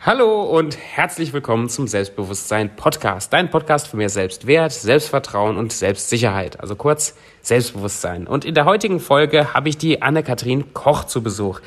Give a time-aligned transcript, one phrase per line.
[0.00, 3.32] Hallo und herzlich willkommen zum Selbstbewusstsein Podcast.
[3.32, 6.60] Dein Podcast für mehr Selbstwert, Selbstvertrauen und Selbstsicherheit.
[6.60, 8.28] Also kurz Selbstbewusstsein.
[8.28, 11.58] Und in der heutigen Folge habe ich die Anne-Kathrin Koch zu Besuch.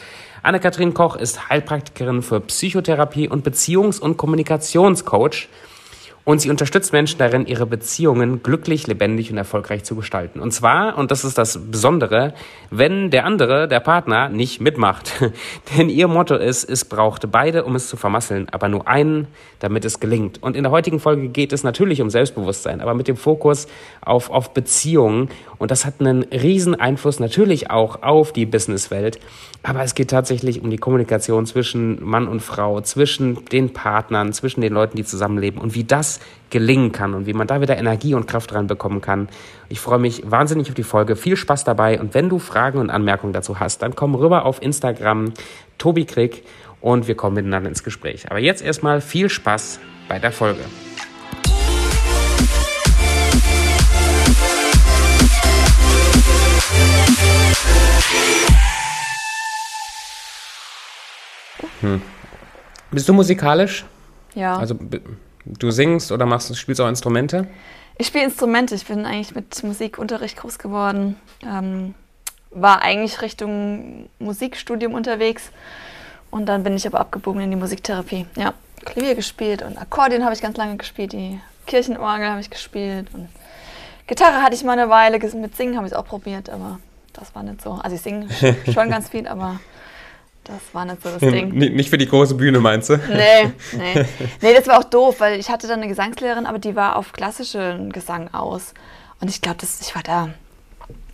[0.43, 5.49] Anne-Kathrin Koch ist Heilpraktikerin für Psychotherapie und Beziehungs- und Kommunikationscoach
[6.23, 10.39] und sie unterstützt Menschen darin, ihre Beziehungen glücklich, lebendig und erfolgreich zu gestalten.
[10.39, 12.33] Und zwar, und das ist das Besondere,
[12.69, 15.13] wenn der andere, der Partner, nicht mitmacht.
[15.77, 19.27] Denn ihr Motto ist, es braucht beide, um es zu vermasseln, aber nur einen,
[19.59, 20.41] damit es gelingt.
[20.43, 23.67] Und in der heutigen Folge geht es natürlich um Selbstbewusstsein, aber mit dem Fokus
[24.01, 25.29] auf, auf Beziehungen.
[25.57, 29.19] Und das hat einen riesen Einfluss natürlich auch auf die Businesswelt.
[29.63, 34.61] Aber es geht tatsächlich um die Kommunikation zwischen Mann und Frau, zwischen den Partnern, zwischen
[34.61, 36.10] den Leuten, die zusammenleben und wie das
[36.49, 39.29] gelingen kann und wie man da wieder Energie und Kraft reinbekommen kann.
[39.69, 41.15] Ich freue mich wahnsinnig auf die Folge.
[41.15, 44.61] Viel Spaß dabei und wenn du Fragen und Anmerkungen dazu hast, dann komm rüber auf
[44.61, 45.33] Instagram
[45.77, 46.43] Tobi Krieg
[46.81, 48.29] und wir kommen miteinander ins Gespräch.
[48.29, 49.79] Aber jetzt erstmal viel Spaß
[50.09, 50.61] bei der Folge.
[61.81, 62.01] Hm.
[62.91, 63.85] Bist du musikalisch?
[64.35, 64.57] Ja.
[64.57, 64.75] Also
[65.45, 67.47] du singst oder machst, spielst auch Instrumente?
[67.97, 68.75] Ich spiele Instrumente.
[68.75, 71.17] Ich bin eigentlich mit Musikunterricht groß geworden.
[71.43, 71.93] Ähm,
[72.51, 75.51] war eigentlich Richtung Musikstudium unterwegs.
[76.29, 78.25] Und dann bin ich aber abgebogen in die Musiktherapie.
[78.35, 78.53] Ja,
[78.85, 81.13] Klavier gespielt und Akkordeon habe ich ganz lange gespielt.
[81.13, 83.07] Die Kirchenorgel habe ich gespielt.
[83.13, 83.29] Und
[84.07, 85.19] Gitarre hatte ich mal eine Weile.
[85.19, 86.79] Mit Singen habe ich es auch probiert, aber
[87.13, 87.73] das war nicht so.
[87.73, 88.27] Also ich singe
[88.73, 89.59] schon ganz viel, aber
[90.51, 91.49] das war nicht so das Ding.
[91.53, 92.97] Nicht für die große Bühne, meinst du?
[92.97, 94.05] Nee, nee.
[94.41, 97.13] Nee, das war auch doof, weil ich hatte dann eine Gesangslehrerin, aber die war auf
[97.13, 98.73] klassischen Gesang aus.
[99.19, 100.29] Und ich glaube, ich war da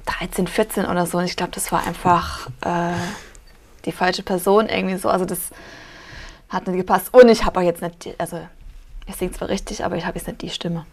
[0.06, 1.18] 13, 14 oder so.
[1.18, 2.94] Und ich glaube, das war einfach äh,
[3.86, 5.10] die falsche Person irgendwie so.
[5.10, 5.40] Also das
[6.50, 7.14] hat nicht gepasst.
[7.14, 8.40] Und ich habe auch jetzt nicht, die, also
[9.06, 10.86] ich singe zwar richtig, aber ich habe jetzt nicht die Stimme.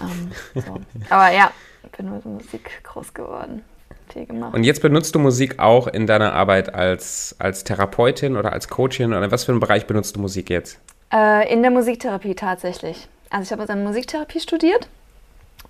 [0.00, 0.80] Ähm, so.
[1.10, 1.50] Aber ja,
[1.82, 3.64] ich bin mit Musik groß geworden
[4.12, 4.54] viel gemacht.
[4.54, 9.14] Und jetzt benutzt du Musik auch in deiner Arbeit als, als Therapeutin oder als Coachin
[9.14, 10.78] oder was für einen Bereich benutzt du Musik jetzt?
[11.12, 13.08] Äh, in der Musiktherapie tatsächlich.
[13.30, 14.88] Also ich habe dann Musiktherapie studiert.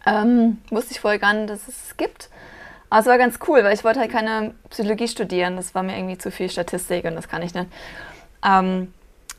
[0.06, 2.31] Ähm, wusste ich vorher gar nicht, dass es es gibt.
[2.91, 5.56] Aber es war ganz cool, weil ich wollte halt keine Psychologie studieren.
[5.56, 7.69] Das war mir irgendwie zu viel Statistik und das kann ich nicht.
[8.44, 8.93] Ähm,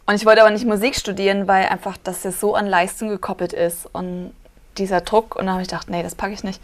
[0.05, 3.53] und ich wollte aber nicht Musik studieren, weil einfach das ja so an Leistung gekoppelt
[3.53, 4.33] ist und
[4.77, 5.35] dieser Druck.
[5.35, 6.61] Und dann habe ich gedacht, nee, das packe ich nicht.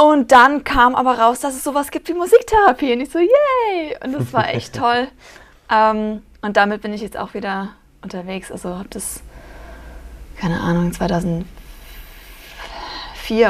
[0.00, 2.94] Und dann kam aber raus, dass es sowas gibt wie Musiktherapie.
[2.94, 3.98] Und ich so, yay!
[4.02, 5.08] Und das war echt toll.
[5.70, 8.50] Ähm, und damit bin ich jetzt auch wieder unterwegs.
[8.50, 9.20] Also habe das,
[10.38, 11.44] keine Ahnung, 2004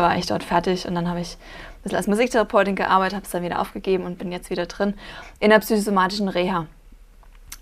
[0.03, 0.89] war ich dort fertig.
[0.89, 4.19] Und dann habe ich ein bisschen als Musiktherapeutin gearbeitet, habe es dann wieder aufgegeben und
[4.19, 4.95] bin jetzt wieder drin
[5.39, 6.67] in der psychosomatischen Reha.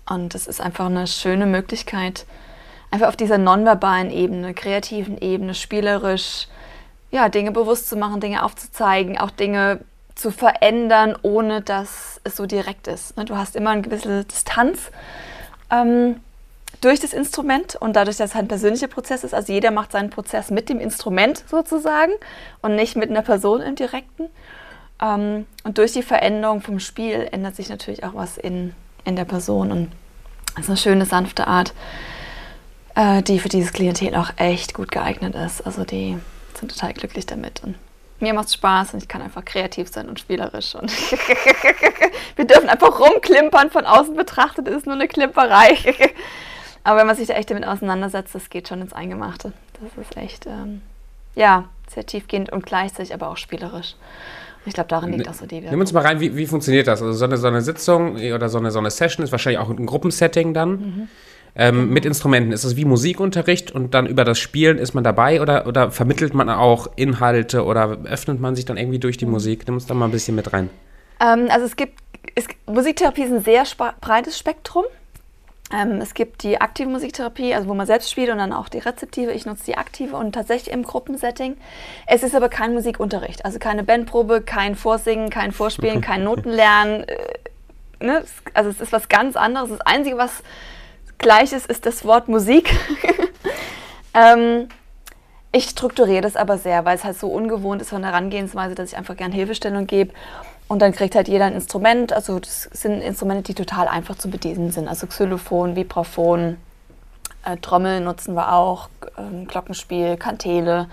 [0.09, 2.25] Und das ist einfach eine schöne Möglichkeit,
[2.89, 6.47] einfach auf dieser nonverbalen Ebene, kreativen Ebene, spielerisch,
[7.11, 9.79] ja, Dinge bewusst zu machen, Dinge aufzuzeigen, auch Dinge
[10.15, 13.17] zu verändern, ohne dass es so direkt ist.
[13.17, 13.25] Ne?
[13.25, 14.91] Du hast immer eine gewisse Distanz
[15.71, 16.17] ähm,
[16.81, 20.09] durch das Instrument und dadurch, dass es ein persönlicher Prozess ist, also jeder macht seinen
[20.09, 22.11] Prozess mit dem Instrument sozusagen
[22.61, 24.25] und nicht mit einer Person im Direkten.
[25.01, 28.73] Ähm, und durch die Veränderung vom Spiel ändert sich natürlich auch was in,
[29.05, 29.91] in der Person und
[30.55, 31.73] das ist eine schöne, sanfte Art,
[32.95, 35.65] äh, die für dieses Klientel auch echt gut geeignet ist.
[35.65, 36.17] Also die
[36.59, 37.61] bin total glücklich damit.
[37.63, 37.75] Und
[38.19, 40.75] mir macht es Spaß und ich kann einfach kreativ sein und spielerisch.
[40.75, 40.91] Und
[42.35, 43.71] wir dürfen einfach rumklimpern.
[43.71, 45.77] Von außen betrachtet ist nur eine Klimperei.
[46.83, 49.53] Aber wenn man sich da echt damit auseinandersetzt, das geht schon ins Eingemachte.
[49.81, 50.81] Das ist echt, ähm,
[51.35, 53.95] ja, sehr tiefgehend und gleichzeitig aber auch spielerisch.
[54.65, 55.71] Ich glaube, darin liegt auch so die Wirkung.
[55.71, 57.01] Nimm uns mal rein, wie, wie funktioniert das?
[57.01, 59.69] Also so eine, so eine Sitzung oder so eine, so eine Session ist wahrscheinlich auch
[59.69, 60.69] ein Gruppensetting dann.
[60.71, 61.07] Mhm.
[61.55, 65.41] Ähm, mit Instrumenten, ist das wie Musikunterricht und dann über das Spielen ist man dabei
[65.41, 69.63] oder, oder vermittelt man auch Inhalte oder öffnet man sich dann irgendwie durch die Musik?
[69.65, 70.69] Nimm uns da mal ein bisschen mit rein.
[71.19, 71.99] Ähm, also es gibt,
[72.35, 73.63] es, Musiktherapie ist ein sehr
[73.99, 74.85] breites Spektrum.
[75.71, 78.79] Ähm, es gibt die aktive Musiktherapie, also wo man selbst spielt und dann auch die
[78.79, 79.31] rezeptive.
[79.31, 81.57] Ich nutze die aktive und tatsächlich im Gruppensetting.
[82.07, 87.03] Es ist aber kein Musikunterricht, also keine Bandprobe, kein Vorsingen, kein Vorspielen, kein Notenlernen.
[87.07, 88.23] Äh, ne?
[88.53, 89.69] Also es ist was ganz anderes.
[89.69, 90.43] Das Einzige, was
[91.19, 92.73] Gleiches ist das Wort Musik.
[94.13, 94.69] ähm,
[95.51, 98.91] ich strukturiere das aber sehr, weil es halt so ungewohnt ist von der Herangehensweise, dass
[98.91, 100.13] ich einfach gern Hilfestellung gebe.
[100.69, 102.13] Und dann kriegt halt jeder ein Instrument.
[102.13, 104.87] Also das sind Instrumente, die total einfach zu bedienen sind.
[104.87, 106.57] Also Xylophon, Vibraphon,
[107.43, 108.87] äh, Trommel nutzen wir auch,
[109.17, 110.87] äh, Glockenspiel, Kantele.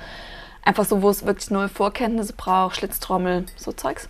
[0.64, 4.08] Einfach so, wo es wirklich null Vorkenntnisse braucht, Schlitztrommel, so Zeugs.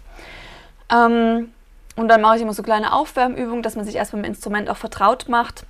[0.90, 1.50] Ähm,
[1.96, 4.70] und dann mache ich immer so kleine Aufwärmübungen, dass man sich erst mit dem Instrument
[4.70, 5.66] auch vertraut macht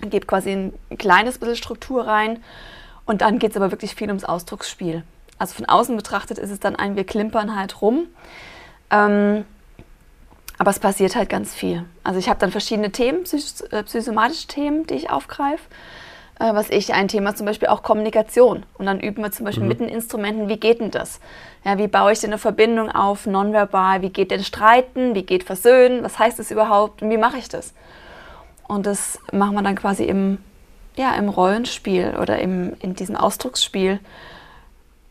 [0.00, 2.42] gebe quasi ein kleines bisschen Struktur rein
[3.06, 5.02] und dann geht es aber wirklich viel ums Ausdrucksspiel.
[5.38, 8.06] Also von außen betrachtet ist es dann ein, wir klimpern halt rum.
[8.90, 9.44] Ähm,
[10.58, 11.84] aber es passiert halt ganz viel.
[12.02, 15.62] Also ich habe dann verschiedene Themen, äh, psychosomatische Themen, die ich aufgreife.
[16.40, 18.64] Äh, was ich, ein Thema zum Beispiel auch Kommunikation.
[18.76, 19.68] Und dann üben wir zum Beispiel mhm.
[19.68, 21.20] mit den Instrumenten, wie geht denn das?
[21.64, 24.02] Ja, wie baue ich denn eine Verbindung auf, nonverbal?
[24.02, 25.14] Wie geht denn Streiten?
[25.14, 26.02] Wie geht Versöhnen?
[26.02, 27.02] Was heißt das überhaupt?
[27.02, 27.74] Und wie mache ich das?
[28.68, 30.38] Und das machen wir dann quasi im,
[30.94, 33.98] ja, im Rollenspiel oder im, in diesem Ausdrucksspiel.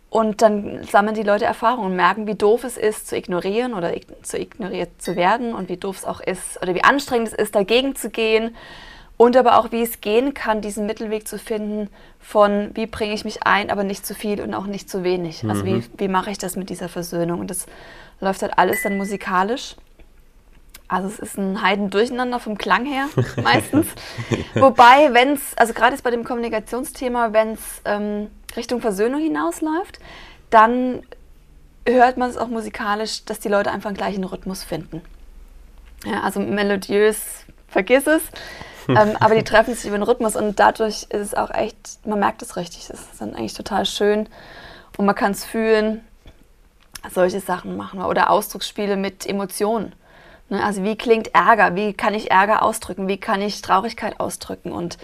[0.10, 3.92] Und dann sammeln die Leute Erfahrungen und merken, wie doof es ist, zu ignorieren oder
[4.22, 7.56] zu ignoriert zu werden und wie doof es auch ist oder wie anstrengend es ist,
[7.56, 8.56] dagegen zu gehen.
[9.18, 11.90] Und aber auch, wie es gehen kann, diesen Mittelweg zu finden
[12.20, 15.44] von, wie bringe ich mich ein, aber nicht zu viel und auch nicht zu wenig.
[15.44, 15.86] Also wie, mhm.
[15.98, 17.40] wie mache ich das mit dieser Versöhnung?
[17.40, 17.66] Und das
[18.22, 19.76] läuft halt alles dann musikalisch.
[20.88, 23.08] Also es ist ein Heidendurcheinander vom Klang her
[23.44, 23.88] meistens.
[24.56, 30.00] Wobei, wenn es, also gerade jetzt bei dem Kommunikationsthema, wenn es ähm, Richtung Versöhnung hinausläuft,
[30.50, 31.04] dann
[31.86, 35.02] hört man es auch musikalisch, dass die Leute einfach einen gleichen Rhythmus finden.
[36.06, 38.22] Ja, also melodiös, vergiss es.
[38.88, 42.20] ähm, aber die treffen sich über den Rhythmus und dadurch ist es auch echt, man
[42.20, 42.88] merkt es richtig.
[42.88, 44.30] Das ist dann eigentlich total schön
[44.98, 46.06] und man kann es fühlen.
[47.14, 48.08] Solche Sachen machen wir.
[48.08, 49.94] Oder Ausdrucksspiele mit Emotionen.
[50.50, 50.64] Ne?
[50.64, 51.76] Also wie klingt Ärger?
[51.76, 53.08] Wie kann ich Ärger ausdrücken?
[53.08, 54.72] Wie kann ich Traurigkeit ausdrücken?
[54.72, 54.98] Und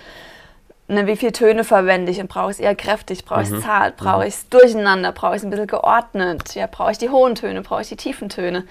[0.87, 2.19] ne, wie viele Töne verwende ich?
[2.19, 3.25] Und brauche ich es eher kräftig?
[3.25, 3.61] Brauche ich es mhm.
[3.61, 3.97] zart?
[3.97, 4.27] Brauche mhm.
[4.27, 5.11] ich es durcheinander?
[5.11, 6.55] Brauche ich es ein bisschen geordnet?
[6.55, 7.61] Ja, brauche ich die hohen Töne?
[7.61, 8.65] Brauche ich die tiefen Töne?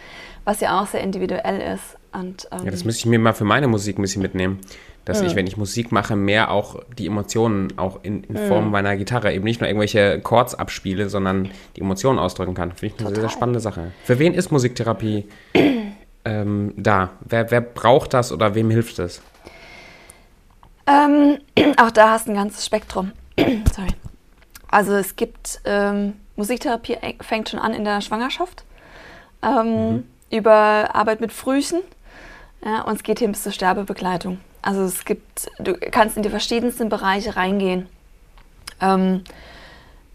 [0.44, 1.96] Was ja auch sehr individuell ist.
[2.12, 4.60] Und, ähm, ja, das müsste ich mir mal für meine Musik ein bisschen mitnehmen.
[5.04, 5.28] Dass mhm.
[5.28, 8.70] ich, wenn ich Musik mache, mehr auch die Emotionen auch in, in Form mhm.
[8.70, 12.70] meiner Gitarre eben nicht nur irgendwelche Chords abspiele, sondern die Emotionen ausdrücken kann.
[12.72, 13.14] Finde ich eine Total.
[13.14, 13.90] sehr, sehr spannende Sache.
[14.04, 15.26] Für wen ist Musiktherapie
[16.24, 17.10] ähm, da?
[17.20, 19.20] Wer, wer braucht das oder wem hilft es?
[20.86, 21.38] Ähm,
[21.76, 23.12] auch da hast du ein ganzes Spektrum.
[23.36, 23.94] Sorry.
[24.68, 28.64] Also es gibt ähm, Musiktherapie fängt schon an in der Schwangerschaft
[29.42, 30.04] ähm, mhm.
[30.30, 31.80] über Arbeit mit Frühchen
[32.64, 34.38] ja, und es geht hin bis zur Sterbebegleitung.
[34.62, 37.88] Also es gibt, du kannst in die verschiedensten Bereiche reingehen.
[38.80, 39.24] Ähm,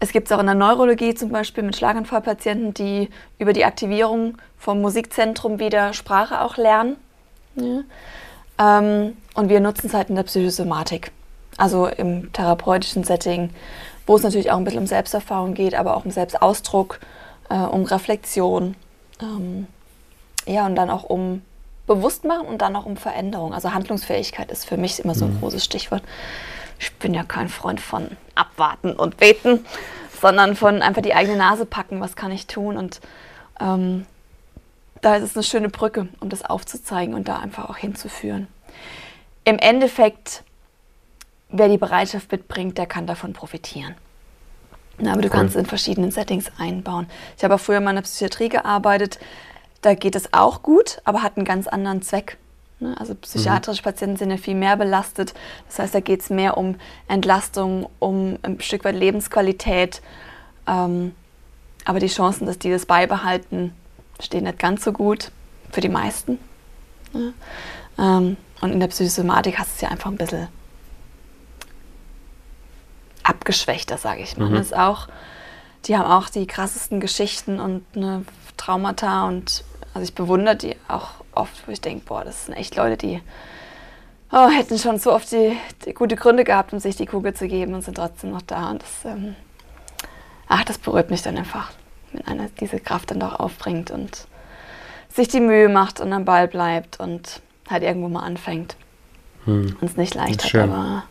[0.00, 3.08] es gibt es auch in der Neurologie zum Beispiel mit Schlaganfallpatienten, die
[3.38, 6.96] über die Aktivierung vom Musikzentrum wieder Sprache auch lernen.
[7.56, 7.82] Ja.
[8.58, 11.10] Ähm, und wir nutzen es halt in der Psychosomatik,
[11.56, 13.50] also im therapeutischen Setting,
[14.06, 17.00] wo es natürlich auch ein bisschen um Selbsterfahrung geht, aber auch um Selbstausdruck,
[17.50, 18.76] äh, um Reflexion.
[19.20, 19.66] Ähm,
[20.46, 21.42] ja, und dann auch um
[21.86, 23.52] Bewusstmachen und dann auch um Veränderung.
[23.52, 25.40] Also Handlungsfähigkeit ist für mich immer so ein mhm.
[25.40, 26.02] großes Stichwort
[26.78, 29.64] ich bin ja kein Freund von abwarten und beten,
[30.20, 32.76] sondern von einfach die eigene Nase packen, was kann ich tun.
[32.76, 33.00] Und
[33.60, 34.06] ähm,
[35.00, 38.48] da ist es eine schöne Brücke, um das aufzuzeigen und da einfach auch hinzuführen.
[39.44, 40.42] Im Endeffekt,
[41.48, 43.94] wer die Bereitschaft mitbringt, der kann davon profitieren.
[44.98, 47.06] Na, aber du kannst es in verschiedenen Settings einbauen.
[47.36, 49.20] Ich habe auch früher mal in der Psychiatrie gearbeitet.
[49.80, 52.36] Da geht es auch gut, aber hat einen ganz anderen Zweck.
[52.80, 52.96] Ne?
[52.98, 53.84] Also psychiatrische mhm.
[53.84, 55.34] Patienten sind ja viel mehr belastet.
[55.66, 56.76] Das heißt, da geht es mehr um
[57.08, 60.02] Entlastung, um ein Stück weit Lebensqualität.
[60.66, 61.14] Ähm,
[61.84, 63.72] aber die Chancen, dass die das beibehalten,
[64.20, 65.30] stehen nicht ganz so gut
[65.70, 66.38] für die meisten.
[67.12, 67.32] Ne?
[67.98, 70.48] Ähm, und in der Psychosomatik hast du es ja einfach ein bisschen
[73.22, 74.48] abgeschwächter, sage ich mal.
[74.48, 74.54] Mhm.
[74.54, 75.08] Das auch,
[75.84, 78.24] die haben auch die krassesten Geschichten und eine
[78.56, 82.76] Traumata und also ich bewundere die auch oft, wo ich denke, boah, das sind echt
[82.76, 83.20] Leute, die
[84.32, 87.48] oh, hätten schon so oft die, die, gute Gründe gehabt, um sich die Kugel zu
[87.48, 88.70] geben und sind trotzdem noch da.
[88.70, 89.34] Und das, ähm,
[90.48, 91.72] ach, das berührt mich dann einfach,
[92.12, 94.26] wenn einer diese Kraft dann doch aufbringt und
[95.08, 98.76] sich die Mühe macht und am Ball bleibt und halt irgendwo mal anfängt.
[99.44, 99.76] Hm.
[99.80, 101.04] Und es nicht leicht hat, aber,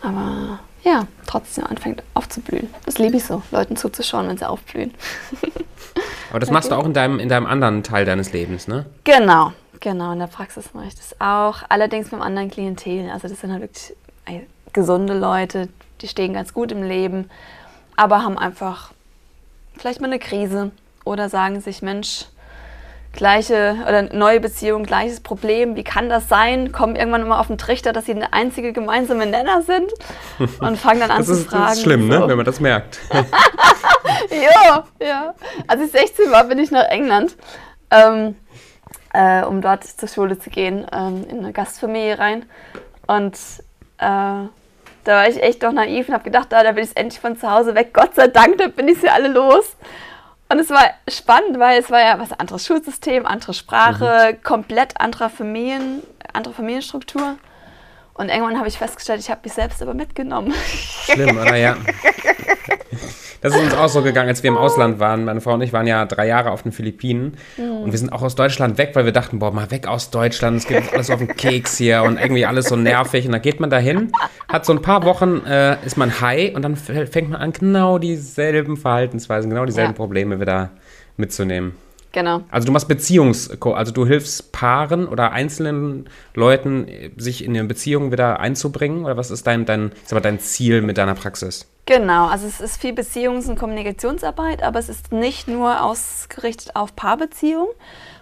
[0.00, 2.72] aber ja, trotzdem anfängt aufzublühen.
[2.84, 4.94] Das liebe ich so, Leuten zuzuschauen, wenn sie aufblühen.
[6.30, 6.54] Aber das okay.
[6.54, 8.86] machst du auch in deinem, in deinem anderen Teil deines Lebens, ne?
[9.04, 10.12] Genau, genau.
[10.12, 11.62] In der Praxis mache ich das auch.
[11.68, 13.10] Allerdings mit einem anderen Klientel.
[13.10, 13.94] Also das sind halt wirklich
[14.76, 15.68] gesunde Leute,
[16.02, 17.30] die stehen ganz gut im Leben,
[17.96, 18.92] aber haben einfach
[19.74, 20.70] vielleicht mal eine Krise
[21.04, 22.26] oder sagen sich, Mensch,
[23.16, 25.74] gleiche oder neue Beziehung, gleiches Problem.
[25.74, 26.72] Wie kann das sein?
[26.72, 29.92] Kommen irgendwann immer auf den Trichter, dass sie eine einzige gemeinsame Nenner sind
[30.60, 31.64] und fangen dann an das zu ist, fragen.
[31.64, 32.18] Das ist schlimm, so.
[32.18, 32.28] ne?
[32.28, 32.98] wenn man das merkt.
[34.30, 35.34] ja, ja.
[35.66, 37.36] Als ich 16 war, bin ich nach England,
[37.90, 38.36] ähm,
[39.12, 42.44] äh, um dort zur Schule zu gehen, ähm, in eine Gastfamilie rein.
[43.06, 43.36] Und
[43.98, 44.48] äh,
[45.06, 47.36] da war ich echt doch naiv und habe gedacht, ah, da bin ich endlich von
[47.36, 47.90] zu Hause weg.
[47.92, 49.76] Gott sei Dank, da bin ich sie alle los.
[50.48, 54.42] Und es war spannend, weil es war ja was anderes Schulsystem, andere Sprache, mhm.
[54.42, 57.36] komplett anderer Familien, andere Familienstruktur.
[58.14, 60.54] Und irgendwann habe ich festgestellt, ich habe mich selbst aber mitgenommen.
[60.54, 61.76] Schlimm, oder ja?
[63.46, 65.24] Das ist uns auch so gegangen, als wir im Ausland waren.
[65.24, 67.84] Meine Frau und ich waren ja drei Jahre auf den Philippinen mhm.
[67.84, 70.56] und wir sind auch aus Deutschland weg, weil wir dachten, boah, mal weg aus Deutschland,
[70.56, 73.24] es geht alles auf den Keks hier und irgendwie alles so nervig.
[73.24, 74.10] Und dann geht man dahin,
[74.48, 77.98] hat so ein paar Wochen, äh, ist man high und dann fängt man an, genau
[77.98, 79.96] dieselben Verhaltensweisen, genau dieselben ja.
[79.96, 80.70] Probleme wieder
[81.16, 81.76] mitzunehmen.
[82.16, 82.40] Genau.
[82.50, 86.86] Also du machst Beziehungs, also du hilfst Paaren oder einzelnen Leuten,
[87.18, 89.04] sich in eine Beziehung wieder einzubringen?
[89.04, 91.66] Oder was ist dein, dein, mal, dein Ziel mit deiner Praxis?
[91.84, 96.96] Genau, also es ist viel Beziehungs- und Kommunikationsarbeit, aber es ist nicht nur ausgerichtet auf
[96.96, 97.68] Paarbeziehungen,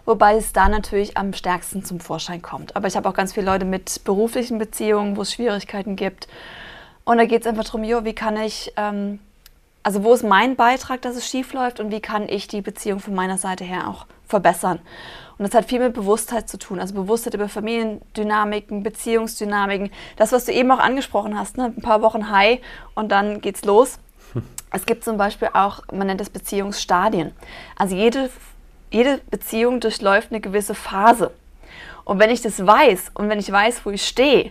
[0.07, 2.75] wobei es da natürlich am stärksten zum Vorschein kommt.
[2.75, 6.27] Aber ich habe auch ganz viele Leute mit beruflichen Beziehungen, wo es Schwierigkeiten gibt.
[7.05, 9.21] Und da geht es einfach darum, jo, wie kann ich ähm,
[9.85, 13.01] also wo ist mein Beitrag, dass es schief läuft und wie kann ich die Beziehung
[13.01, 14.81] von meiner Seite her auch verbessern?
[15.37, 20.47] Und das hat viel mit Bewusstheit zu tun, also Bewusstheit über Familiendynamiken, Beziehungsdynamiken, das, was
[20.47, 21.67] du eben auch angesprochen hast, ne?
[21.77, 22.61] ein paar Wochen High
[22.95, 23.99] und dann geht's los.
[24.77, 27.31] Es gibt zum Beispiel auch, man nennt das Beziehungsstadien.
[27.77, 28.29] Also jede,
[28.91, 31.31] jede Beziehung durchläuft eine gewisse Phase.
[32.05, 34.51] Und wenn ich das weiß und wenn ich weiß, wo ich stehe,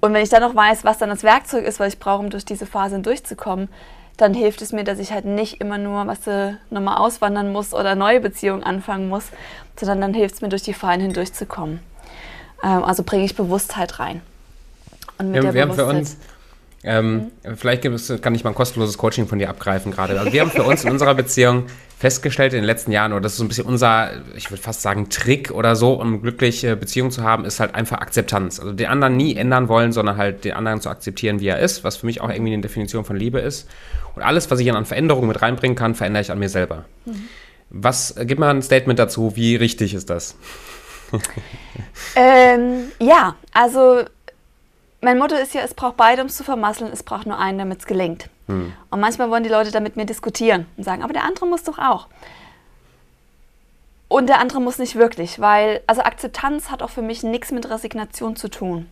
[0.00, 2.30] und wenn ich dann noch weiß, was dann das Werkzeug ist, was ich brauche, um
[2.30, 3.68] durch diese Phase durchzukommen,
[4.16, 7.74] dann hilft es mir, dass ich halt nicht immer nur, was du, nochmal auswandern muss
[7.74, 9.24] oder neue Beziehungen anfangen muss,
[9.78, 11.80] sondern dann hilft es mir, durch die Fallen hindurchzukommen.
[12.62, 14.22] Ähm, also bringe ich Bewusstheit rein.
[15.18, 16.16] Und mit wir, der wir Bewusstheit, haben für uns
[16.86, 17.56] ähm, mhm.
[17.56, 17.82] Vielleicht
[18.22, 20.18] kann ich mal ein kostenloses Coaching von dir abgreifen gerade.
[20.18, 21.64] Also wir haben für uns in unserer Beziehung
[21.98, 24.82] festgestellt in den letzten Jahren, oder das ist so ein bisschen unser, ich würde fast
[24.82, 28.60] sagen, Trick oder so, um glückliche Beziehungen zu haben, ist halt einfach Akzeptanz.
[28.60, 31.82] Also den anderen nie ändern wollen, sondern halt den anderen zu akzeptieren, wie er ist,
[31.82, 33.68] was für mich auch irgendwie eine Definition von Liebe ist.
[34.16, 36.86] Und alles, was ich an Veränderungen mit reinbringen kann, verändere ich an mir selber.
[37.04, 37.28] Mhm.
[37.68, 40.36] Was, gib mal ein Statement dazu, wie richtig ist das?
[42.16, 44.04] ähm, ja, also
[45.02, 47.58] mein Motto ist ja, es braucht beide, um es zu vermasseln, es braucht nur einen,
[47.58, 48.30] damit es gelingt.
[48.46, 48.72] Hm.
[48.90, 51.62] Und manchmal wollen die Leute da mit mir diskutieren und sagen, aber der andere muss
[51.64, 52.08] doch auch.
[54.08, 57.68] Und der andere muss nicht wirklich, weil, also Akzeptanz hat auch für mich nichts mit
[57.68, 58.88] Resignation zu tun,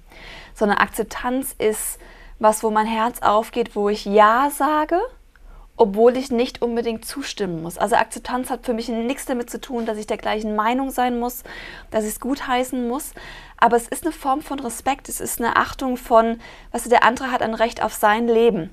[0.54, 1.98] sondern Akzeptanz ist
[2.44, 5.00] was, wo mein Herz aufgeht, wo ich Ja sage,
[5.76, 7.78] obwohl ich nicht unbedingt zustimmen muss.
[7.78, 11.18] Also Akzeptanz hat für mich nichts damit zu tun, dass ich der gleichen Meinung sein
[11.18, 11.42] muss,
[11.90, 13.12] dass ich es gutheißen muss,
[13.56, 16.38] aber es ist eine Form von Respekt, es ist eine Achtung von,
[16.70, 18.70] was der andere hat ein Recht auf sein Leben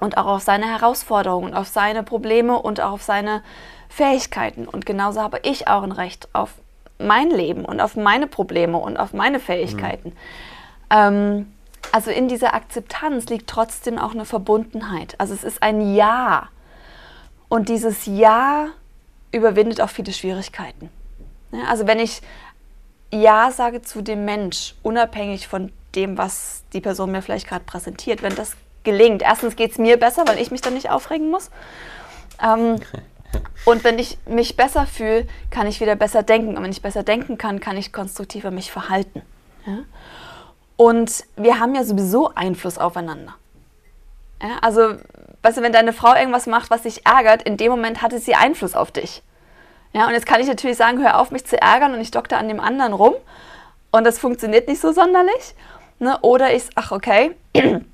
[0.00, 3.42] und auch auf seine Herausforderungen, auf seine Probleme und auch auf seine
[3.88, 4.66] Fähigkeiten.
[4.66, 6.50] Und genauso habe ich auch ein Recht auf
[6.98, 10.08] mein Leben und auf meine Probleme und auf meine Fähigkeiten.
[10.08, 10.14] Mhm.
[10.90, 11.53] Ähm,
[11.92, 15.14] also in dieser Akzeptanz liegt trotzdem auch eine Verbundenheit.
[15.18, 16.48] Also es ist ein Ja.
[17.48, 18.68] Und dieses Ja
[19.32, 20.90] überwindet auch viele Schwierigkeiten.
[21.68, 22.22] Also wenn ich
[23.12, 28.22] ja sage zu dem Mensch, unabhängig von dem, was die Person mir vielleicht gerade präsentiert,
[28.22, 29.22] wenn das gelingt.
[29.22, 31.50] Erstens geht es mir besser, weil ich mich dann nicht aufregen muss.
[32.42, 32.80] Ähm,
[33.64, 36.56] und wenn ich mich besser fühle, kann ich wieder besser denken.
[36.56, 39.22] Und wenn ich besser denken kann, kann ich konstruktiver mich verhalten.
[39.66, 39.78] Ja?
[40.76, 43.34] Und wir haben ja sowieso Einfluss aufeinander.
[44.42, 44.58] Ja?
[44.60, 44.94] Also,
[45.42, 48.34] weißt du, wenn deine Frau irgendwas macht, was dich ärgert, in dem Moment hatte sie
[48.34, 49.22] Einfluss auf dich.
[49.92, 52.38] Ja, und jetzt kann ich natürlich sagen, hör auf, mich zu ärgern und ich dokter
[52.38, 53.14] an dem anderen rum.
[53.92, 55.54] Und das funktioniert nicht so sonderlich.
[56.00, 56.18] Ne?
[56.22, 57.84] Oder ich, ach okay, ne,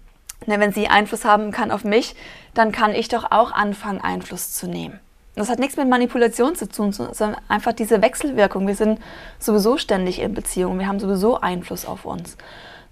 [0.47, 2.17] wenn sie Einfluss haben kann auf mich,
[2.55, 4.99] dann kann ich doch auch anfangen, Einfluss zu nehmen.
[5.41, 8.67] Das hat nichts mit Manipulation zu tun, sondern einfach diese Wechselwirkung.
[8.67, 9.01] Wir sind
[9.39, 12.37] sowieso ständig in Beziehung, wir haben sowieso Einfluss auf uns.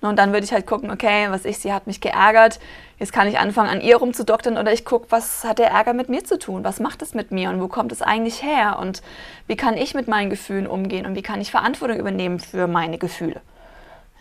[0.01, 2.59] Und dann würde ich halt gucken, okay, was ich, sie hat mich geärgert,
[2.99, 6.09] jetzt kann ich anfangen, an ihr rumzudoktern oder ich gucke, was hat der Ärger mit
[6.09, 6.65] mir zu tun?
[6.65, 8.79] Was macht es mit mir und wo kommt es eigentlich her?
[8.81, 9.03] Und
[9.47, 12.97] wie kann ich mit meinen Gefühlen umgehen und wie kann ich Verantwortung übernehmen für meine
[12.97, 13.43] Gefühle?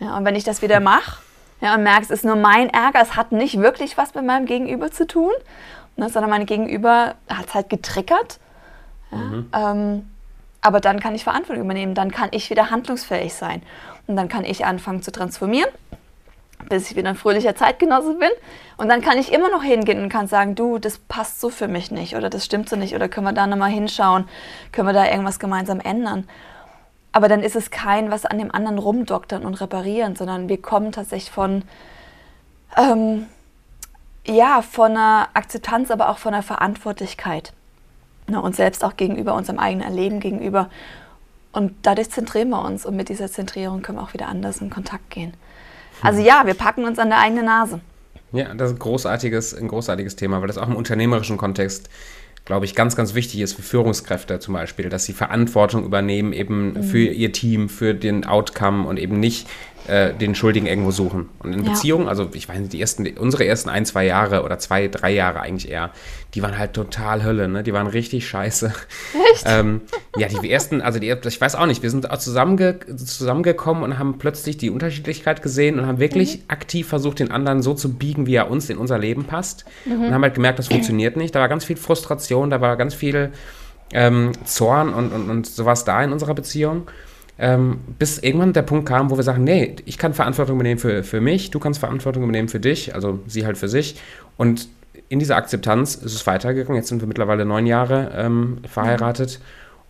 [0.00, 1.22] Ja, und wenn ich das wieder mache
[1.62, 4.44] ja, und merke, es ist nur mein Ärger, es hat nicht wirklich was mit meinem
[4.44, 5.32] Gegenüber zu tun,
[5.98, 8.38] ne, sondern mein Gegenüber hat es halt getriggert.
[9.10, 9.50] Ja, mhm.
[9.52, 10.10] ähm,
[10.60, 13.62] aber dann kann ich Verantwortung übernehmen, dann kann ich wieder handlungsfähig sein.
[14.06, 15.70] Und dann kann ich anfangen zu transformieren,
[16.68, 18.30] bis ich wieder ein fröhlicher Zeitgenosse bin.
[18.76, 21.68] Und dann kann ich immer noch hingehen und kann sagen, du, das passt so für
[21.68, 24.28] mich nicht oder das stimmt so nicht oder können wir da nochmal hinschauen,
[24.72, 26.28] können wir da irgendwas gemeinsam ändern.
[27.12, 30.92] Aber dann ist es kein, was an dem anderen rumdoktern und reparieren, sondern wir kommen
[30.92, 31.62] tatsächlich von,
[32.76, 33.26] ähm,
[34.28, 37.52] ja, von einer Akzeptanz, aber auch von einer Verantwortlichkeit.
[38.28, 40.68] Ne, uns selbst auch gegenüber, unserem eigenen Erleben gegenüber.
[41.52, 44.68] Und dadurch zentrieren wir uns und mit dieser Zentrierung können wir auch wieder anders in
[44.68, 45.32] Kontakt gehen.
[46.02, 47.80] Also ja, wir packen uns an der eigenen Nase.
[48.32, 51.88] Ja, das ist ein großartiges, ein großartiges Thema, weil das auch im unternehmerischen Kontext,
[52.44, 56.74] glaube ich, ganz, ganz wichtig ist für Führungskräfte zum Beispiel, dass sie Verantwortung übernehmen eben
[56.74, 56.82] mhm.
[56.82, 59.48] für ihr Team, für den Outcome und eben nicht
[59.88, 61.28] äh, den Schuldigen irgendwo suchen.
[61.38, 61.70] Und in Ja.
[61.70, 65.10] Beziehungen, also ich weiß nicht, die ersten, unsere ersten ein, zwei Jahre oder zwei, drei
[65.12, 65.90] Jahre eigentlich eher,
[66.34, 67.62] die waren halt total Hölle, ne?
[67.62, 68.66] Die waren richtig scheiße.
[69.32, 69.44] Echt?
[69.46, 69.82] Ähm,
[70.16, 73.98] ja, die ersten, also die, ich weiß auch nicht, wir sind auch zusammenge, zusammengekommen und
[73.98, 78.26] haben plötzlich die Unterschiedlichkeit gesehen und haben wirklich aktiv versucht, den anderen so zu biegen,
[78.26, 79.64] wie er uns in unser Leben passt.
[79.86, 81.34] Und haben halt gemerkt, das funktioniert nicht.
[81.34, 83.30] Da war ganz viel Frustration, da war ganz viel
[83.92, 86.88] ähm, Zorn und, und, und sowas da in unserer Beziehung.
[87.38, 91.04] Ähm, bis irgendwann der Punkt kam, wo wir sagen, nee, ich kann Verantwortung übernehmen für,
[91.04, 94.00] für mich, du kannst Verantwortung übernehmen für dich, also sie halt für sich.
[94.36, 94.68] Und
[95.08, 96.76] in dieser Akzeptanz ist es weitergegangen.
[96.76, 99.40] Jetzt sind wir mittlerweile neun Jahre ähm, verheiratet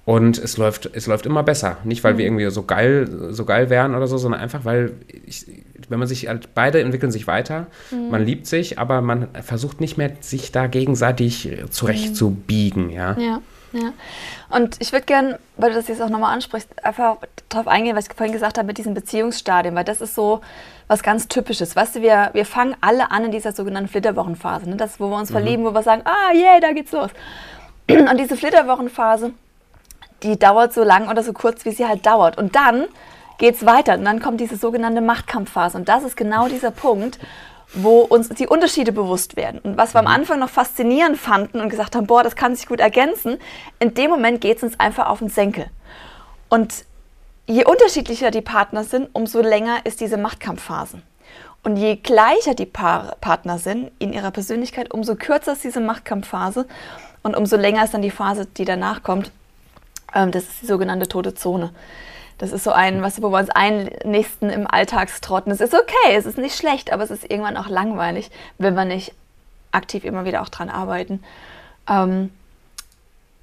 [0.05, 1.77] und es läuft, es läuft immer besser.
[1.85, 4.93] Nicht, weil wir irgendwie so geil, so geil wären oder so, sondern einfach, weil
[5.27, 5.45] ich,
[5.89, 7.67] wenn man sich halt, beide entwickeln sich weiter,
[8.11, 13.19] man liebt sich, aber man versucht nicht mehr, sich da gegenseitig zurechtzubiegen, ja.
[13.19, 13.93] Ja, ja.
[14.51, 18.07] Und ich würde gerne, weil du das jetzt auch nochmal ansprichst, einfach darauf eingehen, was
[18.07, 20.41] ich vorhin gesagt habe mit diesem Beziehungsstadium, weil das ist so
[20.87, 21.77] was ganz Typisches.
[21.77, 24.69] Weißt du, wir, wir fangen alle an in dieser sogenannten Flitterwochenphase.
[24.71, 24.77] Ne?
[24.77, 27.11] Das, wo wir uns verlieben, wo wir sagen, ah, yeah, da geht's los.
[27.91, 29.33] Und diese Flitterwochenphase,
[30.23, 32.39] die dauert so lang oder so kurz, wie sie halt dauert.
[32.39, 32.87] Und dann
[33.39, 33.95] geht's weiter.
[33.95, 35.77] Und dann kommt diese sogenannte Machtkampfphase.
[35.77, 37.19] Und das ist genau dieser Punkt,
[37.75, 39.61] wo uns die Unterschiede bewusst werden.
[39.61, 42.67] Und was wir am Anfang noch faszinierend fanden und gesagt haben, boah, das kann sich
[42.67, 43.39] gut ergänzen,
[43.79, 45.67] in dem Moment geht es uns einfach auf den Senkel.
[46.49, 46.85] Und
[47.47, 51.03] je unterschiedlicher die Partner sind, umso länger ist diese Machtkampfphase.
[51.63, 56.67] Und je gleicher die Paar Partner sind in ihrer Persönlichkeit, umso kürzer ist diese Machtkampfphase
[57.23, 59.33] und umso länger ist dann die Phase, die danach kommt.
[60.15, 61.75] Ähm, das ist die sogenannte tote Zone.
[62.39, 65.53] Das ist so ein, was wo wir uns einnächsten im Alltagstrotten.
[65.53, 68.85] Es ist okay, es ist nicht schlecht, aber es ist irgendwann auch langweilig, wenn wir
[68.85, 69.13] nicht
[69.73, 71.23] aktiv immer wieder auch dran arbeiten.
[71.89, 72.31] Ähm,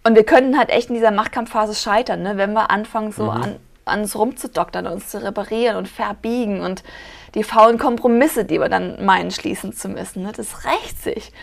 [0.03, 2.37] und wir könnten halt echt in dieser Machtkampfphase scheitern, ne?
[2.37, 6.83] wenn wir anfangen, so an, an uns rumzudoktern, uns zu reparieren und verbiegen und
[7.33, 10.23] die faulen Kompromisse, die wir dann meinen, schließen zu müssen.
[10.23, 10.31] Ne?
[10.35, 11.33] Das rächt sich.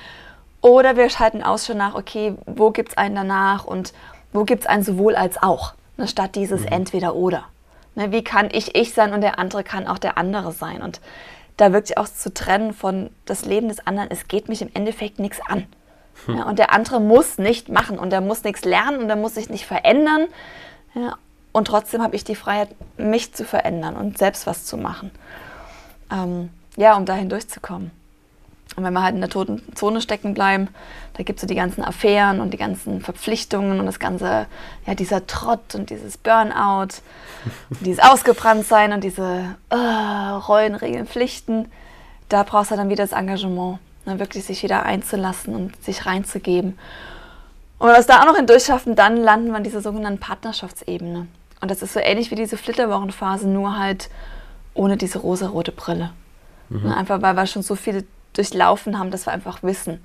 [0.60, 3.92] Oder wir schalten aus schon nach, okay, wo gibt es einen danach und
[4.32, 6.08] wo gibt es einen sowohl als auch, ne?
[6.08, 7.44] statt dieses entweder oder.
[7.94, 8.12] Ne?
[8.12, 10.82] Wie kann ich ich sein und der andere kann auch der andere sein.
[10.82, 11.00] Und
[11.56, 15.18] da wirklich auch zu trennen von das Leben des anderen, es geht mich im Endeffekt
[15.18, 15.66] nichts an.
[16.28, 19.34] Ja, und der andere muss nicht machen und er muss nichts lernen und er muss
[19.34, 20.28] sich nicht verändern.
[20.94, 21.16] Ja,
[21.52, 25.10] und trotzdem habe ich die Freiheit, mich zu verändern und selbst was zu machen.
[26.10, 27.90] Ähm, ja, um dahin durchzukommen.
[28.76, 30.68] Und wenn wir halt in der toten Zone stecken bleiben,
[31.14, 34.46] da gibt es so die ganzen Affären und die ganzen Verpflichtungen und das ganze,
[34.86, 36.94] ja, dieser Trott und dieses Burnout,
[37.70, 41.70] und dieses Ausgebranntsein und diese äh, Rollen, Regeln, Pflichten.
[42.28, 46.78] Da brauchst du dann wieder das Engagement, ne, wirklich sich wieder einzulassen und sich reinzugeben.
[47.78, 51.26] Und wenn wir es da auch noch hindurchschaffen, dann landen wir in dieser sogenannten Partnerschaftsebene.
[51.60, 54.08] Und das ist so ähnlich wie diese Flitterwochenphase, nur halt
[54.72, 56.10] ohne diese rosarote Brille.
[56.70, 60.04] Ne, einfach weil wir schon so viel durchlaufen haben, dass wir einfach wissen.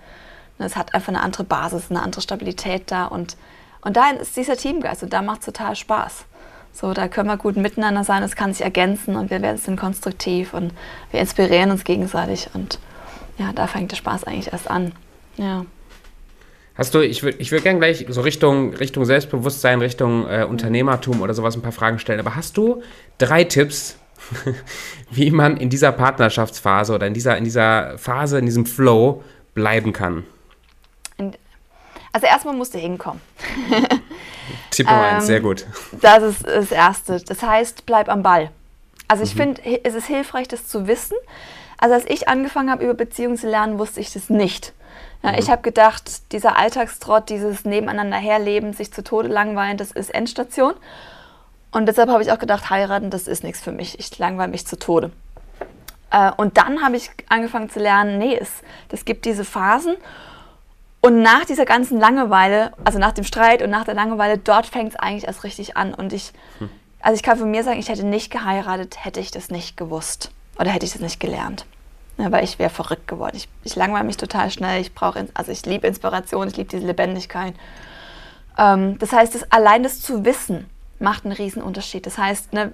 [0.59, 3.05] Ne, Es hat einfach eine andere Basis, eine andere Stabilität da.
[3.05, 3.37] Und,
[3.81, 6.25] und da ist dieser Teamgeist und da macht es total Spaß.
[6.73, 9.79] So, da können wir gut miteinander sein, es kann sich ergänzen und wir werden- sind
[9.79, 10.73] konstruktiv und
[11.11, 12.49] wir inspirieren uns gegenseitig.
[12.53, 12.77] Und
[13.39, 14.91] ja, da fängt der Spaß eigentlich erst an.
[15.37, 15.65] Ja.
[16.75, 21.21] Hast du, ich würde ich würd gerne gleich so Richtung, Richtung Selbstbewusstsein, Richtung äh, Unternehmertum
[21.21, 22.19] oder sowas ein paar Fragen stellen.
[22.19, 22.83] Aber hast du
[23.17, 23.97] drei Tipps,
[25.11, 29.93] wie man in dieser Partnerschaftsphase oder in dieser, in dieser Phase, in diesem Flow bleiben
[29.93, 30.23] kann?
[32.13, 33.21] Also erstmal musst du hinkommen.
[34.71, 35.65] Tipp Nummer Ähm, eins, sehr gut.
[36.01, 37.19] Das ist das Erste.
[37.21, 38.49] Das heißt, bleib am Ball.
[39.07, 39.27] Also Mhm.
[39.27, 41.15] ich finde, hi- es ist hilfreich, das zu wissen.
[41.77, 44.73] Also als ich angefangen habe, über Beziehungen zu lernen, wusste ich das nicht.
[45.21, 45.37] Ja, Mhm.
[45.39, 50.73] Ich habe gedacht, dieser Alltagstrott, dieses Nebeneinander herleben, sich zu Tode langweilen, das ist Endstation.
[51.77, 53.99] Und deshalb habe ich auch gedacht, heiraten, das ist nichts für mich.
[53.99, 55.11] Ich langweile mich zu Tode.
[56.09, 58.49] Äh, und dann habe ich angefangen zu lernen, nee, es,
[58.89, 59.95] es gibt diese Phasen.
[61.01, 64.93] Und nach dieser ganzen Langeweile, also nach dem Streit und nach der Langeweile, dort fängt
[64.93, 65.93] es eigentlich erst richtig an.
[65.93, 66.33] Und ich,
[66.99, 70.31] also ich kann von mir sagen, ich hätte nicht geheiratet, hätte ich das nicht gewusst.
[70.57, 71.67] Oder hätte ich das nicht gelernt.
[72.17, 73.35] Ja, weil ich wäre verrückt geworden.
[73.35, 74.81] Ich, ich langweile mich total schnell.
[74.81, 77.53] Ich brauche, also ich liebe Inspiration, ich liebe diese Lebendigkeit.
[78.57, 80.67] Ähm, das heißt, das, allein das zu wissen,
[80.99, 82.05] macht einen riesen Unterschied.
[82.05, 82.71] Das heißt, ne,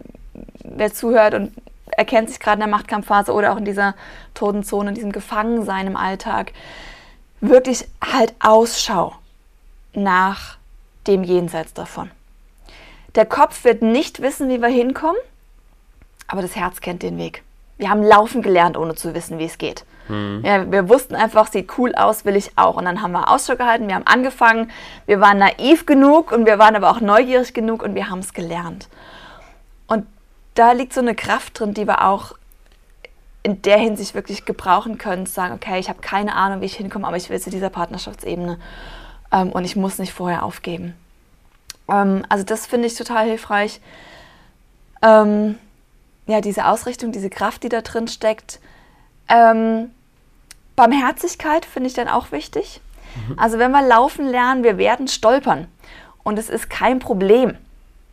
[0.63, 1.51] wer zuhört und
[1.91, 3.95] erkennt sich gerade in der Machtkampfphase oder auch in dieser
[4.33, 6.53] toten Zone, in diesem Gefangensein im Alltag,
[7.41, 9.13] wirklich halt Ausschau
[9.93, 10.57] nach
[11.07, 12.09] dem Jenseits davon.
[13.15, 15.21] Der Kopf wird nicht wissen, wie wir hinkommen,
[16.27, 17.43] aber das Herz kennt den Weg.
[17.83, 19.83] Wir haben laufen gelernt, ohne zu wissen, wie es geht.
[20.07, 22.77] Ja, wir wussten einfach, sieht cool aus, will ich auch.
[22.77, 24.71] Und dann haben wir Ausschau gehalten, wir haben angefangen,
[25.05, 28.33] wir waren naiv genug und wir waren aber auch neugierig genug und wir haben es
[28.33, 28.87] gelernt.
[29.87, 30.07] Und
[30.53, 32.35] da liegt so eine Kraft drin, die wir auch
[33.43, 36.75] in der Hinsicht wirklich gebrauchen können, zu sagen, okay, ich habe keine Ahnung, wie ich
[36.77, 38.59] hinkomme, aber ich will zu dieser Partnerschaftsebene
[39.33, 40.93] ähm, und ich muss nicht vorher aufgeben.
[41.89, 43.81] Ähm, also das finde ich total hilfreich.
[45.01, 45.57] Ähm,
[46.27, 48.59] ja, diese Ausrichtung, diese Kraft, die da drin steckt.
[49.27, 49.91] Ähm,
[50.75, 52.81] Barmherzigkeit finde ich dann auch wichtig.
[53.15, 53.39] Mhm.
[53.39, 55.67] Also wenn wir laufen lernen, wir werden stolpern
[56.23, 57.57] und es ist kein Problem.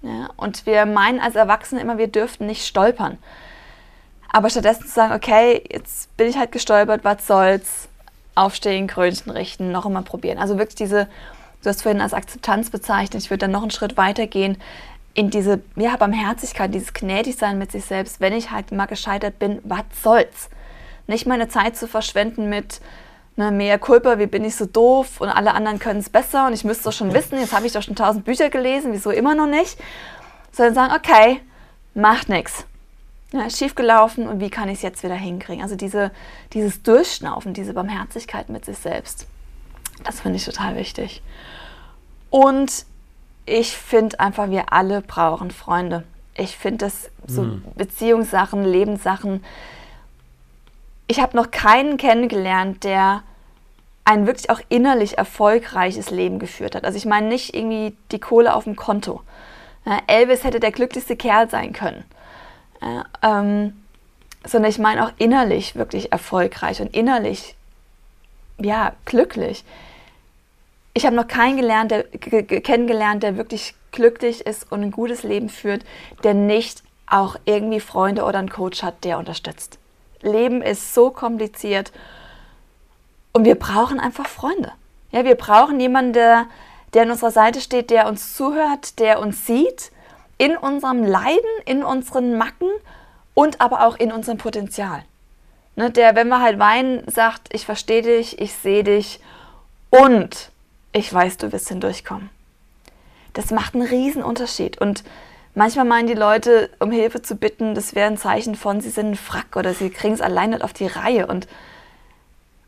[0.03, 0.31] Ja?
[0.37, 3.19] Und wir meinen als Erwachsene immer, wir dürften nicht stolpern.
[4.33, 7.89] Aber stattdessen zu sagen, okay, jetzt bin ich halt gestolpert, was soll's,
[8.37, 10.39] aufstehen, Krönchen richten, noch einmal probieren.
[10.39, 11.09] Also wirklich diese,
[11.63, 14.57] du hast vorhin als Akzeptanz bezeichnet, ich würde dann noch einen Schritt weiter gehen
[15.15, 19.61] in diese ja, Barmherzigkeit, dieses Gnädigsein mit sich selbst, wenn ich halt mal gescheitert bin,
[19.65, 20.49] was soll's?
[21.07, 22.81] Nicht meine Zeit zu verschwenden mit
[23.37, 26.53] ne, mehr Kulpa, wie bin ich so doof und alle anderen können es besser und
[26.53, 29.35] ich müsste doch schon wissen, jetzt habe ich doch schon tausend Bücher gelesen, wieso immer
[29.35, 29.79] noch nicht?
[30.53, 31.41] Sondern sagen, okay,
[31.95, 32.65] macht nichts.
[33.33, 35.63] Ja, ist und wie kann ich es jetzt wieder hinkriegen?
[35.63, 36.11] Also diese,
[36.53, 39.27] dieses Durchschnaufen, diese Barmherzigkeit mit sich selbst,
[40.05, 41.23] das finde ich total wichtig.
[42.31, 42.87] Und
[43.51, 46.05] ich finde einfach, wir alle brauchen Freunde.
[46.35, 47.65] Ich finde das so mhm.
[47.75, 49.45] Beziehungssachen, Lebenssachen.
[51.09, 53.23] Ich habe noch keinen kennengelernt, der
[54.05, 56.85] ein wirklich auch innerlich erfolgreiches Leben geführt hat.
[56.85, 59.21] Also ich meine nicht irgendwie die Kohle auf dem Konto.
[60.07, 62.05] Elvis hätte der glücklichste Kerl sein können.
[63.23, 63.83] Ähm,
[64.45, 67.57] sondern ich meine auch innerlich wirklich erfolgreich und innerlich
[68.59, 69.65] ja glücklich.
[71.01, 75.49] Ich habe noch keinen gelernt, der, kennengelernt, der wirklich glücklich ist und ein gutes Leben
[75.49, 75.83] führt,
[76.25, 79.79] der nicht auch irgendwie Freunde oder einen Coach hat, der unterstützt.
[80.21, 81.91] Leben ist so kompliziert
[83.33, 84.73] und wir brauchen einfach Freunde.
[85.11, 86.49] Ja, wir brauchen jemanden, der,
[86.95, 89.93] an unserer Seite steht, der uns zuhört, der uns sieht
[90.37, 92.69] in unserem Leiden, in unseren Macken
[93.33, 95.03] und aber auch in unserem Potenzial.
[95.77, 99.21] Ne, der, wenn wir halt weinen, sagt, ich verstehe dich, ich sehe dich
[99.89, 100.51] und
[100.93, 102.31] ich weiß, du wirst hindurchkommen.
[103.33, 104.81] Das macht einen riesen Unterschied.
[104.81, 105.05] Und
[105.55, 109.11] manchmal meinen die Leute, um Hilfe zu bitten, das wäre ein Zeichen von, sie sind
[109.11, 111.27] ein Frack oder sie kriegen es allein nicht auf die Reihe.
[111.27, 111.47] Und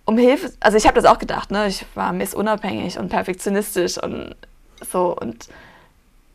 [0.04, 1.66] um Hilfe, also ich habe das auch gedacht, ne?
[1.66, 4.36] ich war missunabhängig und perfektionistisch und
[4.90, 5.16] so.
[5.16, 5.48] Und,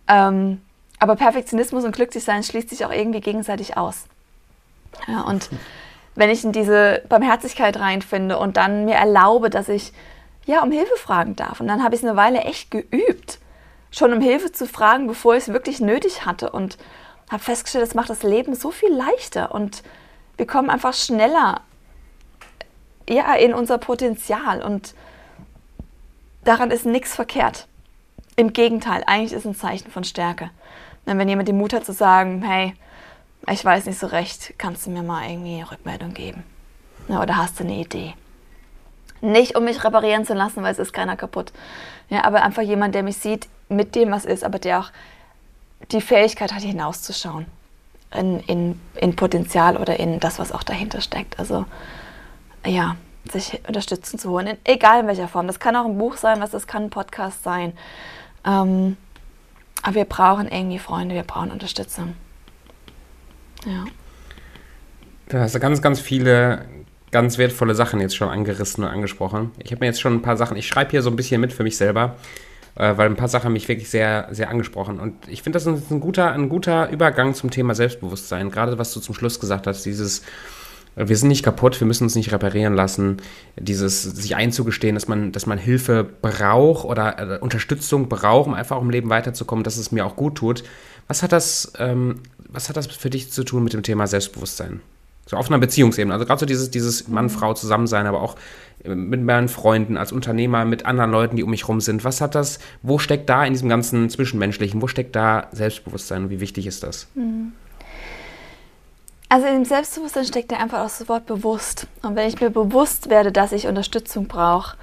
[0.08, 0.62] ähm,
[1.00, 4.06] aber Perfektionismus und Glücklichsein schließt sich auch irgendwie gegenseitig aus.
[5.08, 5.50] Ja, und
[6.16, 9.94] wenn ich in diese Barmherzigkeit reinfinde und dann mir erlaube, dass ich
[10.48, 11.60] ja, um Hilfe fragen darf.
[11.60, 13.40] Und dann habe ich es eine Weile echt geübt,
[13.92, 16.50] schon um Hilfe zu fragen, bevor ich es wirklich nötig hatte.
[16.50, 16.78] Und
[17.30, 19.84] habe festgestellt, das macht das Leben so viel leichter und
[20.38, 21.62] wir kommen einfach schneller
[23.10, 24.64] ja, in unser Potenzial.
[24.64, 24.96] Und
[26.44, 27.68] daran ist nichts verkehrt.
[28.38, 30.52] Im Gegenteil, eigentlich ist es ein Zeichen von Stärke.
[31.06, 32.74] Wenn jemand den Mut hat zu sagen, hey,
[33.50, 36.44] ich weiß nicht so recht, kannst du mir mal irgendwie Rückmeldung geben?
[37.10, 38.14] Oder hast du eine Idee?
[39.22, 41.52] Nicht, um mich reparieren zu lassen, weil es ist keiner kaputt.
[42.10, 44.92] Ja, aber einfach jemand, der mich sieht mit dem, was ist, aber der auch
[45.92, 47.46] die Fähigkeit hat, hinauszuschauen
[48.14, 51.40] in, in, in Potenzial oder in das, was auch dahinter steckt.
[51.40, 51.66] Also
[52.66, 52.96] ja,
[53.32, 55.48] sich Unterstützung zu holen, in, egal in welcher Form.
[55.48, 57.74] Das kann auch ein Buch sein, was das kann ein Podcast sein.
[58.46, 58.98] Ähm,
[59.84, 62.16] aber wir brauchen irgendwie Freunde, wir brauchen Unterstützung.
[63.66, 63.86] Ja.
[65.30, 66.66] Du hast ganz, ganz viele
[67.18, 69.50] ganz wertvolle Sachen jetzt schon angerissen und angesprochen.
[69.58, 71.52] Ich habe mir jetzt schon ein paar Sachen, ich schreibe hier so ein bisschen mit
[71.52, 72.16] für mich selber,
[72.76, 75.00] äh, weil ein paar Sachen mich wirklich sehr, sehr angesprochen.
[75.00, 78.52] Und ich finde, das ist ein guter, ein guter Übergang zum Thema Selbstbewusstsein.
[78.52, 80.20] Gerade was du zum Schluss gesagt hast, dieses,
[80.96, 83.18] äh, wir sind nicht kaputt, wir müssen uns nicht reparieren lassen.
[83.60, 88.80] Dieses sich einzugestehen, dass man, dass man Hilfe braucht oder äh, Unterstützung braucht, um einfach
[88.80, 90.64] im Leben weiterzukommen, dass es mir auch gut tut.
[91.08, 94.82] Was hat das, ähm, was hat das für dich zu tun mit dem Thema Selbstbewusstsein?
[95.28, 96.14] So auf einer Beziehungsebene.
[96.14, 98.36] Also gerade so dieses, dieses Mann-Frau zusammensein, aber auch
[98.84, 102.04] äh, mit meinen Freunden, als Unternehmer, mit anderen Leuten, die um mich rum sind.
[102.04, 106.30] Was hat das, wo steckt da in diesem ganzen Zwischenmenschlichen, wo steckt da Selbstbewusstsein und
[106.30, 107.08] wie wichtig ist das?
[107.16, 107.52] Mhm.
[109.30, 111.88] Also im Selbstbewusstsein steckt ja einfach auch das Wort bewusst.
[112.02, 114.78] Und wenn ich mir bewusst werde, dass ich Unterstützung brauche,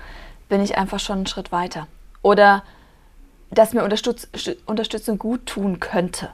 [0.50, 1.86] bin ich einfach schon einen Schritt weiter.
[2.20, 2.62] Oder
[3.50, 4.28] dass mir Unterstütz
[4.66, 6.28] Unterstützung gut tun könnte.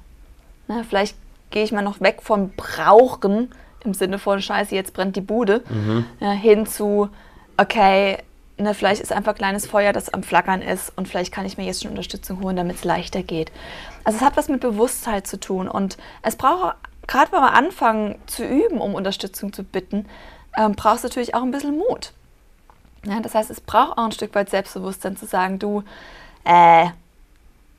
[0.67, 1.17] Ne, vielleicht
[1.51, 5.63] gehe ich mal noch weg von Brauchen im Sinne von Scheiße, jetzt brennt die Bude,
[5.69, 6.05] mhm.
[6.21, 7.09] ja, hin zu,
[7.57, 8.19] okay,
[8.59, 11.57] ne, vielleicht ist einfach ein kleines Feuer, das am Flackern ist und vielleicht kann ich
[11.57, 13.51] mir jetzt schon Unterstützung holen, damit es leichter geht.
[14.05, 18.17] Also es hat was mit Bewusstheit zu tun und es braucht, gerade wenn wir anfangen
[18.27, 20.07] zu üben, um Unterstützung zu bitten,
[20.57, 22.13] ähm, braucht es natürlich auch ein bisschen Mut.
[23.07, 25.85] Ja, das heißt, es braucht auch ein Stück weit Selbstbewusstsein zu sagen, du,
[26.45, 26.89] äh,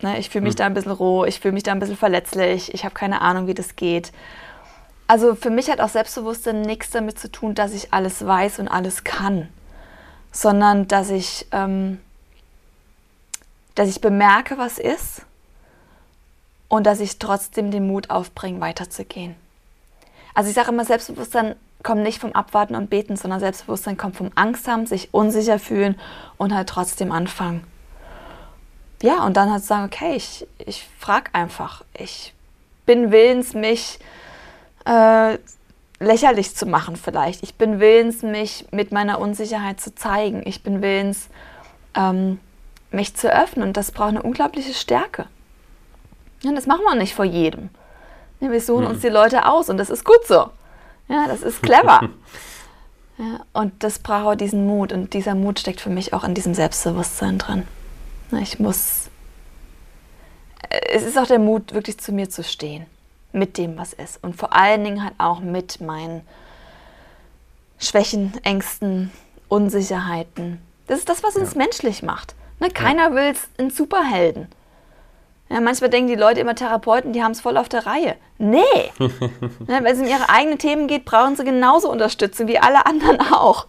[0.02, 0.20] Ne?
[0.20, 0.58] Ich fühle mich mhm.
[0.58, 3.48] da ein bisschen roh, ich fühle mich da ein bisschen verletzlich, ich habe keine Ahnung,
[3.48, 4.12] wie das geht.
[5.12, 8.70] Also für mich hat auch Selbstbewusstsein nichts damit zu tun, dass ich alles weiß und
[8.70, 9.50] alles kann,
[10.32, 12.00] sondern dass ich, ähm,
[13.76, 15.26] dass ich bemerke, was ist
[16.70, 19.36] und dass ich trotzdem den Mut aufbringe, weiterzugehen.
[20.34, 24.32] Also ich sage immer, Selbstbewusstsein kommt nicht vom Abwarten und Beten, sondern Selbstbewusstsein kommt vom
[24.36, 26.00] Angst haben, sich unsicher fühlen
[26.38, 27.66] und halt trotzdem anfangen.
[29.02, 31.84] Ja, und dann halt sagen, okay, ich, ich frage einfach.
[31.94, 32.34] Ich
[32.86, 34.00] bin willens, mich
[34.86, 35.38] äh,
[36.02, 37.44] lächerlich zu machen vielleicht.
[37.44, 40.42] Ich bin willens, mich mit meiner Unsicherheit zu zeigen.
[40.46, 41.30] Ich bin willens,
[41.96, 42.40] ähm,
[42.90, 43.68] mich zu öffnen.
[43.68, 45.28] Und das braucht eine unglaubliche Stärke.
[46.42, 47.70] Ja, das machen wir nicht vor jedem.
[48.40, 48.92] Ja, wir suchen mhm.
[48.92, 50.50] uns die Leute aus und das ist gut so.
[51.08, 52.10] Ja, das ist clever.
[53.18, 54.92] ja, und das braucht auch diesen Mut.
[54.92, 57.68] Und dieser Mut steckt für mich auch in diesem Selbstbewusstsein drin.
[58.42, 59.10] Ich muss.
[60.68, 62.88] Äh, es ist auch der Mut, wirklich zu mir zu stehen
[63.34, 64.24] mit dem, was ist.
[64.24, 66.22] Und vor allen Dingen halt auch mit meinen
[67.80, 69.12] Schwächen, Ängsten,
[69.48, 70.62] Unsicherheiten.
[70.88, 71.60] Das ist das, was uns ja.
[71.60, 72.36] menschlich macht.
[72.60, 73.16] Ne, keiner ja.
[73.16, 74.48] will einen Superhelden.
[75.50, 78.16] Ja, manchmal denken die Leute immer, Therapeuten, die haben es voll auf der Reihe.
[78.38, 78.62] Nee!
[79.00, 83.20] ja, wenn es um ihre eigenen Themen geht, brauchen sie genauso Unterstützung wie alle anderen
[83.20, 83.68] auch.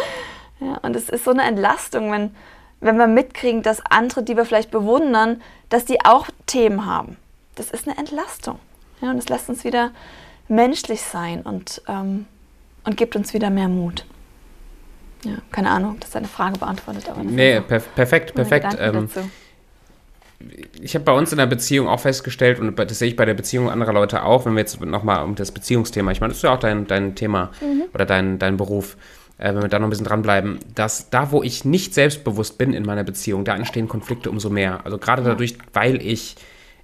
[0.60, 2.34] ja, und es ist so eine Entlastung, wenn,
[2.80, 7.18] wenn wir mitkriegen, dass andere, die wir vielleicht bewundern, dass die auch Themen haben.
[7.56, 8.58] Das ist eine Entlastung.
[9.00, 9.90] Ja, und es lässt uns wieder
[10.48, 12.26] menschlich sein und, ähm,
[12.84, 14.04] und gibt uns wieder mehr Mut.
[15.24, 17.08] Ja, keine Ahnung, ob das deine Frage beantwortet.
[17.08, 18.76] Aber nee, per perfekt, perfekt.
[18.78, 19.08] Ähm,
[20.80, 23.34] ich habe bei uns in der Beziehung auch festgestellt, und das sehe ich bei der
[23.34, 26.44] Beziehung anderer Leute auch, wenn wir jetzt nochmal um das Beziehungsthema, ich meine, das ist
[26.44, 27.82] ja auch dein, dein Thema mhm.
[27.92, 28.96] oder dein, dein Beruf,
[29.36, 32.72] äh, wenn wir da noch ein bisschen dranbleiben, dass da, wo ich nicht selbstbewusst bin
[32.72, 34.80] in meiner Beziehung, da entstehen Konflikte umso mehr.
[34.84, 36.36] Also gerade dadurch, weil ich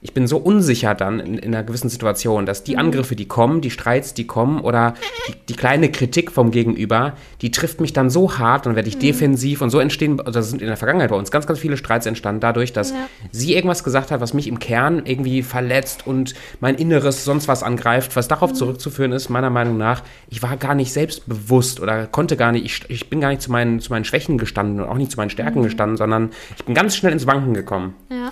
[0.07, 2.79] ich bin so unsicher dann in, in, einer gewissen Situation, dass die mhm.
[2.79, 4.95] Angriffe, die kommen, die Streits, die kommen oder
[5.27, 8.95] die, die, kleine Kritik vom Gegenüber, die trifft mich dann so hart, dann werde ich
[8.95, 9.01] mhm.
[9.01, 12.07] defensiv und so entstehen, also sind in der Vergangenheit bei uns ganz, ganz viele Streits
[12.07, 13.09] entstanden dadurch, dass ja.
[13.33, 17.65] sie irgendwas gesagt hat, was mich im Kern irgendwie verletzt und mein Inneres sonst was
[17.65, 18.55] angreift, was darauf mhm.
[18.55, 22.89] zurückzuführen ist, meiner Meinung nach, ich war gar nicht selbstbewusst oder konnte gar nicht, ich,
[22.89, 25.31] ich bin gar nicht zu meinen, zu meinen Schwächen gestanden und auch nicht zu meinen
[25.31, 25.65] Stärken mhm.
[25.65, 27.95] gestanden, sondern ich bin ganz schnell ins Wanken gekommen.
[28.09, 28.31] Ja.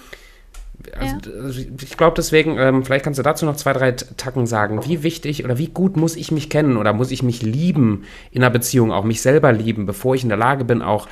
[0.98, 1.42] Also, ja.
[1.42, 4.84] Also ich glaube deswegen, ähm, vielleicht kannst du dazu noch zwei, drei Tacken sagen.
[4.86, 8.42] Wie wichtig oder wie gut muss ich mich kennen oder muss ich mich lieben in
[8.42, 11.08] einer Beziehung, auch mich selber lieben, bevor ich in der Lage bin, auch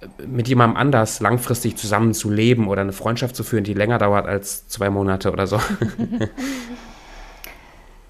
[0.00, 3.98] äh, mit jemandem anders langfristig zusammen zu leben oder eine Freundschaft zu führen, die länger
[3.98, 5.60] dauert als zwei Monate oder so.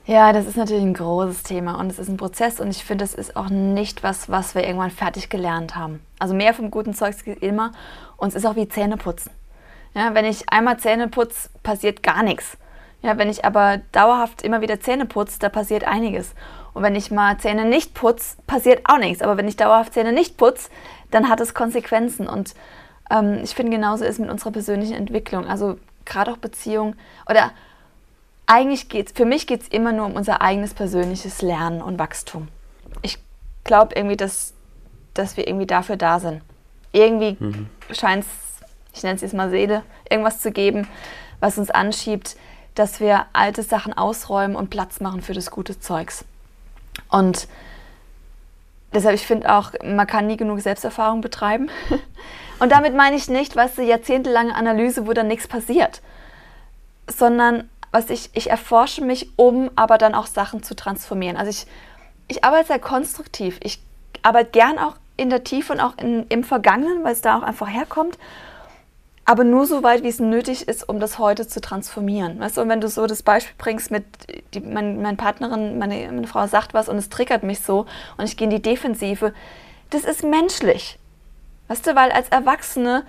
[0.08, 3.02] Ja, das ist natürlich ein großes Thema und es ist ein Prozess und ich finde,
[3.02, 5.98] das ist auch nicht was, was wir irgendwann fertig gelernt haben.
[6.20, 7.72] Also mehr vom guten Zeugs geht immer
[8.16, 9.32] und es ist auch wie Zähneputzen.
[9.96, 12.58] Ja, wenn ich einmal Zähne putze, passiert gar nichts.
[13.00, 16.34] Ja, wenn ich aber dauerhaft immer wieder Zähne putze, da passiert einiges.
[16.74, 19.22] Und wenn ich mal Zähne nicht putze, passiert auch nichts.
[19.22, 20.68] Aber wenn ich dauerhaft Zähne nicht putze,
[21.10, 22.28] dann hat es Konsequenzen.
[22.28, 22.54] Und
[23.10, 25.46] ähm, ich finde, genauso ist mit unserer persönlichen Entwicklung.
[25.46, 26.94] Also gerade auch Beziehung
[27.26, 27.52] oder
[28.44, 31.98] eigentlich geht es, für mich geht es immer nur um unser eigenes persönliches Lernen und
[31.98, 32.48] Wachstum.
[33.00, 33.18] Ich
[33.64, 34.52] glaube irgendwie, dass,
[35.14, 36.42] dass wir irgendwie dafür da sind.
[36.92, 37.70] Irgendwie mhm.
[37.92, 38.45] scheint es
[38.96, 40.88] ich nenne es jetzt mal Seele, irgendwas zu geben,
[41.40, 42.36] was uns anschiebt,
[42.74, 46.24] dass wir alte Sachen ausräumen und Platz machen für das gute Zeugs.
[47.10, 47.48] Und
[48.92, 51.68] deshalb, ich finde auch, man kann nie genug Selbsterfahrung betreiben.
[52.58, 56.00] Und damit meine ich nicht, was weißt du, jahrzehntelange Analyse, wo dann nichts passiert,
[57.06, 61.36] sondern was ich, ich erforsche mich, um aber dann auch Sachen zu transformieren.
[61.36, 61.66] Also ich,
[62.28, 63.58] ich arbeite sehr konstruktiv.
[63.62, 63.78] Ich
[64.22, 67.42] arbeite gern auch in der Tiefe und auch in, im Vergangenen, weil es da auch
[67.42, 68.16] einfach herkommt
[69.26, 72.38] aber nur so weit, wie es nötig ist, um das heute zu transformieren.
[72.38, 74.04] Weißt du, und wenn du so das Beispiel bringst mit,
[74.54, 77.86] die, mein, meine Partnerin, meine, meine Frau sagt was und es triggert mich so
[78.16, 79.34] und ich gehe in die Defensive,
[79.90, 80.98] das ist menschlich.
[81.66, 83.04] Weißt du, weil als Erwachsene,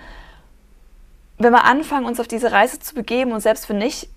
[1.38, 4.08] wenn wir anfangen, uns auf diese Reise zu begeben und selbst für nicht,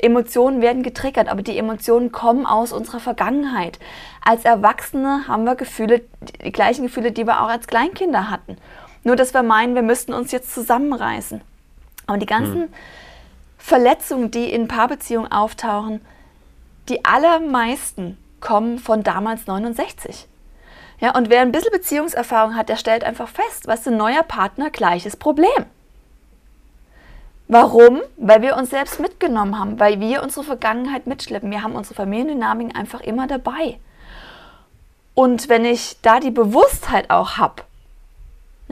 [0.00, 3.78] Emotionen werden getriggert, aber die Emotionen kommen aus unserer Vergangenheit.
[4.24, 6.02] Als Erwachsene haben wir Gefühle,
[6.44, 8.56] die gleichen Gefühle, die wir auch als Kleinkinder hatten.
[9.08, 11.40] Nur, dass wir meinen, wir müssten uns jetzt zusammenreißen.
[12.08, 12.72] Und die ganzen hm.
[13.56, 16.02] Verletzungen, die in Paarbeziehungen auftauchen,
[16.90, 20.28] die allermeisten kommen von damals 69.
[21.00, 24.68] Ja, und wer ein bisschen Beziehungserfahrung hat, der stellt einfach fest, was ein neuer Partner,
[24.68, 25.64] gleiches Problem.
[27.46, 28.02] Warum?
[28.18, 31.50] Weil wir uns selbst mitgenommen haben, weil wir unsere Vergangenheit mitschleppen.
[31.50, 33.80] Wir haben unsere Familiendynamik einfach immer dabei.
[35.14, 37.62] Und wenn ich da die Bewusstheit auch habe,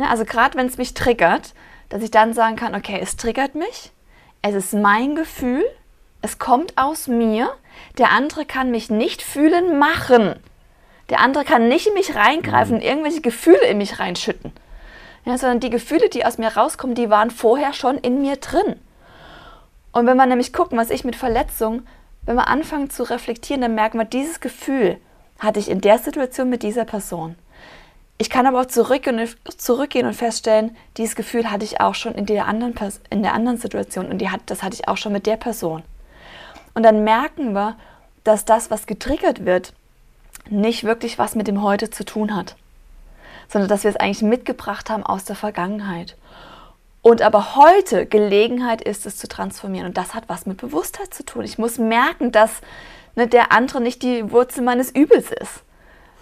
[0.05, 1.55] also gerade wenn es mich triggert,
[1.89, 3.93] dass ich dann sagen kann, okay, es triggert mich,
[4.43, 5.65] es ist mein Gefühl,
[6.23, 7.51] es kommt aus mir,
[7.99, 10.37] der andere kann mich nicht fühlen machen.
[11.09, 14.53] Der andere kann nicht in mich reingreifen und irgendwelche Gefühle in mich reinschütten.
[15.25, 18.77] Ja, sondern die Gefühle, die aus mir rauskommen, die waren vorher schon in mir drin.
[19.93, 21.83] Und wenn wir nämlich gucken, was ich mit Verletzung,
[22.25, 24.99] wenn wir anfangen zu reflektieren, dann merken wir, dieses Gefühl
[25.39, 27.37] hatte ich in der Situation mit dieser Person.
[28.19, 32.15] Ich kann aber auch zurück und, zurückgehen und feststellen, dieses Gefühl hatte ich auch schon
[32.15, 32.75] in der anderen,
[33.11, 35.83] in der anderen Situation und die hat, das hatte ich auch schon mit der Person.
[36.75, 37.77] Und dann merken wir,
[38.25, 39.73] dass das, was getriggert wird,
[40.49, 42.57] nicht wirklich was mit dem Heute zu tun hat,
[43.49, 46.17] sondern dass wir es eigentlich mitgebracht haben aus der Vergangenheit.
[47.03, 49.87] Und aber heute Gelegenheit ist es zu transformieren.
[49.87, 51.45] Und das hat was mit Bewusstheit zu tun.
[51.45, 52.51] Ich muss merken, dass
[53.15, 55.63] ne, der andere nicht die Wurzel meines Übels ist.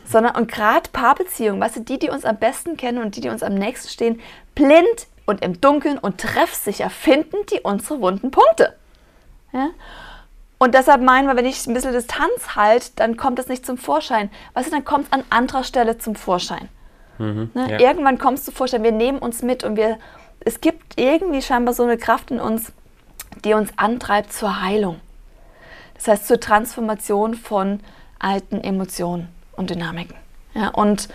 [0.05, 3.31] Sondern, und gerade Paarbeziehungen, weißt du, die, die uns am besten kennen und die, die
[3.31, 4.21] uns am nächsten stehen,
[4.55, 8.75] blind und im Dunkeln und treffsicher finden die unsere wunden Punkte.
[9.53, 9.71] Ja?
[10.59, 13.79] Und deshalb meinen wir, wenn ich ein bisschen Distanz halte, dann kommt das nicht zum
[13.79, 14.31] Vorschein.
[14.55, 16.69] Weißt du, dann kommt es an anderer Stelle zum Vorschein.
[17.19, 17.73] Mhm, ne?
[17.73, 17.81] ja.
[17.81, 18.83] Irgendwann kommt es zum Vorschein.
[18.83, 19.99] Wir nehmen uns mit und wir,
[20.41, 22.73] es gibt irgendwie scheinbar so eine Kraft in uns,
[23.45, 25.01] die uns antreibt zur Heilung.
[25.95, 27.81] Das heißt zur Transformation von
[28.19, 30.17] alten Emotionen und Dynamiken.
[30.55, 31.09] Ja, und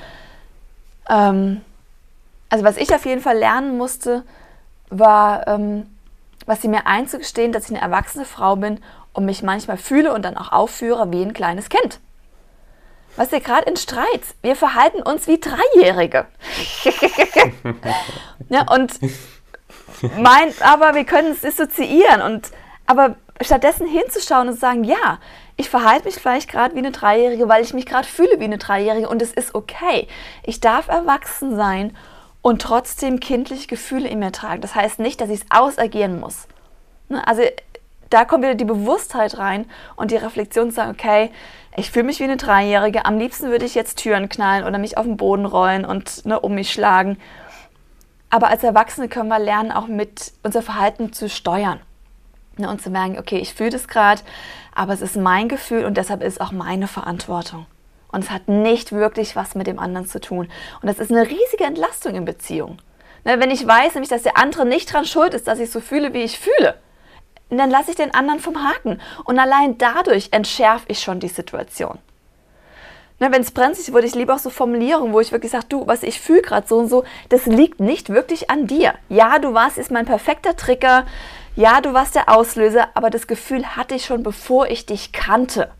[1.10, 1.62] ähm,
[2.49, 4.23] also was ich auf jeden Fall lernen musste,
[4.89, 5.86] war, ähm,
[6.45, 8.80] was sie mir einzugestehen, dass ich eine erwachsene Frau bin
[9.13, 11.99] und mich manchmal fühle und dann auch aufführe wie ein kleines Kind.
[13.15, 16.25] Was ihr gerade in Streits, wir verhalten uns wie Dreijährige.
[18.49, 18.93] ja, und
[20.17, 22.49] mein, aber wir können es dissoziieren und
[22.86, 25.19] aber stattdessen hinzuschauen und zu sagen, ja,
[25.60, 28.58] ich verhalte mich vielleicht gerade wie eine Dreijährige, weil ich mich gerade fühle wie eine
[28.58, 30.08] Dreijährige und es ist okay.
[30.43, 31.98] Ich darf erwachsen sein
[32.41, 34.62] und trotzdem kindliche Gefühle in mir tragen.
[34.62, 36.48] Das heißt nicht, dass ich es ausagieren muss.
[37.10, 37.41] Ne, also
[38.10, 41.30] da kommt wieder die Bewusstheit rein und die Reflexion zu sagen, okay,
[41.76, 44.98] ich fühle mich wie eine Dreijährige, am liebsten würde ich jetzt Türen knallen oder mich
[44.98, 47.17] auf den Boden rollen und ne, um mich schlagen.
[48.30, 51.82] Aber als Erwachsene können wir lernen, auch mit unser Verhalten zu steuern.
[52.56, 54.22] Ne, und zu merken, okay, ich fühle das gerade,
[54.80, 57.65] aber es ist mein Gefühl und deshalb ist auch meine Verantwortung.
[58.13, 60.50] Und es hat nicht wirklich was mit dem anderen zu tun.
[60.82, 62.82] Und das ist eine riesige Entlastung in Beziehungen.
[63.26, 65.82] Ne, wenn ich weiß, nämlich, dass der andere nicht dran schuld ist, dass ich so
[65.82, 66.76] fühle, wie ich fühle,
[67.50, 69.02] dann lasse ich den anderen vom Haken.
[69.26, 72.00] Und allein dadurch entschärfe ich schon die Situation.
[73.20, 75.88] Ne, Wenn es brenzlig wurde, ich liebe auch so Formulierungen, wo ich wirklich sage, du,
[75.88, 78.94] was ich fühle gerade so und so, das liegt nicht wirklich an dir.
[79.10, 81.06] Ja, du warst ist mein perfekter Trigger.
[81.56, 85.72] Ja, du warst der Auslöser, aber das Gefühl hatte ich schon, bevor ich dich kannte.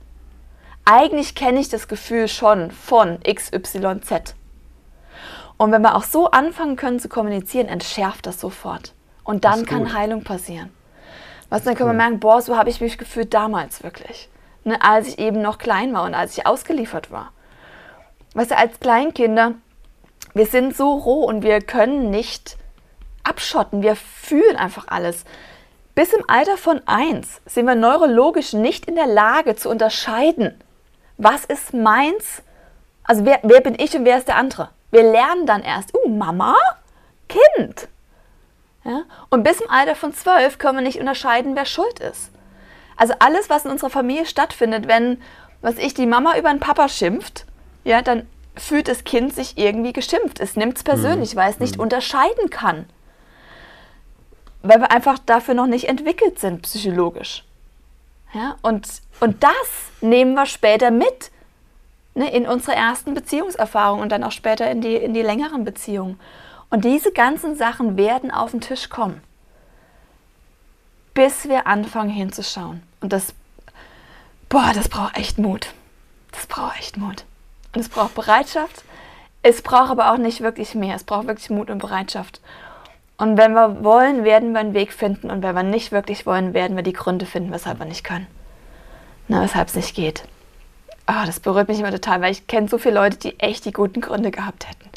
[0.86, 4.36] Eigentlich kenne ich das Gefühl schon von XYZ.
[5.58, 8.94] Und wenn wir auch so anfangen können zu kommunizieren, entschärft das sofort.
[9.24, 10.72] Und dann kann Heilung passieren.
[11.50, 14.30] Was dann können wir merken, boah, so habe ich mich gefühlt damals wirklich.
[14.64, 17.32] Ne, als ich eben noch klein war und als ich ausgeliefert war.
[18.34, 19.54] Weißt du, als Kleinkinder,
[20.34, 22.58] wir sind so roh und wir können nicht
[23.24, 23.82] abschotten.
[23.82, 25.26] Wir fühlen einfach alles.
[26.00, 30.58] Bis im Alter von eins sind wir neurologisch nicht in der Lage zu unterscheiden,
[31.18, 32.42] was ist meins,
[33.04, 34.70] also wer, wer bin ich und wer ist der andere.
[34.92, 36.56] Wir lernen dann erst, uh, Mama,
[37.28, 37.90] Kind.
[38.86, 39.02] Ja?
[39.30, 42.32] Und bis im Alter von zwölf können wir nicht unterscheiden, wer schuld ist.
[42.96, 45.22] Also alles, was in unserer Familie stattfindet, wenn,
[45.60, 47.46] was ich, die Mama über den Papa schimpft,
[47.84, 50.40] ja, dann fühlt das Kind sich irgendwie geschimpft.
[50.40, 51.40] Es nimmt es persönlich, mhm.
[51.40, 51.84] weil es nicht mhm.
[51.84, 52.86] unterscheiden kann.
[54.62, 57.46] Weil wir einfach dafür noch nicht entwickelt sind, psychologisch.
[58.34, 58.88] Ja, und,
[59.20, 59.52] und das
[60.02, 61.32] nehmen wir später mit
[62.14, 66.20] ne, in unsere ersten Beziehungserfahrungen und dann auch später in die, in die längeren Beziehungen.
[66.70, 69.22] Und diese ganzen Sachen werden auf den Tisch kommen,
[71.16, 72.84] bis wir anfangen hinzuschauen.
[73.02, 73.34] Und das,
[74.50, 75.74] boah, das braucht echt Mut.
[76.32, 77.26] Das braucht echt Mut.
[77.74, 78.84] Und es braucht Bereitschaft.
[79.42, 80.96] Es braucht aber auch nicht wirklich mehr.
[80.96, 82.42] Es braucht wirklich Mut und Bereitschaft.
[83.20, 85.30] Und wenn wir wollen, werden wir einen Weg finden.
[85.30, 88.28] Und wenn wir nicht wirklich wollen, werden wir die Gründe finden, weshalb wir nicht können.
[89.28, 90.24] Na, weshalb es nicht geht.
[91.08, 93.72] Oh, das berührt mich immer total, weil ich kenne so viele Leute, die echt die
[93.72, 94.90] guten Gründe gehabt hätten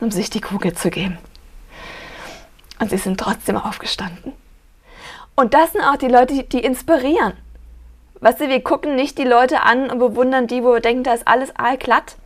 [0.00, 1.18] um sich die Kugel zu geben.
[2.78, 4.32] Und sie sind trotzdem aufgestanden.
[5.36, 7.34] Und das sind auch die Leute, die, die inspirieren.
[8.20, 11.14] Weißt du, wir gucken nicht die Leute an und bewundern die, wo wir denken, da
[11.14, 12.16] ist alles allglatt,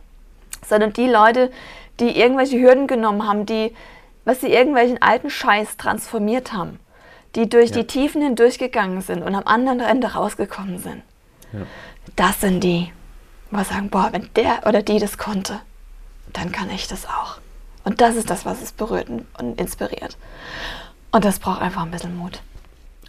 [0.65, 1.51] sondern die Leute,
[1.99, 3.73] die irgendwelche Hürden genommen haben, die,
[4.25, 6.79] was sie irgendwelchen alten Scheiß transformiert haben,
[7.35, 7.77] die durch ja.
[7.77, 11.03] die Tiefen hindurchgegangen sind und am anderen Ende rausgekommen sind.
[11.53, 11.59] Ja.
[12.15, 12.91] Das sind die,
[13.51, 15.59] wo wir sagen, boah, wenn der oder die das konnte,
[16.33, 17.37] dann kann ich das auch.
[17.83, 20.17] Und das ist das, was es berührt und inspiriert.
[21.11, 22.41] Und das braucht einfach ein bisschen Mut.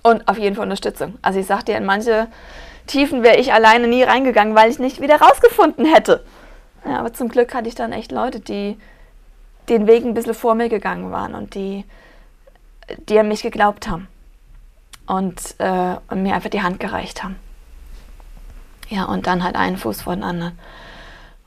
[0.02, 1.18] Und auf jeden Fall Unterstützung.
[1.22, 2.28] Also ich sag dir, in manche
[2.86, 6.24] Tiefen wäre ich alleine nie reingegangen, weil ich nicht wieder rausgefunden hätte.
[6.84, 8.78] Ja, aber zum Glück hatte ich dann echt Leute, die
[9.68, 11.84] den Weg ein bisschen vor mir gegangen waren und die,
[13.08, 14.08] die an mich geglaubt haben
[15.06, 17.36] und, äh, und mir einfach die Hand gereicht haben.
[18.88, 20.58] Ja, und dann halt einen Fuß vor den anderen.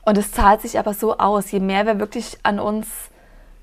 [0.02, 2.86] Und es zahlt sich aber so aus, je mehr wir wirklich an uns,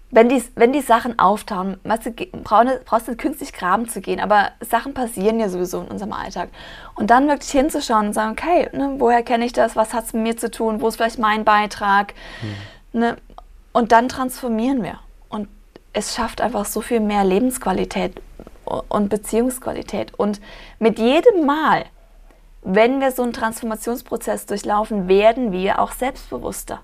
[0.10, 4.52] wenn die, wenn die Sachen auftauchen, weißt du, brauchst du künstlich graben zu gehen, aber
[4.62, 6.50] Sachen passieren ja sowieso in unserem Alltag.
[6.96, 10.14] Und dann wirklich hinzuschauen und sagen, okay, ne, woher kenne ich das, was hat es
[10.14, 12.14] mit mir zu tun, wo ist vielleicht mein Beitrag,
[12.94, 13.00] hm.
[13.00, 13.18] ne,
[13.78, 14.98] und dann transformieren wir.
[15.30, 15.48] Und
[15.94, 18.20] es schafft einfach so viel mehr Lebensqualität
[18.66, 20.16] und Beziehungsqualität.
[20.16, 20.42] Und
[20.80, 21.86] mit jedem Mal,
[22.64, 26.80] wenn wir so einen Transformationsprozess durchlaufen, werden wir auch selbstbewusster.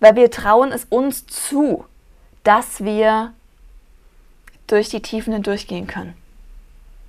[0.00, 1.84] Weil wir trauen es uns zu,
[2.42, 3.32] dass wir
[4.66, 6.16] durch die Tiefen hindurchgehen können.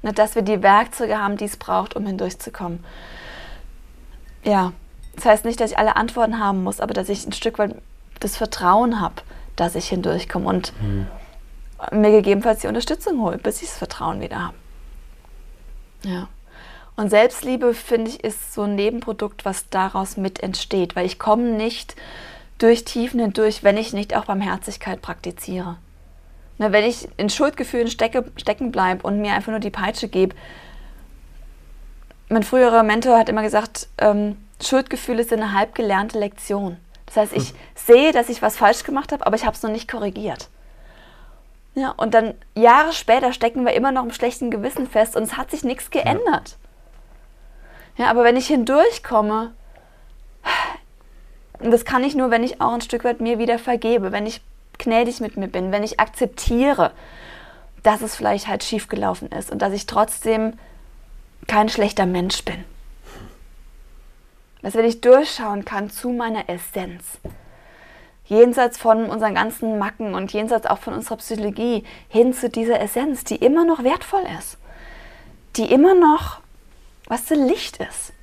[0.03, 2.85] Ne, dass wir die Werkzeuge haben, die es braucht, um hindurchzukommen.
[4.43, 4.73] Ja,
[5.15, 7.73] das heißt nicht, dass ich alle Antworten haben muss, aber dass ich ein Stück weit
[8.19, 9.15] das Vertrauen habe,
[9.55, 11.07] dass ich hindurchkomme und mhm.
[11.91, 14.55] mir gegebenenfalls die Unterstützung hole, bis ich das Vertrauen wieder habe.
[16.03, 16.27] Ja.
[16.95, 21.43] Und Selbstliebe, finde ich, ist so ein Nebenprodukt, was daraus mit entsteht, weil ich komme
[21.43, 21.95] nicht
[22.57, 25.77] durch Tiefen hindurch, wenn ich nicht auch Barmherzigkeit praktiziere.
[26.57, 30.35] Na, wenn ich in Schuldgefühlen stecke, stecken bleibe und mir einfach nur die Peitsche gebe.
[32.29, 36.77] Mein früherer Mentor hat immer gesagt, ähm, Schuldgefühle sind eine halb gelernte Lektion.
[37.07, 37.55] Das heißt, ich hm.
[37.73, 40.49] sehe, dass ich was falsch gemacht habe, aber ich habe es noch nicht korrigiert.
[41.73, 45.37] Ja, und dann Jahre später stecken wir immer noch im schlechten Gewissen fest und es
[45.37, 46.57] hat sich nichts geändert.
[47.97, 49.53] Ja, ja aber wenn ich hindurchkomme,
[51.59, 54.25] und das kann ich nur, wenn ich auch ein Stück weit mir wieder vergebe, wenn
[54.25, 54.41] ich
[54.77, 56.91] gnädig mit mir bin, wenn ich akzeptiere,
[57.83, 60.53] dass es vielleicht halt schiefgelaufen ist und dass ich trotzdem
[61.47, 62.65] kein schlechter Mensch bin
[64.61, 67.19] dass wenn ich durchschauen kann zu meiner Essenz,
[68.25, 73.23] jenseits von unseren ganzen Macken und jenseits auch von unserer Psychologie, hin zu dieser Essenz,
[73.23, 74.57] die immer noch wertvoll ist,
[75.55, 76.39] die immer noch,
[77.07, 78.13] was für Licht ist.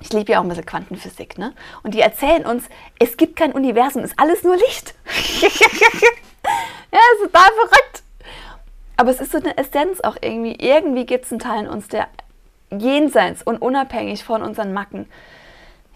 [0.00, 1.54] Ich liebe ja auch ein bisschen Quantenphysik, ne?
[1.84, 2.64] Und die erzählen uns,
[2.98, 4.94] es gibt kein Universum, es ist alles nur Licht.
[5.40, 8.02] ja, es ist total verrückt.
[8.96, 10.56] Aber es ist so eine Essenz auch irgendwie.
[10.56, 12.08] Irgendwie gibt es einen Teil in uns, der
[12.70, 15.08] jenseits und unabhängig von unseren Macken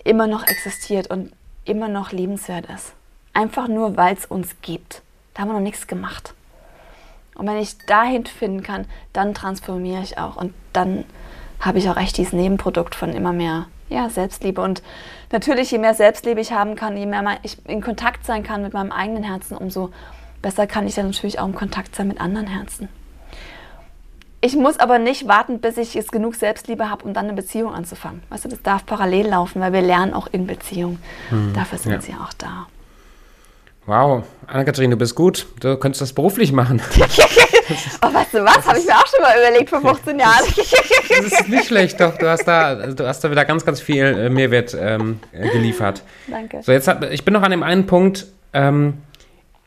[0.07, 1.32] immer noch existiert und
[1.64, 2.92] immer noch liebenswert ist.
[3.32, 5.02] Einfach nur, weil es uns gibt.
[5.34, 6.34] Da haben wir noch nichts gemacht.
[7.34, 10.36] Und wenn ich dahin finden kann, dann transformiere ich auch.
[10.36, 11.04] Und dann
[11.61, 14.61] habe ich auch echt dieses Nebenprodukt von immer mehr ja, Selbstliebe.
[14.61, 14.82] Und
[15.32, 18.72] natürlich, je mehr Selbstliebe ich haben kann, je mehr ich in Kontakt sein kann mit
[18.72, 19.90] meinem eigenen Herzen, umso
[20.40, 22.88] besser kann ich dann natürlich auch in Kontakt sein mit anderen Herzen.
[24.47, 27.74] Ich muss aber nicht warten, bis ich jetzt genug Selbstliebe habe, um dann eine Beziehung
[27.74, 28.22] anzufangen.
[28.28, 30.99] Weißt du, das darf parallel laufen, weil wir lernen auch in Beziehung.
[31.30, 32.01] Hm, Dafür sind ja.
[32.01, 32.68] sie auch da.
[33.86, 35.47] Wow, Anna-Kathrin, du bist gut.
[35.59, 36.80] Du könntest das beruflich machen.
[37.01, 38.64] oh, weißt du was?
[38.64, 40.44] Habe ich mir auch schon mal überlegt vor 15 Jahren.
[41.09, 42.16] das ist nicht schlecht, doch.
[42.16, 46.05] Du hast da, du hast da wieder ganz, ganz viel äh, Mehrwert ähm, geliefert.
[46.28, 46.62] Danke.
[46.62, 49.03] So, jetzt hab, ich bin noch an dem einen Punkt, ähm,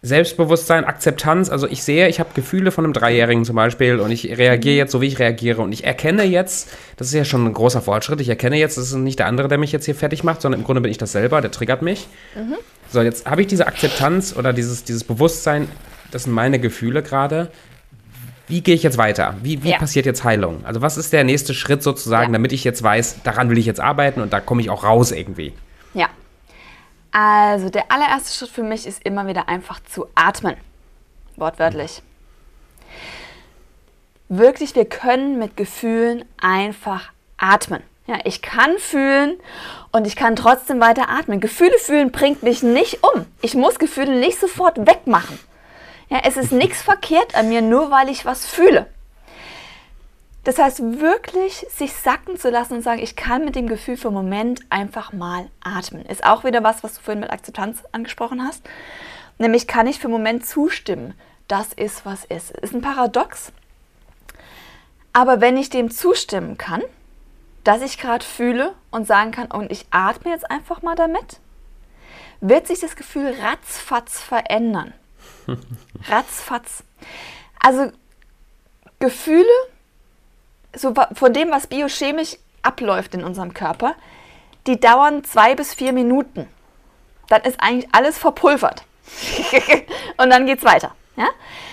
[0.01, 1.49] Selbstbewusstsein, Akzeptanz.
[1.49, 4.91] Also ich sehe, ich habe Gefühle von einem Dreijährigen zum Beispiel und ich reagiere jetzt
[4.91, 5.61] so, wie ich reagiere.
[5.61, 8.87] Und ich erkenne jetzt, das ist ja schon ein großer Fortschritt, ich erkenne jetzt, das
[8.87, 10.97] ist nicht der andere, der mich jetzt hier fertig macht, sondern im Grunde bin ich
[10.97, 12.07] das selber, der triggert mich.
[12.35, 12.55] Mhm.
[12.91, 15.67] So, jetzt habe ich diese Akzeptanz oder dieses, dieses Bewusstsein,
[16.11, 17.51] das sind meine Gefühle gerade.
[18.47, 19.35] Wie gehe ich jetzt weiter?
[19.43, 19.77] Wie, wie ja.
[19.77, 20.61] passiert jetzt Heilung?
[20.63, 22.33] Also was ist der nächste Schritt sozusagen, ja.
[22.33, 25.11] damit ich jetzt weiß, daran will ich jetzt arbeiten und da komme ich auch raus
[25.11, 25.53] irgendwie?
[25.93, 26.07] Ja,
[27.11, 30.55] also der allererste Schritt für mich ist immer wieder einfach zu atmen.
[31.35, 32.01] Wortwörtlich.
[34.27, 37.81] Wirklich, wir können mit Gefühlen einfach atmen.
[38.05, 39.39] Ja, ich kann fühlen
[39.91, 41.39] und ich kann trotzdem weiter atmen.
[41.39, 43.25] Gefühle fühlen bringt mich nicht um.
[43.41, 45.39] Ich muss Gefühle nicht sofort wegmachen.
[46.09, 48.87] Ja, es ist nichts verkehrt an mir, nur weil ich was fühle.
[50.43, 54.07] Das heißt, wirklich sich sacken zu lassen und sagen, ich kann mit dem Gefühl für
[54.07, 56.05] einen Moment einfach mal atmen.
[56.05, 58.63] Ist auch wieder was, was du vorhin mit Akzeptanz angesprochen hast.
[59.37, 61.13] Nämlich kann ich für einen Moment zustimmen.
[61.47, 62.51] Das ist, was ist.
[62.51, 63.51] Ist ein Paradox.
[65.11, 66.83] Aber wenn ich dem zustimmen kann,
[67.63, 71.39] dass ich gerade fühle und sagen kann, und ich atme jetzt einfach mal damit,
[72.41, 74.93] wird sich das Gefühl ratzfatz verändern.
[76.07, 76.83] ratzfatz.
[77.59, 77.91] Also
[78.99, 79.45] Gefühle
[80.75, 83.95] so von dem, was biochemisch abläuft in unserem Körper,
[84.67, 86.47] die dauern zwei bis vier Minuten.
[87.27, 88.83] Dann ist eigentlich alles verpulvert.
[90.17, 90.95] und dann geht es weiter.
[91.15, 91.27] Ja?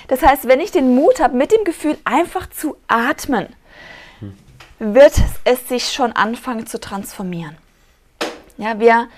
[0.09, 3.55] Das heißt, wenn ich den Mut habe, mit dem Gefühl einfach zu atmen,
[4.79, 7.57] wird es sich schon anfangen zu transformieren.
[8.59, 9.09] Ja, wir,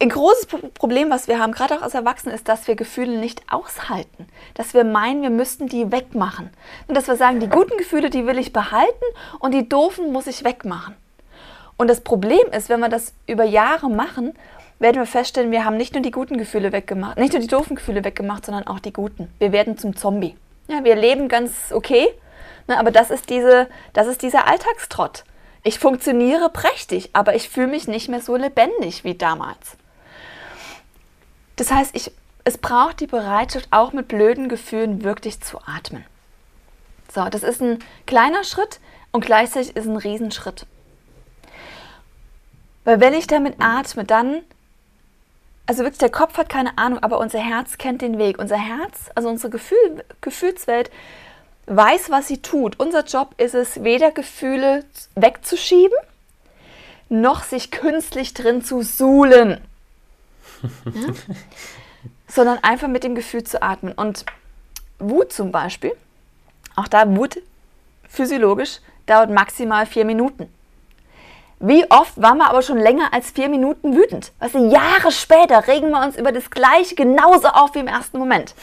[0.00, 3.42] ein großes Problem, was wir haben, gerade auch als Erwachsene, ist, dass wir Gefühle nicht
[3.50, 4.26] aushalten.
[4.54, 6.50] Dass wir meinen, wir müssten die wegmachen.
[6.86, 9.04] Und dass wir sagen, die guten Gefühle, die will ich behalten
[9.40, 10.94] und die doofen muss ich wegmachen.
[11.76, 14.34] Und das Problem ist, wenn wir das über Jahre machen,
[14.78, 17.76] werden wir feststellen, wir haben nicht nur die guten Gefühle weggemacht, nicht nur die doofen
[17.76, 19.32] Gefühle weggemacht, sondern auch die guten.
[19.38, 20.36] Wir werden zum Zombie.
[20.68, 22.08] Ja, wir leben ganz okay,
[22.68, 25.24] ne, aber das ist, diese, das ist dieser Alltagstrott.
[25.64, 29.76] Ich funktioniere prächtig, aber ich fühle mich nicht mehr so lebendig wie damals.
[31.56, 32.12] Das heißt, ich,
[32.44, 36.04] es braucht die Bereitschaft, auch mit blöden Gefühlen wirklich zu atmen.
[37.12, 38.78] So, das ist ein kleiner Schritt
[39.10, 40.66] und gleichzeitig ist ein Riesenschritt.
[42.84, 44.42] Weil wenn ich damit atme, dann
[45.66, 48.38] also wirklich, der Kopf hat keine Ahnung, aber unser Herz kennt den Weg.
[48.38, 50.90] Unser Herz, also unsere Gefühl, Gefühlswelt,
[51.66, 52.78] weiß, was sie tut.
[52.78, 54.84] Unser Job ist es, weder Gefühle
[55.14, 55.96] wegzuschieben,
[57.08, 59.60] noch sich künstlich drin zu suhlen,
[60.84, 60.92] ja?
[62.28, 63.92] sondern einfach mit dem Gefühl zu atmen.
[63.92, 64.24] Und
[64.98, 65.92] Wut zum Beispiel,
[66.76, 67.40] auch da Wut
[68.08, 70.52] physiologisch, dauert maximal vier Minuten.
[71.60, 74.32] Wie oft waren wir aber schon länger als vier Minuten wütend?
[74.52, 78.54] Du, Jahre später regen wir uns über das Gleiche genauso auf wie im ersten Moment.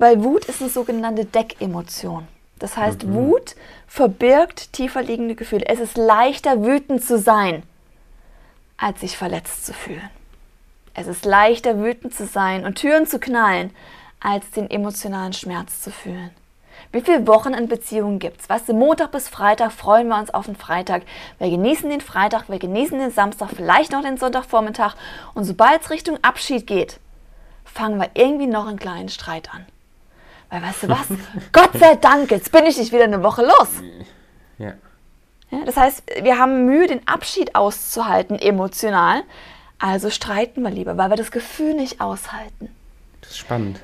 [0.00, 2.26] Weil Wut ist eine sogenannte Deckemotion.
[2.58, 3.14] Das heißt, mhm.
[3.14, 3.54] Wut
[3.86, 5.66] verbirgt tiefer liegende Gefühle.
[5.66, 7.64] Es ist leichter, wütend zu sein,
[8.78, 10.08] als sich verletzt zu fühlen.
[10.94, 13.72] Es ist leichter, wütend zu sein und Türen zu knallen,
[14.20, 16.30] als den emotionalen Schmerz zu fühlen.
[16.92, 18.48] Wie viele Wochen in Beziehungen gibt es?
[18.48, 21.02] Weißt du, Montag bis Freitag freuen wir uns auf den Freitag.
[21.38, 24.94] Wir genießen den Freitag, wir genießen den Samstag, vielleicht noch den Sonntagvormittag.
[25.34, 27.00] Und sobald es Richtung Abschied geht,
[27.66, 29.66] fangen wir irgendwie noch einen kleinen Streit an.
[30.50, 31.06] Weil weißt du was?
[31.52, 33.68] Gott sei Dank, jetzt bin ich nicht wieder eine Woche los.
[34.58, 34.72] Ja.
[35.50, 35.64] ja.
[35.64, 39.22] Das heißt, wir haben Mühe, den Abschied auszuhalten, emotional.
[39.78, 42.68] Also streiten wir lieber, weil wir das Gefühl nicht aushalten.
[43.20, 43.80] Das ist spannend.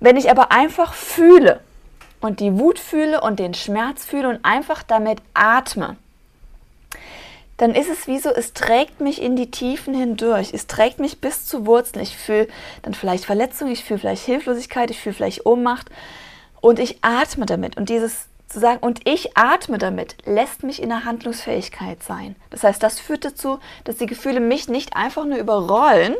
[0.00, 1.60] Wenn ich aber einfach fühle,
[2.22, 5.96] und die Wut fühle und den Schmerz fühle und einfach damit atme,
[7.62, 10.52] dann ist es wie so, es trägt mich in die Tiefen hindurch.
[10.52, 12.02] Es trägt mich bis zu Wurzeln.
[12.02, 12.48] Ich fühle
[12.82, 15.88] dann vielleicht Verletzung, ich fühle vielleicht Hilflosigkeit, ich fühle vielleicht Ohnmacht
[16.60, 17.76] und ich atme damit.
[17.76, 22.34] Und dieses zu sagen, und ich atme damit, lässt mich in der Handlungsfähigkeit sein.
[22.50, 26.16] Das heißt, das führt dazu, dass die Gefühle mich nicht einfach nur überrollen,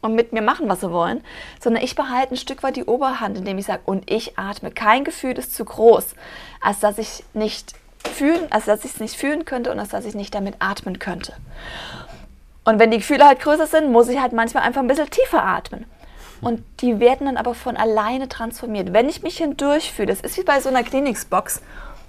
[0.00, 1.24] und mit mir machen, was sie wollen,
[1.60, 4.70] sondern ich behalte ein Stück weit die Oberhand, indem ich sage, und ich atme.
[4.70, 6.14] Kein Gefühl ist zu groß,
[6.60, 7.74] als dass ich nicht
[8.06, 10.98] fühlen, als dass ich es nicht fühlen könnte und als dass ich nicht damit atmen
[10.98, 11.34] könnte.
[12.64, 15.42] Und wenn die Gefühle halt größer sind, muss ich halt manchmal einfach ein bisschen tiefer
[15.42, 15.86] atmen.
[16.40, 18.92] Und die werden dann aber von alleine transformiert.
[18.92, 21.62] Wenn ich mich hindurchfühle, das ist wie bei so einer Kleenex-Box,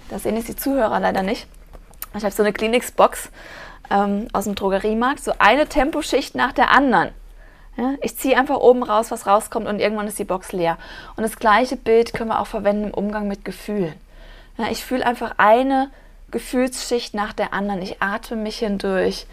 [0.10, 1.48] das sehen jetzt die Zuhörer leider nicht.
[2.16, 3.30] Ich habe so eine Kleenex-Box
[3.90, 7.10] ähm, aus dem Drogeriemarkt, so eine Temposchicht nach der anderen.
[7.78, 10.78] Ja, ich ziehe einfach oben raus, was rauskommt und irgendwann ist die Box leer.
[11.16, 13.94] Und das gleiche Bild können wir auch verwenden im Umgang mit Gefühlen.
[14.60, 15.90] Ja, ich fühle einfach eine
[16.32, 17.82] Gefühlsschicht nach der anderen.
[17.82, 19.26] Ich atme mich hindurch.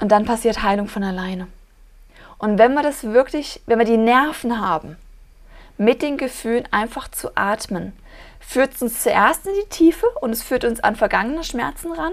[0.00, 1.48] Und dann passiert Heilung von alleine.
[2.38, 4.96] Und wenn wir das wirklich, wenn wir die Nerven haben,
[5.78, 7.92] mit den Gefühlen einfach zu atmen,
[8.38, 12.12] führt es uns zuerst in die Tiefe und es führt uns an vergangene Schmerzen ran.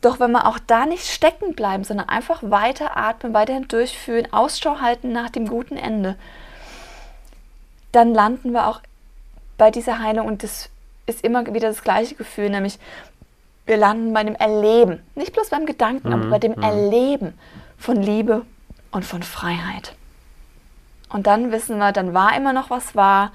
[0.00, 4.80] Doch wenn wir auch da nicht stecken bleiben, sondern einfach weiter atmen, weiterhin durchführen, Ausschau
[4.80, 6.16] halten nach dem guten Ende,
[7.92, 8.80] dann landen wir auch
[9.58, 10.70] bei dieser Heilung und das
[11.06, 12.78] ist immer wieder das gleiche Gefühl, nämlich
[13.66, 16.14] wir landen bei dem Erleben, nicht bloß beim Gedanken, mhm.
[16.14, 16.62] aber bei dem mhm.
[16.62, 17.38] Erleben
[17.78, 18.44] von Liebe
[18.90, 19.94] und von Freiheit.
[21.08, 23.32] Und dann wissen wir, dann war immer noch was wahr,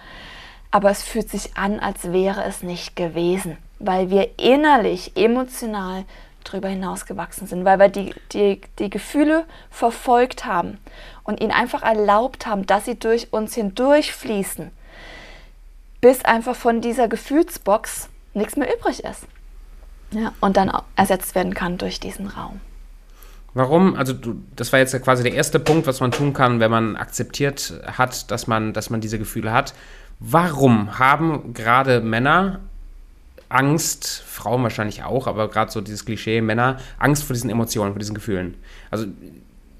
[0.72, 6.06] aber es fühlt sich an, als wäre es nicht gewesen, weil wir innerlich, emotional
[6.44, 10.78] darüber hinaus gewachsen sind, weil wir die, die, die Gefühle verfolgt haben
[11.24, 14.72] und ihnen einfach erlaubt haben, dass sie durch uns hindurchfließen,
[16.02, 19.28] bis einfach von dieser Gefühlsbox nichts mehr übrig ist.
[20.12, 22.62] Ja, und dann ersetzt werden kann durch diesen Raum.
[23.54, 23.96] Warum?
[23.96, 26.96] Also du, das war jetzt quasi der erste Punkt, was man tun kann, wenn man
[26.96, 29.74] akzeptiert hat, dass man, dass man diese Gefühle hat.
[30.20, 32.60] Warum haben gerade Männer
[33.50, 38.00] Angst, Frauen wahrscheinlich auch, aber gerade so dieses Klischee, Männer, Angst vor diesen Emotionen, vor
[38.00, 38.56] diesen Gefühlen.
[38.92, 39.06] Also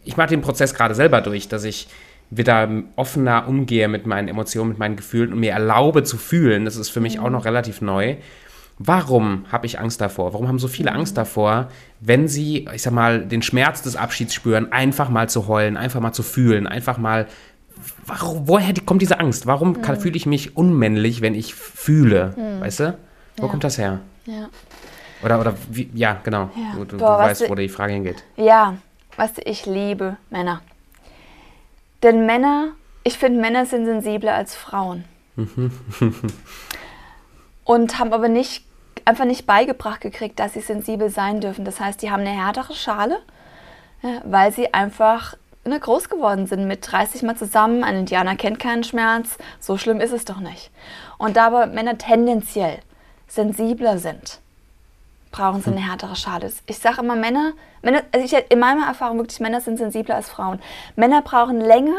[0.06, 1.90] ich mache den Prozess gerade selber durch, dass ich
[2.30, 6.66] wieder offener umgehe mit meinen Emotionen, mit meinen Gefühlen und mir erlaube zu fühlen.
[6.66, 8.18] Das ist für mich auch noch relativ neu.
[8.80, 10.34] Warum habe ich Angst davor?
[10.34, 11.70] Warum haben so viele Angst davor,
[12.00, 16.00] wenn sie, ich sag mal, den Schmerz des Abschieds spüren, einfach mal zu heulen, einfach
[16.00, 17.26] mal zu fühlen, einfach mal.
[18.06, 19.48] Warum, woher kommt diese Angst?
[19.48, 20.00] Warum mhm.
[20.00, 22.36] fühle ich mich unmännlich, wenn ich fühle?
[22.38, 22.62] Mhm.
[22.62, 22.98] Weißt du?
[23.38, 23.50] Wo ja.
[23.50, 24.00] kommt das her?
[24.26, 24.50] Ja.
[25.24, 26.52] Oder, oder wie, ja, genau.
[26.56, 26.74] Ja.
[26.76, 28.24] Du, du, Boah, du was weißt, wo die Frage hingeht.
[28.36, 28.78] Ja,
[29.18, 30.62] du, ich liebe Männer.
[32.04, 32.74] Denn Männer,
[33.04, 35.06] ich finde, Männer sind sensibler als Frauen.
[37.64, 38.66] Und haben aber nicht,
[39.06, 41.66] einfach nicht beigebracht gekriegt, dass sie sensibel sein dürfen.
[41.66, 43.20] Das heißt, die haben eine härtere Schale,
[44.24, 45.36] weil sie einfach
[45.66, 47.84] ne, groß geworden sind mit 30 Mal zusammen.
[47.84, 49.38] Ein Indianer kennt keinen Schmerz.
[49.60, 50.72] So schlimm ist es doch nicht.
[51.18, 52.80] Und da aber Männer tendenziell
[53.28, 54.40] sensibler sind,
[55.32, 56.52] brauchen sie eine härtere Schale.
[56.66, 60.30] Ich sage immer, Männer, Männer also ich, in meiner Erfahrung wirklich, Männer sind sensibler als
[60.30, 60.60] Frauen.
[60.96, 61.98] Männer brauchen länger,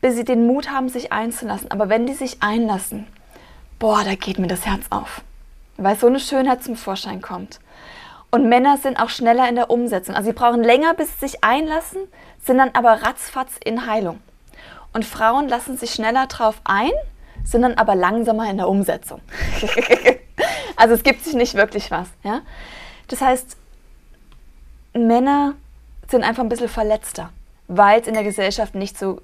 [0.00, 1.70] bis sie den Mut haben, sich einzulassen.
[1.70, 3.06] Aber wenn die sich einlassen,
[3.78, 5.22] boah, da geht mir das Herz auf.
[5.76, 7.60] Weil so eine Schönheit zum Vorschein kommt.
[8.30, 10.14] Und Männer sind auch schneller in der Umsetzung.
[10.14, 12.00] Also sie brauchen länger, bis sie sich einlassen,
[12.44, 14.20] sind dann aber ratzfatz in Heilung.
[14.92, 16.90] Und Frauen lassen sich schneller drauf ein,
[17.44, 19.20] sind dann aber langsamer in der Umsetzung.
[20.76, 22.08] also es gibt sich nicht wirklich was.
[22.22, 22.42] Ja?
[23.08, 23.56] Das heißt,
[24.94, 25.54] Männer
[26.08, 27.30] sind einfach ein bisschen verletzter,
[27.68, 29.20] weil es in der Gesellschaft nicht so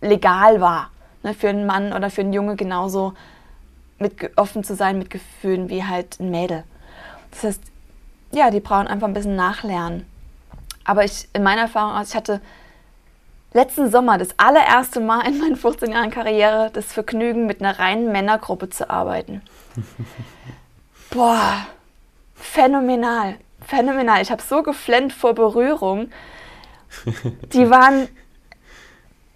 [0.00, 0.90] legal war,
[1.22, 3.14] ne, für einen Mann oder für einen Junge genauso
[3.98, 6.64] mit, offen zu sein mit Gefühlen wie halt ein Mädel.
[7.30, 7.62] Das heißt,
[8.32, 10.06] ja, die brauchen einfach ein bisschen nachlernen.
[10.84, 12.40] Aber ich, in meiner Erfahrung, aus, ich hatte
[13.52, 18.12] letzten Sommer das allererste Mal in meinen 15 Jahren Karriere das Vergnügen, mit einer reinen
[18.12, 19.42] Männergruppe zu arbeiten.
[21.10, 21.66] Boah,
[22.34, 23.36] phänomenal,
[23.66, 24.22] phänomenal.
[24.22, 26.10] Ich habe so geflennt vor Berührung.
[27.52, 28.08] Die waren,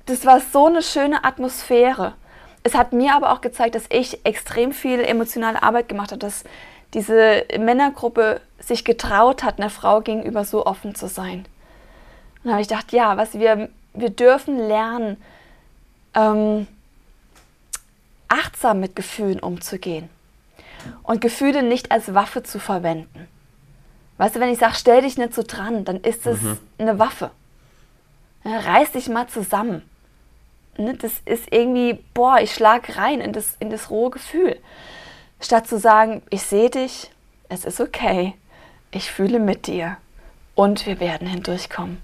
[0.07, 2.15] das war so eine schöne Atmosphäre.
[2.63, 6.45] Es hat mir aber auch gezeigt, dass ich extrem viel emotionale Arbeit gemacht habe, dass
[6.93, 11.39] diese Männergruppe sich getraut hat, einer Frau gegenüber so offen zu sein.
[11.39, 15.17] Und dann habe ich gedacht, ja, was wir, wir dürfen lernen,
[16.15, 16.67] ähm,
[18.29, 20.11] achtsam mit Gefühlen umzugehen
[21.03, 23.29] und Gefühle nicht als Waffe zu verwenden.
[24.19, 26.39] Weißt du, wenn ich sage, stell dich nicht so dran, dann ist es
[26.79, 27.31] eine Waffe.
[28.45, 29.83] Ja, reiß dich mal zusammen.
[30.77, 34.59] Ne, das ist irgendwie, boah, ich schlag rein in das, in das rohe Gefühl.
[35.41, 37.11] Statt zu sagen, ich sehe dich,
[37.49, 38.35] es ist okay,
[38.91, 39.97] ich fühle mit dir
[40.55, 42.01] und wir werden hindurchkommen.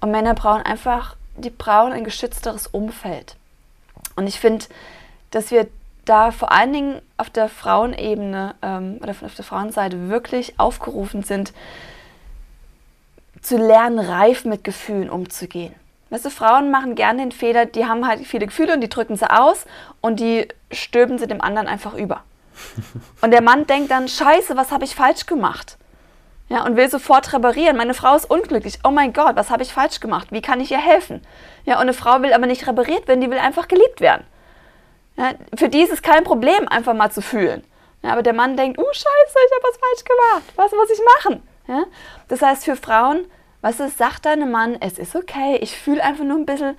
[0.00, 3.36] Und Männer brauchen einfach, die brauchen ein geschützteres Umfeld.
[4.16, 4.66] Und ich finde,
[5.30, 5.66] dass wir
[6.04, 11.52] da vor allen Dingen auf der Frauenebene ähm, oder auf der Frauenseite wirklich aufgerufen sind,
[13.40, 15.74] zu lernen, reif mit Gefühlen umzugehen.
[16.10, 19.16] Weißt du, Frauen machen gerne den Fehler, die haben halt viele Gefühle und die drücken
[19.16, 19.66] sie aus
[20.00, 22.22] und die stülpen sie dem anderen einfach über.
[23.20, 25.76] Und der Mann denkt dann, scheiße, was habe ich falsch gemacht?
[26.48, 27.76] Ja, und will sofort reparieren.
[27.76, 28.78] Meine Frau ist unglücklich.
[28.84, 30.28] Oh mein Gott, was habe ich falsch gemacht?
[30.30, 31.20] Wie kann ich ihr helfen?
[31.64, 34.24] Ja, und eine Frau will aber nicht repariert werden, die will einfach geliebt werden.
[35.16, 37.62] Ja, für die ist es kein Problem, einfach mal zu fühlen.
[38.02, 40.52] Ja, aber der Mann denkt, oh scheiße, ich habe was falsch gemacht.
[40.56, 41.42] Was muss ich machen?
[41.68, 41.84] Ja?
[42.28, 43.24] Das heißt, für Frauen,
[43.62, 46.76] weißt du, sagt deinem Mann, es ist okay, ich fühle einfach nur ein bisschen,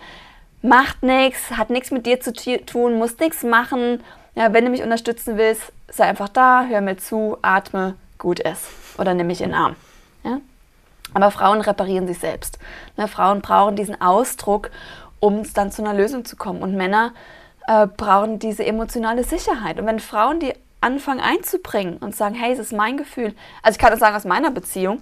[0.62, 4.04] macht nichts, hat nichts mit dir zu tun, muss nichts machen.
[4.36, 8.68] Ja, wenn du mich unterstützen willst, sei einfach da, hör mir zu, atme, gut ist.
[8.98, 9.76] Oder nimm mich in den Arm.
[10.24, 10.40] Ja?
[11.14, 12.60] Aber Frauen reparieren sich selbst.
[12.98, 14.70] Ne, Frauen brauchen diesen Ausdruck,
[15.20, 16.62] um dann zu einer Lösung zu kommen.
[16.62, 17.14] Und Männer
[17.68, 19.80] äh, brauchen diese emotionale Sicherheit.
[19.80, 23.34] Und wenn Frauen die anfangen einzubringen und sagen, hey, es ist mein Gefühl.
[23.64, 25.02] Also ich kann das sagen aus meiner Beziehung,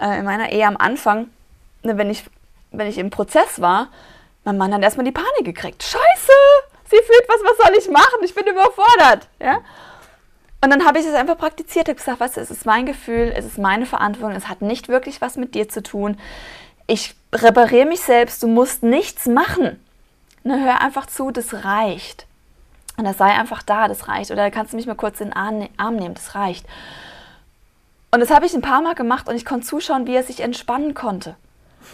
[0.00, 1.28] äh, in meiner Ehe am Anfang,
[1.82, 2.24] ne, wenn, ich,
[2.70, 3.88] wenn ich im Prozess war,
[4.44, 5.82] mein Mann hat erstmal die Panik gekriegt.
[5.82, 6.32] Scheiße,
[6.84, 8.24] sie fühlt was, was soll ich machen?
[8.24, 9.28] Ich bin überfordert.
[9.38, 9.58] Ja?
[10.64, 13.32] Und dann habe ich es einfach praktiziert, habe gesagt, weißt du, es ist mein Gefühl,
[13.36, 16.18] es ist meine Verantwortung, es hat nicht wirklich was mit dir zu tun.
[16.86, 19.78] Ich repariere mich selbst, du musst nichts machen.
[20.44, 22.26] Ne, hör einfach zu, das reicht.
[22.96, 24.30] Und das sei einfach da, das reicht.
[24.30, 26.66] Oder kannst du mich mal kurz in den Arm, ne- nehmen, das reicht.
[28.10, 30.40] Und das habe ich ein paar Mal gemacht und ich konnte zuschauen, wie er sich
[30.40, 31.36] entspannen konnte.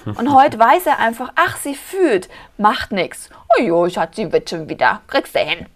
[0.05, 3.31] Und heute weiß er einfach, ach, sie fühlt, macht nichts.
[3.59, 5.67] Oh jo, ich hatte sie wird schon wieder, kriegst du hin.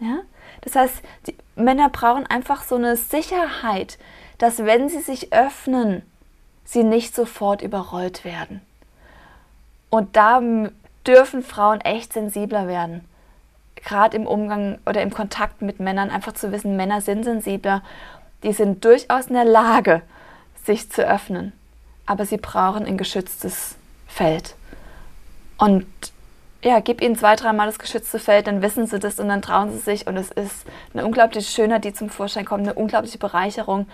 [0.00, 0.18] Ja?
[0.62, 3.98] Das heißt, die Männer brauchen einfach so eine Sicherheit,
[4.38, 6.02] dass wenn sie sich öffnen,
[6.64, 8.60] sie nicht sofort überrollt werden.
[9.90, 10.42] Und da
[11.06, 13.04] dürfen Frauen echt sensibler werden.
[13.76, 17.82] Gerade im Umgang oder im Kontakt mit Männern, einfach zu wissen, Männer sind sensibler.
[18.42, 20.02] Die sind durchaus in der Lage,
[20.64, 21.52] sich zu öffnen.
[22.06, 23.76] Aber sie brauchen ein geschütztes
[24.06, 24.54] Feld.
[25.58, 25.86] Und
[26.62, 29.70] ja, gib ihnen zwei, dreimal das geschützte Feld, dann wissen sie das und dann trauen
[29.70, 30.06] sie sich.
[30.06, 33.86] Und es ist eine unglaubliche Schönheit, die zum Vorschein kommt, eine unglaubliche Bereicherung.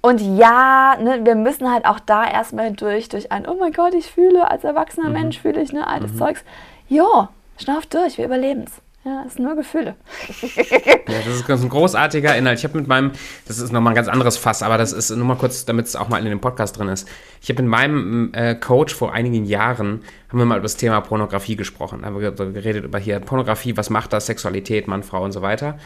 [0.00, 3.94] Und ja, ne, wir müssen halt auch da erstmal durch, durch ein, oh mein Gott,
[3.94, 6.44] ich fühle, als erwachsener Mensch fühle ich, ne, altes Zeugs.
[6.88, 7.28] Jo,
[7.58, 8.80] schnauf durch, wir überleben es.
[9.08, 9.96] Ja, es sind nur Gefühle.
[11.08, 12.58] ja, das ist ein großartiger Inhalt.
[12.58, 13.12] Ich habe mit meinem,
[13.46, 15.96] das ist nochmal ein ganz anderes Fass, aber das ist nur mal kurz, damit es
[15.96, 17.08] auch mal in dem Podcast drin ist.
[17.40, 21.00] Ich habe mit meinem äh, Coach vor einigen Jahren, haben wir mal über das Thema
[21.00, 22.04] Pornografie gesprochen.
[22.04, 25.78] Haben wir geredet über hier Pornografie, was macht das, Sexualität, Mann, Frau und so weiter.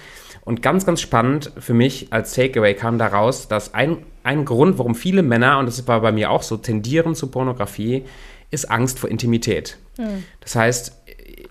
[0.45, 4.97] Und ganz, ganz spannend für mich als Takeaway kam daraus, dass ein, ein Grund, warum
[4.97, 8.05] viele Männer, und das war bei mir auch so, tendieren zu Pornografie,
[8.51, 9.79] ist Angst vor Intimität.
[9.99, 10.25] Mhm.
[10.41, 11.02] Das heißt,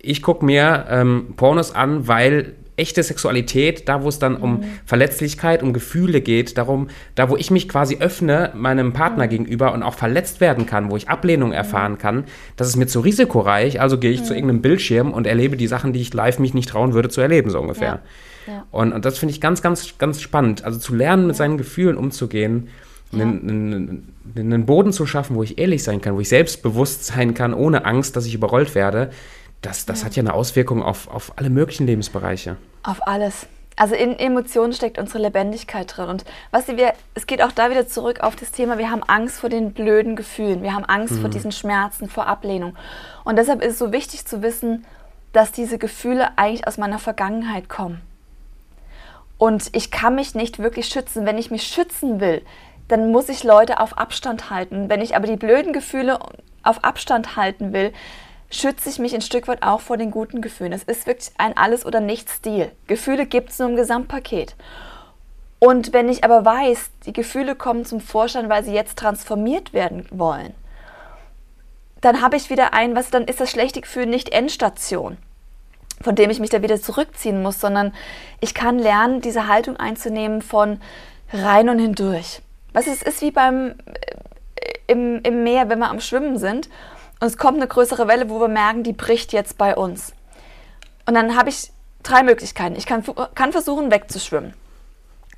[0.02, 4.44] ich gucke mir ähm, Pornos an, weil echte Sexualität, da wo es dann mhm.
[4.44, 9.30] um Verletzlichkeit, um Gefühle geht, darum, da wo ich mich quasi öffne meinem Partner mhm.
[9.30, 11.56] gegenüber und auch verletzt werden kann, wo ich Ablehnung mhm.
[11.56, 12.26] erfahren kann,
[12.56, 14.38] das ist mir zu risikoreich, also gehe ich zu mhm.
[14.38, 17.50] irgendeinem Bildschirm und erlebe die Sachen, die ich live mich nicht trauen würde zu erleben,
[17.50, 17.88] so ungefähr.
[17.88, 18.00] Ja.
[18.48, 18.66] Ja.
[18.72, 20.64] Und, und das finde ich ganz, ganz, ganz spannend.
[20.64, 22.70] Also zu lernen, mit seinen Gefühlen umzugehen,
[23.12, 23.22] ja.
[23.22, 27.36] einen, einen, einen Boden zu schaffen, wo ich ehrlich sein kann, wo ich selbstbewusst sein
[27.36, 29.12] kann, ohne Angst, dass ich überrollt werde
[29.62, 30.06] das, das ja.
[30.06, 32.58] hat ja eine Auswirkung auf, auf alle möglichen Lebensbereiche.
[32.84, 33.48] Auf alles.
[33.76, 36.10] Also in Emotionen steckt unsere Lebendigkeit drin.
[36.10, 39.40] Und was wir, es geht auch da wieder zurück auf das Thema, wir haben Angst
[39.40, 41.22] vor den blöden Gefühlen, wir haben Angst mhm.
[41.22, 42.76] vor diesen Schmerzen, vor Ablehnung.
[43.24, 44.86] Und deshalb ist es so wichtig zu wissen,
[45.34, 48.02] dass diese Gefühle eigentlich aus meiner Vergangenheit kommen.
[49.38, 51.26] Und ich kann mich nicht wirklich schützen.
[51.26, 52.44] Wenn ich mich schützen will,
[52.88, 54.90] dann muss ich Leute auf Abstand halten.
[54.90, 56.20] Wenn ich aber die blöden Gefühle
[56.62, 57.94] auf Abstand halten will,
[58.52, 60.74] schütze ich mich ein Stück weit auch vor den guten Gefühlen.
[60.74, 62.72] Es ist wirklich ein Alles- oder Nichts-Stil.
[62.86, 64.56] Gefühle gibt es nur im Gesamtpaket.
[65.60, 70.06] Und wenn ich aber weiß, die Gefühle kommen zum Vorschein, weil sie jetzt transformiert werden
[70.12, 70.54] wollen,
[72.02, 75.18] dann habe ich wieder ein, was dann ist das schlechte Gefühl nicht Endstation,
[76.02, 77.94] von dem ich mich da wieder zurückziehen muss, sondern
[78.40, 80.82] ich kann lernen, diese Haltung einzunehmen von
[81.32, 82.42] rein und hindurch.
[82.74, 86.70] Was es ist wie beim äh, im, im Meer, wenn wir am Schwimmen sind
[87.22, 90.14] und es kommt eine größere Welle, wo wir merken, die bricht jetzt bei uns.
[91.06, 92.76] Und dann habe ich drei Möglichkeiten.
[92.76, 93.04] Ich kann,
[93.36, 94.56] kann versuchen, wegzuschwimmen.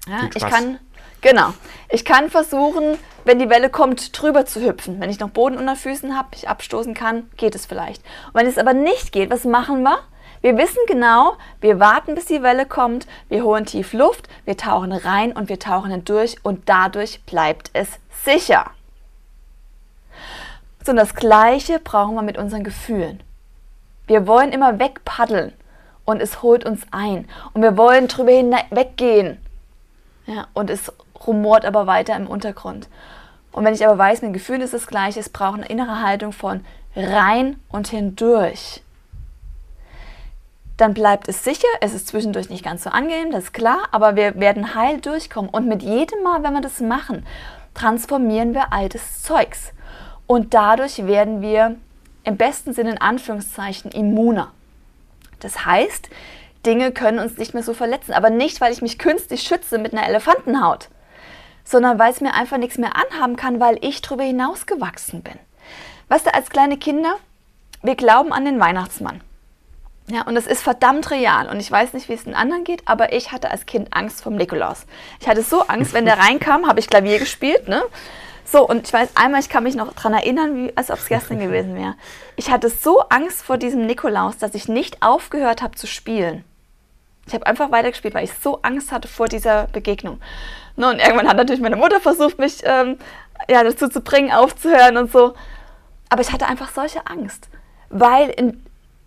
[0.08, 0.80] Ja, ich kann,
[1.20, 1.54] genau.
[1.90, 5.02] Ich kann versuchen, wenn die Welle kommt, drüber zu hüpfen.
[5.02, 8.02] Wenn ich noch Boden unter Füßen habe, ich abstoßen kann, geht es vielleicht.
[8.28, 10.00] Und wenn es aber nicht geht, was machen wir?
[10.40, 14.94] Wir wissen genau, wir warten, bis die Welle kommt, wir holen tief Luft, wir tauchen
[14.94, 17.88] rein und wir tauchen hindurch und dadurch bleibt es
[18.24, 18.72] sicher.
[20.90, 23.22] Und das Gleiche brauchen wir mit unseren Gefühlen.
[24.08, 25.54] Wir wollen immer wegpaddeln
[26.06, 27.28] und es holt uns ein.
[27.54, 29.38] Und wir wollen drüber hinweggehen.
[30.26, 30.92] Ja, und es
[31.26, 32.88] rumort aber weiter im Untergrund.
[33.52, 36.34] Und wenn ich aber weiß, mein Gefühl ist das Gleiche, es braucht eine innere Haltung
[36.34, 36.66] von
[36.96, 38.82] rein und hindurch.
[40.78, 44.16] Dann bleibt es sicher, es ist zwischendurch nicht ganz so angenehm, das ist klar, aber
[44.16, 45.50] wir werden heil durchkommen.
[45.52, 47.26] Und mit jedem Mal, wenn wir das machen,
[47.76, 49.72] transformieren wir altes Zeugs.
[50.28, 51.76] Und dadurch werden wir
[52.24, 54.52] im besten Sinne in Anführungszeichen immuner.
[55.40, 56.10] Das heißt,
[56.66, 58.14] Dinge können uns nicht mehr so verletzen.
[58.14, 60.90] Aber nicht, weil ich mich künstlich schütze mit einer Elefantenhaut,
[61.64, 65.38] sondern weil es mir einfach nichts mehr anhaben kann, weil ich darüber hinausgewachsen bin.
[66.08, 67.16] Weißt du, als kleine Kinder,
[67.82, 69.22] wir glauben an den Weihnachtsmann.
[70.08, 71.48] Ja, und es ist verdammt real.
[71.50, 74.22] Und ich weiß nicht, wie es den anderen geht, aber ich hatte als Kind Angst
[74.22, 74.86] vom Nikolaus.
[75.22, 77.84] Ich hatte so Angst, wenn der reinkam, habe ich Klavier gespielt, ne?
[78.46, 81.08] So, und ich weiß einmal, ich kann mich noch daran erinnern, wie, als ob es
[81.08, 81.96] gestern gewesen wäre.
[82.36, 86.44] Ich hatte so Angst vor diesem Nikolaus, dass ich nicht aufgehört habe zu spielen.
[87.26, 90.20] Ich habe einfach weitergespielt, weil ich so Angst hatte vor dieser Begegnung.
[90.76, 92.98] Ne, und irgendwann hat natürlich meine Mutter versucht, mich ähm,
[93.48, 95.34] ja, dazu zu bringen, aufzuhören und so.
[96.10, 97.50] Aber ich hatte einfach solche Angst,
[97.90, 98.64] weil in,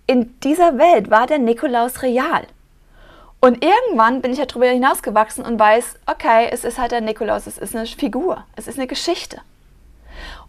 [0.06, 2.46] in dieser Welt war der Nikolaus real.
[3.40, 7.46] Und irgendwann bin ich ja darüber hinausgewachsen und weiß, okay, es ist halt der Nikolaus,
[7.46, 9.40] es ist eine Figur, es ist eine Geschichte.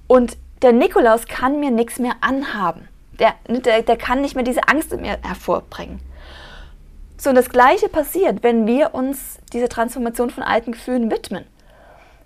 [0.07, 2.87] Und der Nikolaus kann mir nichts mehr anhaben.
[3.19, 5.99] Der, der, der kann nicht mehr diese Angst in mir hervorbringen.
[7.17, 11.45] So, und das Gleiche passiert, wenn wir uns dieser Transformation von alten Gefühlen widmen.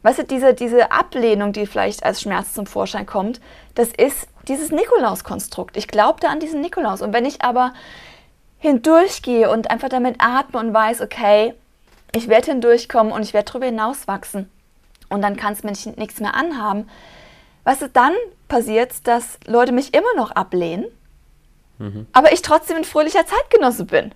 [0.03, 3.39] Weißt du, diese, diese Ablehnung, die vielleicht als Schmerz zum Vorschein kommt,
[3.75, 5.77] das ist dieses Nikolaus-Konstrukt.
[5.77, 7.01] Ich glaubte an diesen Nikolaus.
[7.01, 7.73] Und wenn ich aber
[8.61, 11.53] hindurchgehe und einfach damit atme und weiß, okay,
[12.13, 14.49] ich werde hindurchkommen und ich werde darüber hinaus wachsen
[15.09, 16.89] und dann kann es mir nicht, nichts mehr anhaben.
[17.63, 18.13] Was ist dann
[18.47, 20.85] passiert, dass Leute mich immer noch ablehnen,
[21.79, 22.07] mhm.
[22.13, 24.13] aber ich trotzdem ein fröhlicher Zeitgenosse bin.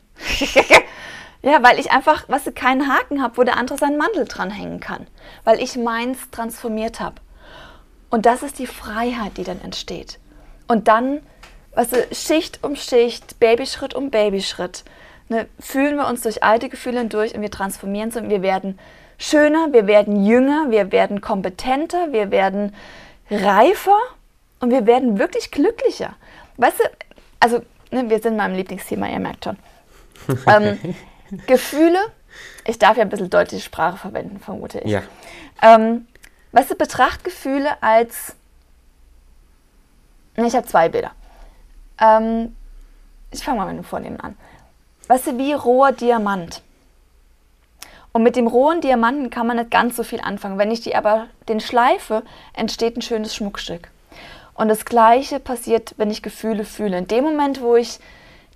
[1.42, 4.80] ja, weil ich einfach, was weißt keinen Haken habe, wo der andere seinen Mandel dranhängen
[4.80, 5.08] kann,
[5.44, 7.16] weil ich meins transformiert habe.
[8.12, 10.20] Und das ist die Freiheit, die dann entsteht.
[10.68, 11.22] Und dann
[11.76, 14.84] weißt du, Schicht um Schicht, Babyschritt um Babyschritt,
[15.30, 18.80] ne, fühlen wir uns durch alte Gefühle hindurch und wir transformieren sie und wir werden
[19.18, 22.76] schöner, wir werden jünger, wir werden kompetenter, wir werden
[23.30, 23.98] reifer
[24.60, 26.16] und wir werden wirklich glücklicher.
[26.58, 26.84] Weißt du,
[27.40, 27.62] also
[27.92, 29.58] ne, wir sind meinem Lieblingsthema, ihr merkt schon.
[30.48, 30.96] ähm,
[31.48, 32.00] Gefühle,
[32.66, 34.92] ich darf ja ein bisschen deutliche Sprache verwenden, vermute ich.
[34.92, 35.04] Ja.
[35.62, 36.08] Ähm,
[36.52, 38.36] weißt du, betracht Gefühle als.
[40.36, 41.12] Ich habe zwei Bilder.
[42.00, 42.56] Ähm,
[43.32, 44.38] ich fange mal mit dem Vornehmen an.
[45.08, 46.62] Weißt du, wie roher Diamant.
[48.12, 50.58] Und mit dem rohen Diamanten kann man nicht ganz so viel anfangen.
[50.58, 52.24] Wenn ich die aber den schleife,
[52.54, 53.92] entsteht ein schönes Schmuckstück.
[54.54, 56.98] Und das Gleiche passiert, wenn ich Gefühle fühle.
[56.98, 58.00] In dem Moment, wo ich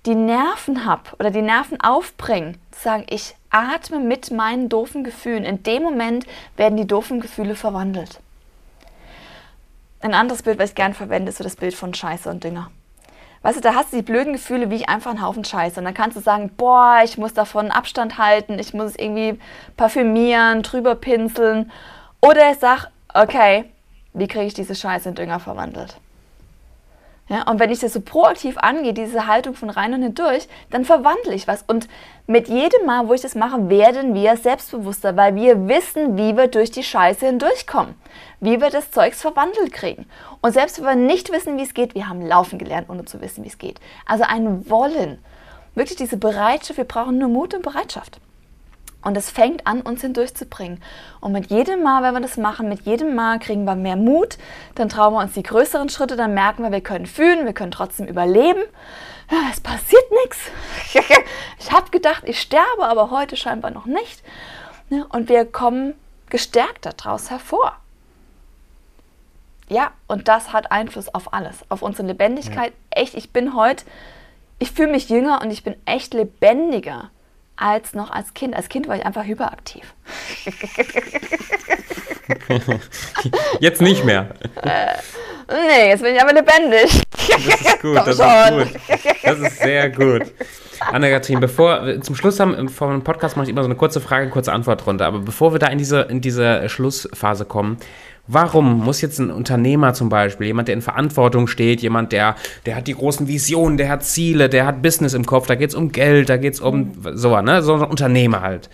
[0.06, 5.44] die Nerven habe oder die Nerven aufbringe, zu sagen, ich atme mit meinen doofen Gefühlen,
[5.44, 6.24] in dem Moment
[6.56, 8.20] werden die doofen Gefühle verwandelt.
[10.00, 12.70] Ein anderes Bild, was ich gern verwende, ist so das Bild von Scheiße und Dünger.
[13.42, 15.80] Weißt du, da hast du die blöden Gefühle wie ich einfach einen Haufen Scheiße.
[15.80, 19.38] Und dann kannst du sagen, boah, ich muss davon Abstand halten, ich muss es irgendwie
[19.76, 21.72] parfümieren, drüber pinseln.
[22.20, 23.64] Oder ich sag, okay,
[24.12, 25.96] wie kriege ich diese Scheiße in Dünger verwandelt?
[27.30, 30.84] Ja, und wenn ich das so proaktiv angehe, diese Haltung von rein und hindurch, dann
[30.84, 31.62] verwandle ich was.
[31.64, 31.88] Und
[32.26, 36.48] mit jedem Mal, wo ich das mache, werden wir selbstbewusster, weil wir wissen, wie wir
[36.48, 37.94] durch die Scheiße hindurchkommen,
[38.40, 40.06] wie wir das Zeugs verwandelt kriegen.
[40.40, 43.20] Und selbst wenn wir nicht wissen, wie es geht, wir haben laufen gelernt, ohne zu
[43.20, 43.78] wissen, wie es geht.
[44.06, 45.20] Also ein Wollen,
[45.76, 48.20] wirklich diese Bereitschaft, wir brauchen nur Mut und Bereitschaft.
[49.02, 50.82] Und es fängt an, uns hindurchzubringen.
[51.20, 54.36] Und mit jedem Mal, wenn wir das machen, mit jedem Mal kriegen wir mehr Mut,
[54.74, 57.70] dann trauen wir uns die größeren Schritte, dann merken wir, wir können fühlen, wir können
[57.70, 58.62] trotzdem überleben.
[59.30, 60.38] Ja, es passiert nichts.
[61.62, 64.22] Ich habe gedacht, ich sterbe, aber heute scheinbar noch nicht.
[65.10, 65.92] Und wir kommen
[66.30, 67.76] gestärkt daraus hervor.
[69.68, 72.72] Ja, und das hat Einfluss auf alles, auf unsere Lebendigkeit.
[72.72, 73.02] Ja.
[73.02, 73.84] Echt, ich bin heute,
[74.58, 77.10] ich fühle mich jünger und ich bin echt lebendiger
[77.60, 78.56] als noch als Kind.
[78.56, 79.94] Als Kind war ich einfach hyperaktiv.
[83.60, 84.28] Jetzt nicht mehr.
[84.62, 84.94] Äh,
[85.48, 87.02] nee, jetzt bin ich aber lebendig.
[87.10, 88.68] Das ist gut, das ist gut.
[89.22, 90.22] Das ist sehr gut.
[90.80, 94.00] Anna-Kathrin, bevor wir zum Schluss haben, vor dem Podcast mache ich immer so eine kurze
[94.00, 95.06] Frage, kurze Antwort runter.
[95.06, 97.78] Aber bevor wir da in diese, in diese Schlussphase kommen,
[98.32, 102.76] Warum muss jetzt ein Unternehmer zum Beispiel, jemand, der in Verantwortung steht, jemand, der, der
[102.76, 105.74] hat die großen Visionen, der hat Ziele, der hat Business im Kopf, da geht es
[105.74, 108.70] um Geld, da geht es um so, ne, so ein Unternehmer halt.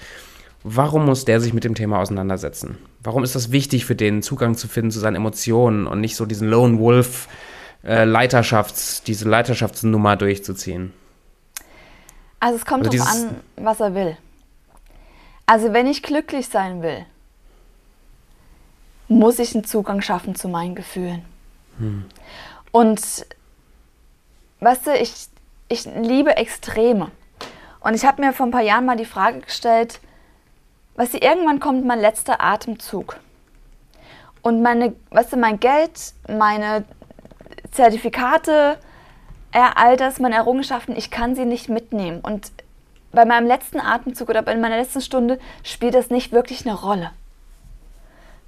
[0.63, 2.77] Warum muss der sich mit dem Thema auseinandersetzen?
[3.01, 6.27] Warum ist das wichtig für den, Zugang zu finden zu seinen Emotionen und nicht so
[6.27, 7.27] diesen Lone Wolf
[7.83, 10.93] äh, Leiterschafts, diese Leiterschaftsnummer durchzuziehen?
[12.41, 14.19] Also es kommt also darauf an, was er will.
[15.47, 17.07] Also wenn ich glücklich sein will,
[19.09, 21.25] muss ich einen Zugang schaffen zu meinen Gefühlen.
[21.79, 22.05] Hm.
[22.73, 23.27] Und
[24.61, 25.29] weißt du, ich,
[25.69, 27.11] ich liebe Extreme.
[27.81, 30.01] Und ich habe mir vor ein paar Jahren mal die Frage gestellt,
[30.97, 33.19] was du, irgendwann kommt mein letzter Atemzug.
[34.43, 36.85] Und meine, weißt du, mein Geld, meine
[37.71, 38.79] Zertifikate,
[39.53, 42.21] all das, meine Errungenschaften, ich kann sie nicht mitnehmen.
[42.21, 42.51] Und
[43.13, 47.11] bei meinem letzten Atemzug oder bei meiner letzten Stunde spielt das nicht wirklich eine Rolle.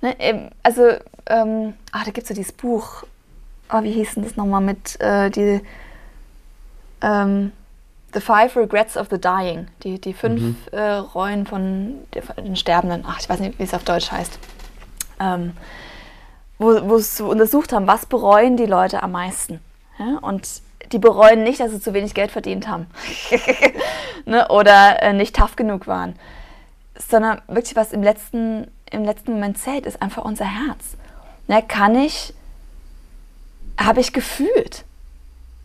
[0.00, 0.82] Ne, also,
[1.26, 3.04] ähm, ah, da gibt es so dieses Buch,
[3.72, 5.60] oh, wie hieß denn das nochmal mit äh, die,
[7.00, 7.52] ähm,
[8.14, 10.56] The Five Regrets of the Dying, die, die fünf mhm.
[10.72, 11.98] äh, Reuen von
[12.36, 14.38] den Sterbenden, ach, ich weiß nicht, wie es auf Deutsch heißt,
[15.20, 15.52] ähm,
[16.58, 19.60] wo sie untersucht haben, was bereuen die Leute am meisten.
[19.98, 20.18] Ja?
[20.22, 22.86] Und die bereuen nicht, dass sie zu wenig Geld verdient haben
[24.24, 24.48] ne?
[24.48, 26.18] oder äh, nicht tough genug waren,
[26.98, 30.96] sondern wirklich was im letzten im letzten Moment zählt, ist einfach unser Herz.
[31.46, 32.34] Ja, kann ich,
[33.78, 34.84] habe ich gefühlt?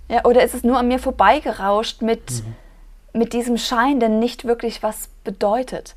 [0.09, 2.55] Ja, oder ist es nur an mir vorbeigerauscht mit, mhm.
[3.13, 5.95] mit diesem Schein, der nicht wirklich was bedeutet?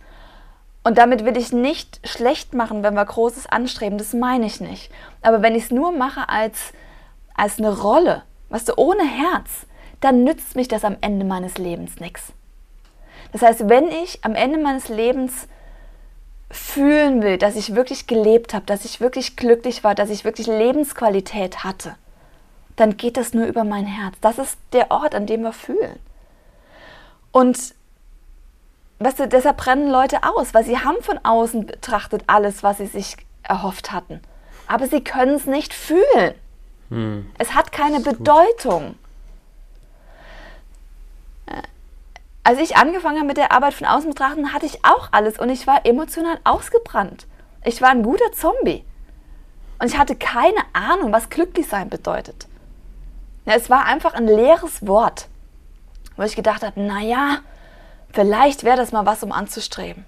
[0.85, 4.91] Und damit will ich nicht schlecht machen, wenn wir Großes anstreben, das meine ich nicht.
[5.21, 6.73] Aber wenn ich es nur mache als,
[7.35, 9.67] als eine Rolle, was du, ohne Herz,
[10.01, 12.33] dann nützt mich das am Ende meines Lebens nichts.
[13.33, 15.49] Das heißt, wenn ich am Ende meines Lebens
[16.51, 20.47] fühlen will, dass ich wirklich gelebt habe, dass ich wirklich glücklich war, dass ich wirklich
[20.47, 21.97] Lebensqualität hatte,
[22.77, 24.15] dann geht das nur über mein Herz.
[24.21, 25.99] Das ist der Ort, an dem wir fühlen.
[27.33, 27.75] Und
[28.99, 32.87] weißt du, deshalb brennen Leute aus, weil sie haben von außen betrachtet alles, was sie
[32.87, 34.21] sich erhofft hatten.
[34.69, 36.35] Aber sie können es nicht fühlen.
[36.91, 37.31] Hm.
[37.39, 38.97] Es hat keine Bedeutung.
[42.47, 45.51] Als ich angefangen habe mit der Arbeit von außen betrachten, hatte ich auch alles und
[45.51, 47.27] ich war emotional ausgebrannt.
[47.65, 48.85] Ich war ein guter Zombie.
[49.81, 52.47] Und ich hatte keine Ahnung, was glücklich sein bedeutet.
[53.47, 55.27] Ja, es war einfach ein leeres Wort,
[56.17, 57.39] wo ich gedacht habe, naja,
[58.13, 60.07] vielleicht wäre das mal was, um anzustreben.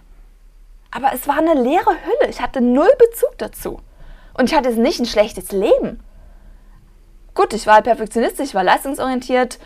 [0.92, 2.30] Aber es war eine leere Hülle.
[2.30, 3.80] Ich hatte null Bezug dazu.
[4.34, 6.04] Und ich hatte nicht ein schlechtes Leben.
[7.34, 9.58] Gut, ich war perfektionistisch, ich war leistungsorientiert,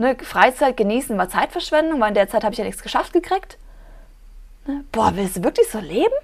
[0.00, 3.58] Ne, Freizeit genießen war Zeitverschwendung, weil in der Zeit habe ich ja nichts geschafft gekriegt.
[4.66, 4.82] Ne?
[4.92, 6.14] Boah, willst du wirklich so leben?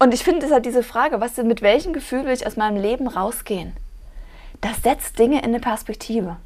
[0.00, 3.06] Und ich finde deshalb diese Frage, was mit welchem Gefühl will ich aus meinem Leben
[3.06, 3.76] rausgehen?
[4.60, 6.36] Das setzt Dinge in eine Perspektive.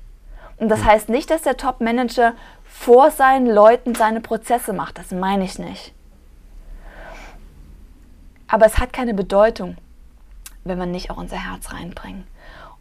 [0.59, 2.35] Und das heißt nicht, dass der Top-Manager
[2.67, 4.99] vor seinen Leuten seine Prozesse macht.
[4.99, 5.95] Das meine ich nicht.
[8.49, 9.79] Aber es hat keine Bedeutung,
[10.65, 12.27] wenn wir nicht auch unser Herz reinbringen.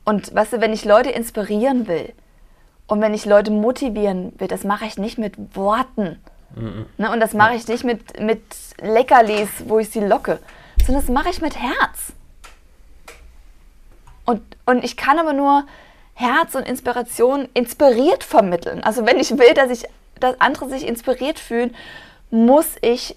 [0.04, 2.14] Und weißt du, wenn ich Leute inspirieren will
[2.88, 6.20] und wenn ich Leute motivieren will, das mache ich nicht mit Worten.
[6.56, 6.86] Mhm.
[6.98, 8.42] Ne, und das mache ich nicht mit, mit
[8.82, 10.40] Leckerlis, wo ich sie locke,
[10.86, 12.14] sondern das mache ich mit Herz.
[14.26, 15.66] Und, und ich kann aber nur
[16.14, 18.84] Herz und Inspiration inspiriert vermitteln.
[18.84, 19.84] Also wenn ich will, dass, ich,
[20.20, 21.76] dass andere sich inspiriert fühlen,
[22.32, 23.16] muss ich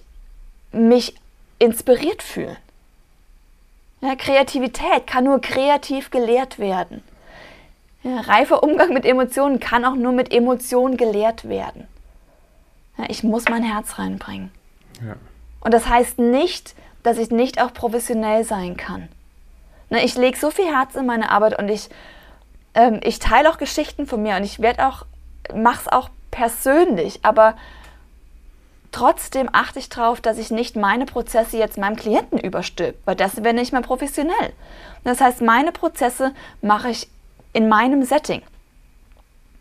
[0.73, 1.15] mich
[1.59, 2.57] inspiriert fühlen.
[4.01, 7.03] Ja, Kreativität kann nur kreativ gelehrt werden.
[8.03, 11.87] Ja, reifer Umgang mit Emotionen kann auch nur mit Emotionen gelehrt werden.
[12.97, 14.51] Ja, ich muss mein Herz reinbringen.
[15.05, 15.17] Ja.
[15.61, 19.09] Und das heißt nicht, dass ich nicht auch professionell sein kann.
[19.91, 21.91] Na, ich lege so viel Herz in meine Arbeit und ich,
[22.75, 25.05] ähm, ich teile auch Geschichten von mir und ich werde auch,
[25.55, 27.55] mache es auch persönlich, aber
[28.93, 33.43] Trotzdem achte ich darauf, dass ich nicht meine Prozesse jetzt meinem Klienten überstülpe, weil das
[33.45, 34.53] wäre nicht mehr professionell.
[35.05, 37.09] Das heißt, meine Prozesse mache ich
[37.53, 38.43] in meinem Setting,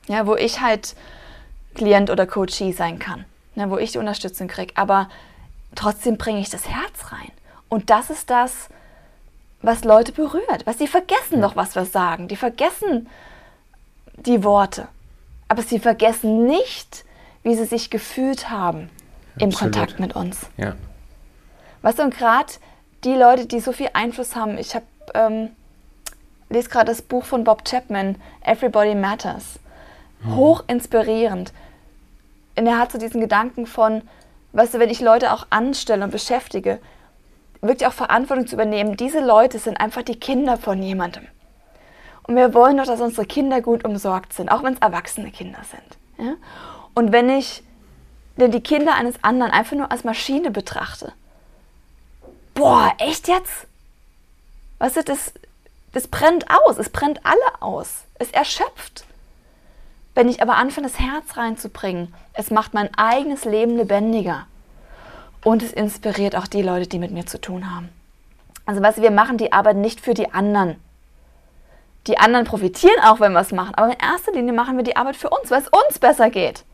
[0.08, 0.96] ja, wo ich halt
[1.76, 3.26] Klient oder Coachee sein kann,
[3.56, 4.74] ja, wo ich die Unterstützung kriege.
[4.76, 5.10] Aber
[5.76, 7.32] trotzdem bringe ich das Herz rein.
[7.70, 8.70] Und das ist das,
[9.62, 10.66] was Leute berührt.
[10.66, 12.28] Was sie vergessen doch, was wir sagen.
[12.28, 13.08] Die vergessen
[14.16, 14.88] die Worte.
[15.48, 17.06] Aber sie vergessen nicht,
[17.44, 18.90] wie sie sich gefühlt haben
[19.38, 20.48] im Kontakt mit uns.
[20.58, 20.76] Ja.
[21.82, 22.54] Du, und gerade
[23.04, 25.50] die Leute, die so viel Einfluss haben, ich habe ähm,
[26.50, 29.60] lese gerade das Buch von Bob Chapman, Everybody Matters.
[30.22, 30.36] Mhm.
[30.36, 31.54] Hoch inspirierend.
[32.58, 34.02] Und er hat so diesen Gedanken von,
[34.54, 36.80] weißt du, wenn ich Leute auch anstelle und beschäftige,
[37.62, 38.98] wirklich auch Verantwortung zu übernehmen.
[38.98, 41.28] Diese Leute sind einfach die Kinder von jemandem.
[42.24, 45.60] Und wir wollen doch, dass unsere Kinder gut umsorgt sind, auch wenn es erwachsene Kinder
[45.64, 46.26] sind.
[46.26, 46.36] Ja?
[46.94, 47.64] Und wenn ich
[48.40, 51.14] denn die Kinder eines anderen einfach nur als Maschine betrachte.
[52.54, 53.68] Boah, echt jetzt?
[54.80, 55.34] Weißt du, das,
[55.92, 59.06] das brennt aus, es brennt alle aus, es erschöpft.
[60.16, 64.48] Wenn ich aber anfange, das Herz reinzubringen, es macht mein eigenes Leben lebendiger.
[65.44, 67.90] Und es inspiriert auch die Leute, die mit mir zu tun haben.
[68.66, 70.76] Also du, wir machen die Arbeit nicht für die anderen.
[72.08, 73.76] Die anderen profitieren auch, wenn wir es machen.
[73.76, 76.66] Aber in erster Linie machen wir die Arbeit für uns, weil es uns besser geht.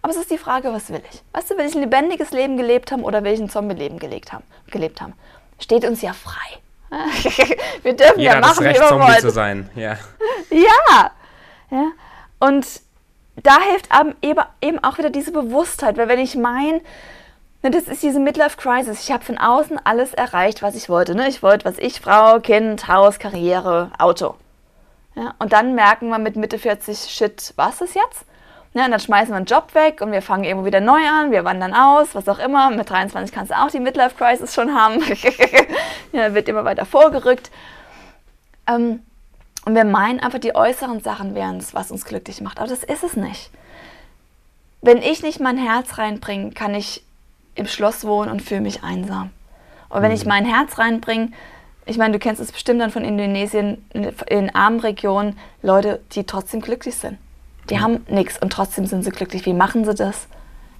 [0.00, 1.22] Aber es ist die Frage, was will ich?
[1.32, 4.32] Weißt du, will ich ein lebendiges Leben gelebt haben oder will ich ein Zombie-Leben gelebt
[4.32, 5.12] haben, gelebt haben?
[5.58, 6.61] Steht uns ja frei.
[7.82, 9.70] wir dürfen Jeder ja machen, das Recht, wie wir Zombie zu sein.
[9.74, 9.96] Ja.
[10.50, 11.10] ja.
[11.70, 11.92] ja.
[12.38, 12.66] Und
[13.42, 13.88] da hilft
[14.60, 16.82] eben auch wieder diese Bewusstheit, weil wenn ich meine,
[17.62, 19.04] das ist diese Midlife Crisis.
[19.04, 21.14] Ich habe von außen alles erreicht, was ich wollte.
[21.14, 21.28] Ne?
[21.28, 24.34] Ich wollte, was ich, Frau, Kind, Haus, Karriere, Auto.
[25.14, 25.34] Ja?
[25.38, 28.26] Und dann merken wir mit Mitte 40, shit, was ist jetzt?
[28.74, 31.30] Ja, und dann schmeißen wir einen Job weg und wir fangen irgendwo wieder neu an,
[31.30, 32.70] wir wandern aus, was auch immer.
[32.70, 35.02] Mit 23 kannst du auch die Midlife Crisis schon haben.
[36.12, 37.50] ja, wird immer weiter vorgerückt.
[38.66, 39.00] Ähm,
[39.66, 42.58] und wir meinen einfach, die äußeren Sachen wären es, was uns glücklich macht.
[42.58, 43.50] Aber das ist es nicht.
[44.80, 47.04] Wenn ich nicht mein Herz reinbringe, kann ich
[47.54, 49.30] im Schloss wohnen und fühle mich einsam.
[49.90, 50.16] Und wenn mhm.
[50.16, 51.28] ich mein Herz reinbringe,
[51.84, 53.84] ich meine, du kennst es bestimmt dann von Indonesien,
[54.28, 57.18] in armen Regionen, Leute, die trotzdem glücklich sind.
[57.70, 59.46] Die haben nichts und trotzdem sind sie glücklich.
[59.46, 60.26] Wie machen sie das?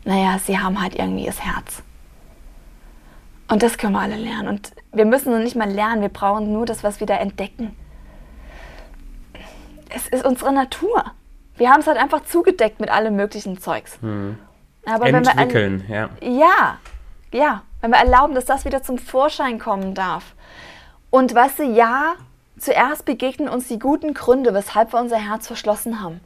[0.05, 1.83] Naja, sie haben halt irgendwie das Herz.
[3.49, 4.49] Und das können wir alle lernen.
[4.49, 7.77] Und wir müssen noch nicht mal lernen, wir brauchen nur das, was wir da entdecken.
[9.91, 11.05] Es ist unsere Natur.
[11.57, 13.99] Wir haben es halt einfach zugedeckt mit allem möglichen Zeugs.
[14.01, 14.39] Hm.
[14.87, 16.39] Aber Entwickeln, wenn wir, ja.
[16.41, 16.79] Ja,
[17.33, 17.63] ja.
[17.81, 20.35] Wenn wir erlauben, dass das wieder zum Vorschein kommen darf.
[21.11, 22.15] Und weißt du, ja,
[22.59, 26.21] zuerst begegnen uns die guten Gründe, weshalb wir unser Herz verschlossen haben.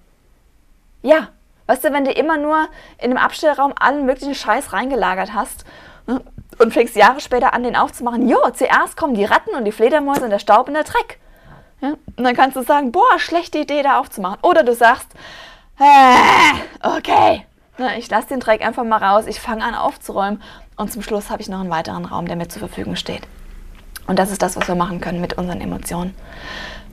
[1.06, 1.28] Ja,
[1.68, 2.66] weißt du, wenn du immer nur
[2.98, 5.64] in dem Abstellraum allen möglichen Scheiß reingelagert hast
[6.08, 6.20] ne,
[6.58, 10.24] und fängst Jahre später an, den aufzumachen, jo, zuerst kommen die Ratten und die Fledermäuse
[10.24, 11.20] und der Staub und der Dreck.
[11.80, 14.38] Ja, und dann kannst du sagen, boah, schlechte Idee, da aufzumachen.
[14.42, 15.06] Oder du sagst,
[15.78, 17.46] äh, okay,
[17.78, 20.42] ne, ich lasse den Dreck einfach mal raus, ich fange an aufzuräumen
[20.74, 23.22] und zum Schluss habe ich noch einen weiteren Raum, der mir zur Verfügung steht.
[24.08, 26.16] Und das ist das, was wir machen können mit unseren Emotionen.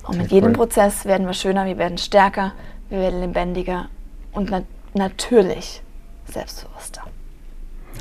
[0.08, 2.52] Und mit jedem Prozess werden wir schöner, wir werden stärker,
[2.90, 3.88] wir werden lebendiger
[4.34, 4.64] und na
[4.94, 5.82] natürlich
[6.32, 7.04] selbstbewusster.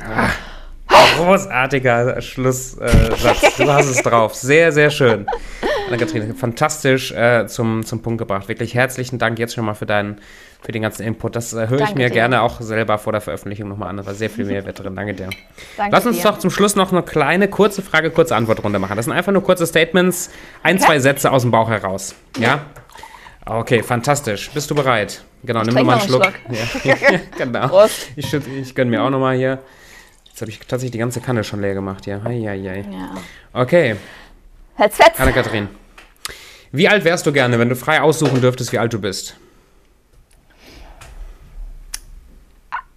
[0.03, 0.29] Ah,
[1.17, 3.55] großartiger Schlusssatz.
[3.57, 4.35] du hast es drauf.
[4.35, 5.27] Sehr, sehr schön.
[5.87, 8.47] Anne-Kathrin, fantastisch äh, zum, zum Punkt gebracht.
[8.47, 10.19] Wirklich herzlichen Dank jetzt schon mal für deinen
[10.61, 11.35] für den ganzen Input.
[11.35, 12.13] Das äh, höre ich mir dir.
[12.13, 13.97] gerne auch selber vor der Veröffentlichung nochmal an.
[13.97, 14.95] Da war sehr viel Mehrwert drin.
[14.95, 15.29] Danke dir.
[15.77, 16.23] Danke Lass uns dir.
[16.23, 18.95] doch zum Schluss noch eine kleine, kurze Frage, kurze Antwortrunde machen.
[18.95, 20.31] Das sind einfach nur kurze Statements,
[20.63, 20.85] ein, okay.
[20.85, 22.15] zwei Sätze aus dem Bauch heraus.
[22.39, 22.61] Ja?
[23.45, 24.51] Okay, fantastisch.
[24.51, 25.21] Bist du bereit?
[25.43, 26.23] Genau, ich nimm nur mal einen Schluck.
[26.23, 26.85] Schluck.
[26.85, 26.95] Ja.
[27.37, 27.67] genau.
[27.67, 28.07] Prost.
[28.15, 29.59] Ich, ich gönne mir auch nochmal hier.
[30.25, 32.23] Jetzt habe ich tatsächlich die ganze Kanne schon leer gemacht hier.
[32.23, 32.85] Hei, hei, hei.
[32.89, 33.13] Ja.
[33.53, 33.97] Okay.
[34.75, 35.19] Hetz, hetz.
[35.19, 35.67] Anne-Kathrin.
[36.71, 39.35] Wie alt wärst du gerne, wenn du frei aussuchen dürftest, wie alt du bist?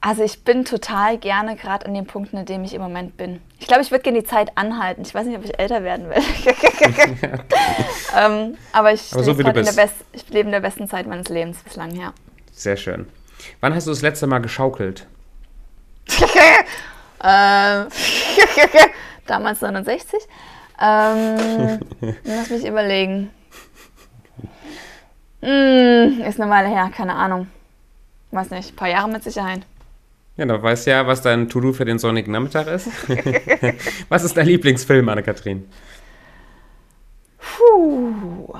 [0.01, 3.41] Also ich bin total gerne gerade an dem Punkt, in dem ich im Moment bin.
[3.59, 5.03] Ich glaube, ich würde gerne die Zeit anhalten.
[5.03, 6.17] Ich weiß nicht, ob ich älter werden will.
[8.17, 11.29] ähm, aber ich, aber so lebe in der ich lebe in der besten Zeit meines
[11.29, 12.15] Lebens bislang, ja.
[12.57, 13.07] Sehr schön.
[13.61, 15.07] Wann hast du das letzte Mal geschaukelt?
[17.23, 17.87] ähm,
[19.27, 20.21] damals 69.
[20.81, 21.81] Ähm,
[22.25, 23.31] lass mich überlegen.
[25.43, 27.47] Hm, ist eine Weile her, keine Ahnung.
[28.31, 29.61] Weiß nicht, ein paar Jahre mit Sicherheit.
[30.37, 32.89] Ja, du weißt ja, was dein To-Do für den sonnigen Nachmittag ist.
[34.09, 35.69] was ist dein Lieblingsfilm, Anne-Kathrin?
[37.39, 38.55] Puh.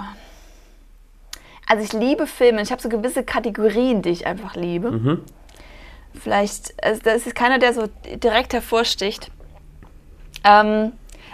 [1.67, 2.63] Also ich liebe Filme.
[2.63, 4.93] Ich habe so gewisse Kategorien, die ich einfach liebe.
[4.93, 5.23] Mhm.
[6.15, 7.89] Vielleicht, also das ist keiner, der so
[8.23, 9.31] direkt hervorsticht.
[10.45, 10.93] Ähm,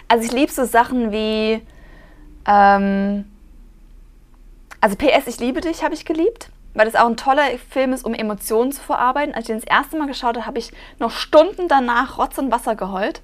[0.09, 1.63] also ich liebe so Sachen wie,
[2.47, 3.25] ähm,
[4.81, 8.05] also PS, ich liebe dich, habe ich geliebt weil das auch ein toller Film ist,
[8.05, 9.35] um Emotionen zu verarbeiten.
[9.35, 12.51] Als ich den das erste Mal geschaut habe, habe ich noch Stunden danach Rotz und
[12.51, 13.21] Wasser geheult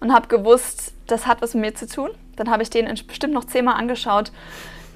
[0.00, 2.10] und habe gewusst, das hat was mit mir zu tun.
[2.36, 4.32] Dann habe ich den bestimmt noch zehnmal angeschaut,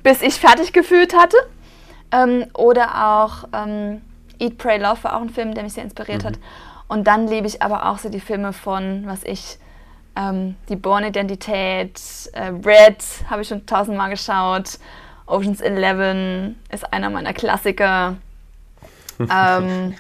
[0.04, 1.36] bis ich fertig gefühlt hatte.
[2.12, 4.02] Ähm, oder auch ähm,
[4.38, 6.28] Eat, Pray, Love war auch ein Film, der mich sehr inspiriert mhm.
[6.28, 6.34] hat.
[6.86, 9.58] Und dann liebe ich aber auch so die Filme von, was ich,
[10.14, 12.00] ähm, die Born-Identität,
[12.34, 14.78] äh, Red habe ich schon tausendmal geschaut.
[15.26, 18.16] Oceans 11 ist einer meiner Klassiker.
[19.18, 19.94] ähm,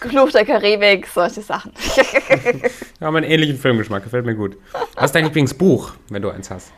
[0.00, 1.72] Fluch der Karibik, solche Sachen.
[2.98, 4.56] Wir haben einen ähnlichen Filmgeschmack, gefällt mir gut.
[4.94, 6.72] Was ist dein Lieblingsbuch, wenn du eins hast?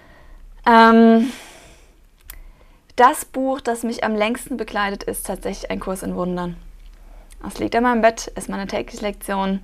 [0.67, 1.31] Ähm,
[3.01, 6.57] das Buch, das mich am längsten begleitet, ist tatsächlich Ein Kurs in Wundern.
[7.43, 9.61] Das liegt in meinem Bett, ist meine tägliche Lektion,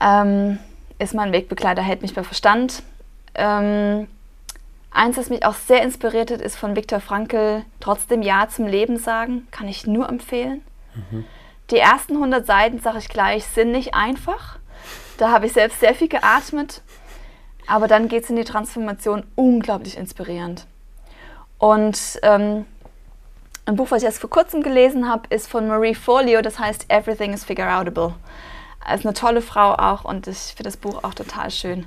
[0.00, 0.58] ähm,
[0.98, 2.82] ist mein Wegbegleiter, hält mich bei Verstand.
[3.34, 4.08] Ähm,
[4.90, 8.98] Eins, was mich auch sehr inspiriert hat, ist von Viktor Frankl, trotzdem Ja zum Leben
[8.98, 10.62] sagen, kann ich nur empfehlen.
[10.94, 11.24] Mhm.
[11.70, 14.58] Die ersten 100 Seiten, sage ich gleich, sind nicht einfach.
[15.18, 16.82] Da habe ich selbst sehr viel geatmet.
[17.66, 20.66] Aber dann geht es in die Transformation unglaublich inspirierend.
[21.58, 22.64] Und ähm,
[23.66, 26.86] ein Buch, was ich erst vor kurzem gelesen habe, ist von Marie Folio, das heißt
[26.88, 28.14] Everything is Figure Outable.
[28.94, 31.86] Ist eine tolle Frau auch und ich finde das Buch auch total schön.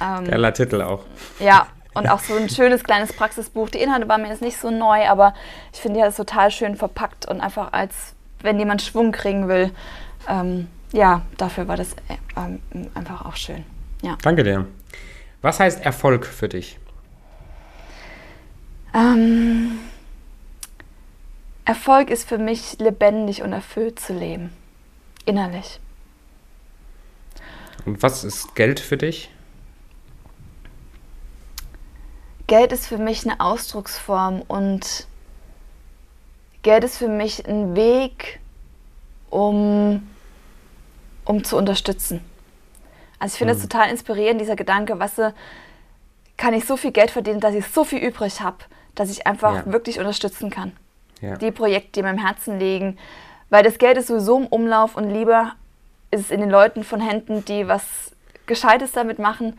[0.00, 1.02] Ähm, Geiler Titel auch.
[1.40, 3.70] Ja, und auch so ein schönes kleines Praxisbuch.
[3.70, 5.34] Die Inhalte waren mir jetzt nicht so neu, aber
[5.72, 9.48] ich finde, die hat es total schön verpackt und einfach als, wenn jemand Schwung kriegen
[9.48, 9.72] will,
[10.28, 12.60] ähm, ja, dafür war das äh, ähm,
[12.94, 13.64] einfach auch schön.
[14.02, 14.16] Ja.
[14.22, 14.66] Danke dir.
[15.42, 16.78] Was heißt Erfolg für dich?
[18.96, 19.78] Ähm,
[21.66, 24.52] Erfolg ist für mich lebendig und erfüllt zu leben.
[25.26, 25.80] Innerlich.
[27.84, 29.30] Und was ist Geld für dich?
[32.46, 35.06] Geld ist für mich eine Ausdrucksform und
[36.62, 38.40] Geld ist für mich ein Weg,
[39.28, 40.08] um,
[41.24, 42.24] um zu unterstützen.
[43.18, 43.68] Also ich finde es mhm.
[43.68, 45.20] total inspirierend, dieser Gedanke, was
[46.36, 48.58] kann ich so viel Geld verdienen, dass ich so viel übrig habe,
[48.96, 49.72] dass ich einfach ja.
[49.72, 50.72] wirklich unterstützen kann.
[51.20, 51.36] Ja.
[51.36, 52.98] Die Projekte, die meinem Herzen liegen.
[53.48, 55.52] Weil das Geld ist sowieso im Umlauf und lieber
[56.10, 57.84] ist es in den Leuten von Händen, die was
[58.46, 59.58] Gescheites damit machen,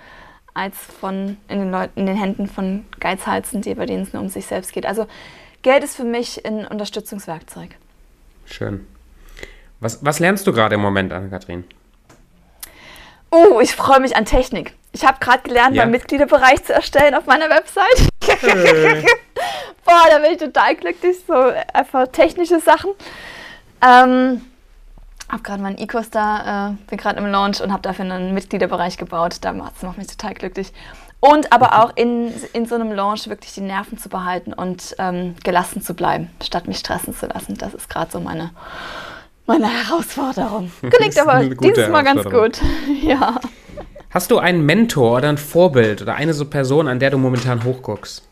[0.54, 4.22] als von in den, Leuten, in den Händen von Geizhalsen, die, bei denen es nur
[4.22, 4.86] um sich selbst geht.
[4.86, 5.08] Also
[5.62, 7.76] Geld ist für mich ein Unterstützungswerkzeug.
[8.46, 8.88] Schön.
[9.80, 11.64] Was, was lernst du gerade im Moment, Anne-Kathrin?
[13.30, 14.74] Oh, ich freue mich an Technik.
[14.94, 15.84] Ich habe gerade gelernt, ja.
[15.84, 18.08] meinen Mitgliederbereich zu erstellen auf meiner Website.
[18.24, 19.06] Hey.
[19.88, 21.16] Boah, da bin ich total glücklich.
[21.26, 21.34] So
[21.74, 22.92] einfach technische Sachen.
[23.82, 24.42] Ähm,
[25.30, 28.98] habe gerade meinen E-Kurs da, äh, bin gerade im Launch und habe dafür einen Mitgliederbereich
[28.98, 29.38] gebaut.
[29.42, 30.74] Das macht mich total glücklich.
[31.22, 35.36] Und aber auch in, in so einem Launch wirklich die Nerven zu behalten und ähm,
[35.44, 37.58] gelassen zu bleiben, statt mich stressen zu lassen.
[37.58, 38.52] Das ist gerade so meine,
[39.46, 40.70] meine Herausforderung.
[40.82, 42.60] Gelingt aber dieses Mal ganz gut.
[43.02, 43.40] ja.
[44.10, 47.64] Hast du einen Mentor oder ein Vorbild oder eine so Person, an der du momentan
[47.64, 48.24] hochguckst?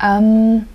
[0.00, 0.66] Ähm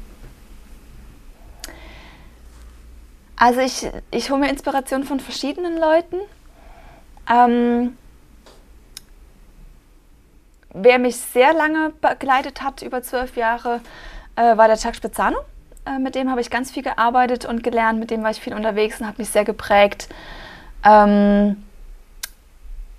[3.44, 6.16] Also ich, ich hole mir Inspiration von verschiedenen Leuten.
[7.30, 7.98] Ähm,
[10.74, 13.82] wer mich sehr lange begleitet hat, über zwölf Jahre,
[14.38, 15.40] äh, war der Chuck Spezzano.
[15.86, 18.54] Äh, mit dem habe ich ganz viel gearbeitet und gelernt, mit dem war ich viel
[18.54, 20.08] unterwegs und hat mich sehr geprägt.
[20.86, 21.62] Ähm,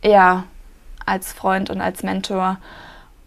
[0.02, 0.44] ja,
[1.06, 2.58] als Freund und als Mentor.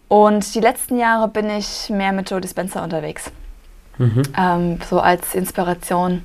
[0.08, 3.30] Und die letzten Jahre bin ich mehr mit Joe Dispenza unterwegs.
[3.98, 4.22] Mhm.
[4.36, 6.24] Ähm, so als Inspiration.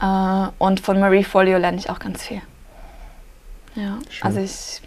[0.00, 2.42] Äh, und von Marie Folio lerne ich auch ganz viel.
[3.76, 4.26] Ja, Schön.
[4.26, 4.82] also ich,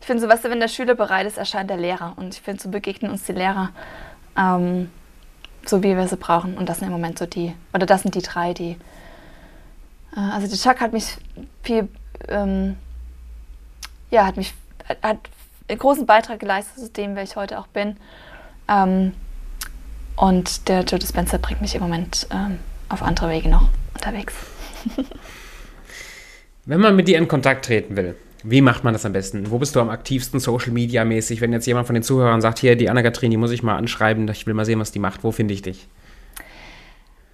[0.00, 2.14] ich finde so, weißt du, wenn der Schüler bereit ist, erscheint der Lehrer.
[2.16, 3.70] Und ich finde, so begegnen uns die Lehrer
[4.36, 4.90] ähm,
[5.66, 6.56] so, wie wir sie brauchen.
[6.56, 8.76] Und das sind im Moment so die, oder das sind die drei, die.
[10.16, 11.16] Äh, also der Chuck hat mich
[11.62, 11.88] viel,
[12.28, 12.76] ähm,
[14.10, 14.54] ja, hat mich,
[15.02, 15.18] hat
[15.68, 17.96] einen großen Beitrag geleistet zu dem, wer ich heute auch bin.
[18.68, 19.12] Ähm,
[20.16, 24.34] und der Joe Dispenza bringt mich im Moment ähm, auf andere Wege noch unterwegs.
[26.64, 29.50] Wenn man mit dir in Kontakt treten will, wie macht man das am besten?
[29.50, 31.40] Wo bist du am aktivsten Social Media mäßig?
[31.40, 34.28] Wenn jetzt jemand von den Zuhörern sagt, hier, die Anna-Kathrin, die muss ich mal anschreiben,
[34.28, 35.88] ich will mal sehen, was die macht, wo finde ich dich?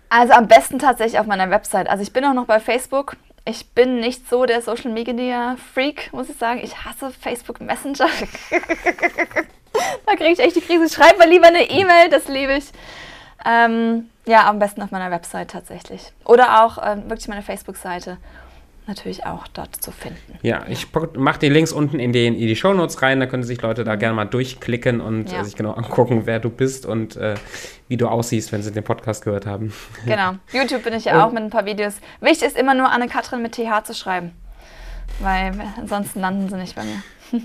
[0.09, 1.89] Also am besten tatsächlich auf meiner Website.
[1.89, 6.13] Also ich bin auch noch bei Facebook ich bin nicht so der Social Media Freak,
[6.13, 6.61] muss ich sagen.
[6.63, 8.09] Ich hasse Facebook Messenger.
[10.07, 10.89] da kriege ich echt die Krise.
[10.93, 12.67] Schreib mal lieber eine E-Mail, das liebe ich.
[13.45, 16.13] Ähm, ja, am besten auf meiner Website tatsächlich.
[16.25, 18.19] Oder auch ähm, wirklich meine Facebook-Seite
[18.87, 20.39] natürlich auch dort zu finden.
[20.43, 23.63] Ja, ich mache die Links unten in, den, in die Shownotes rein, da können sich
[23.63, 25.45] Leute da gerne mal durchklicken und ja.
[25.45, 27.35] sich genau angucken, wer du bist und äh,
[27.89, 29.73] wie du aussiehst, wenn sie den Podcast gehört haben.
[30.07, 30.35] Genau.
[30.53, 31.95] YouTube bin ich ja auch mit ein paar Videos.
[32.21, 34.33] Wichtig ist immer nur Anne-Katrin mit TH zu schreiben,
[35.21, 37.03] weil ansonsten landen sie nicht bei mir.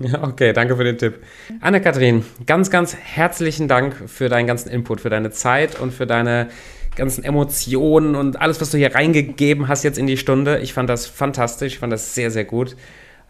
[0.00, 1.24] Ja, okay, danke für den Tipp.
[1.60, 6.50] Anne-Kathrin, ganz, ganz herzlichen Dank für deinen ganzen Input, für deine Zeit und für deine
[6.98, 10.58] ganzen Emotionen und alles, was du hier reingegeben hast jetzt in die Stunde.
[10.58, 12.76] Ich fand das fantastisch, ich fand das sehr, sehr gut.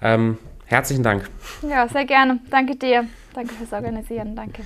[0.03, 1.31] Ähm, herzlichen Dank.
[1.69, 2.41] Ja, sehr gerne.
[2.51, 3.07] Danke dir.
[3.39, 4.35] Danke fürs Organisieren.
[4.35, 4.63] Danke.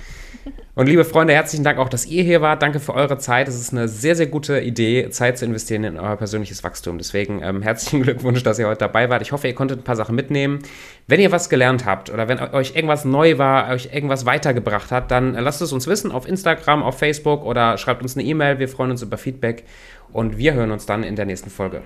[0.73, 2.63] Und liebe Freunde, herzlichen Dank auch, dass ihr hier wart.
[2.63, 3.47] Danke für eure Zeit.
[3.47, 6.97] Es ist eine sehr, sehr gute Idee, Zeit zu investieren in euer persönliches Wachstum.
[6.97, 9.21] Deswegen ähm, herzlichen Glückwunsch, dass ihr heute dabei wart.
[9.21, 10.57] Ich hoffe, ihr konntet ein paar Sachen mitnehmen.
[11.05, 15.11] Wenn ihr was gelernt habt oder wenn euch irgendwas neu war, euch irgendwas weitergebracht hat,
[15.11, 18.57] dann lasst es uns wissen auf Instagram, auf Facebook oder schreibt uns eine E-Mail.
[18.57, 19.65] Wir freuen uns über Feedback
[20.11, 21.83] und wir hören uns dann in der nächsten Folge.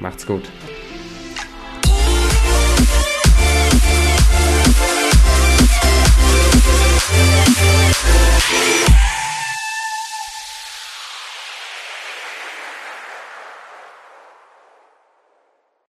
[0.00, 0.44] Macht's gut.
[7.52, 8.89] thank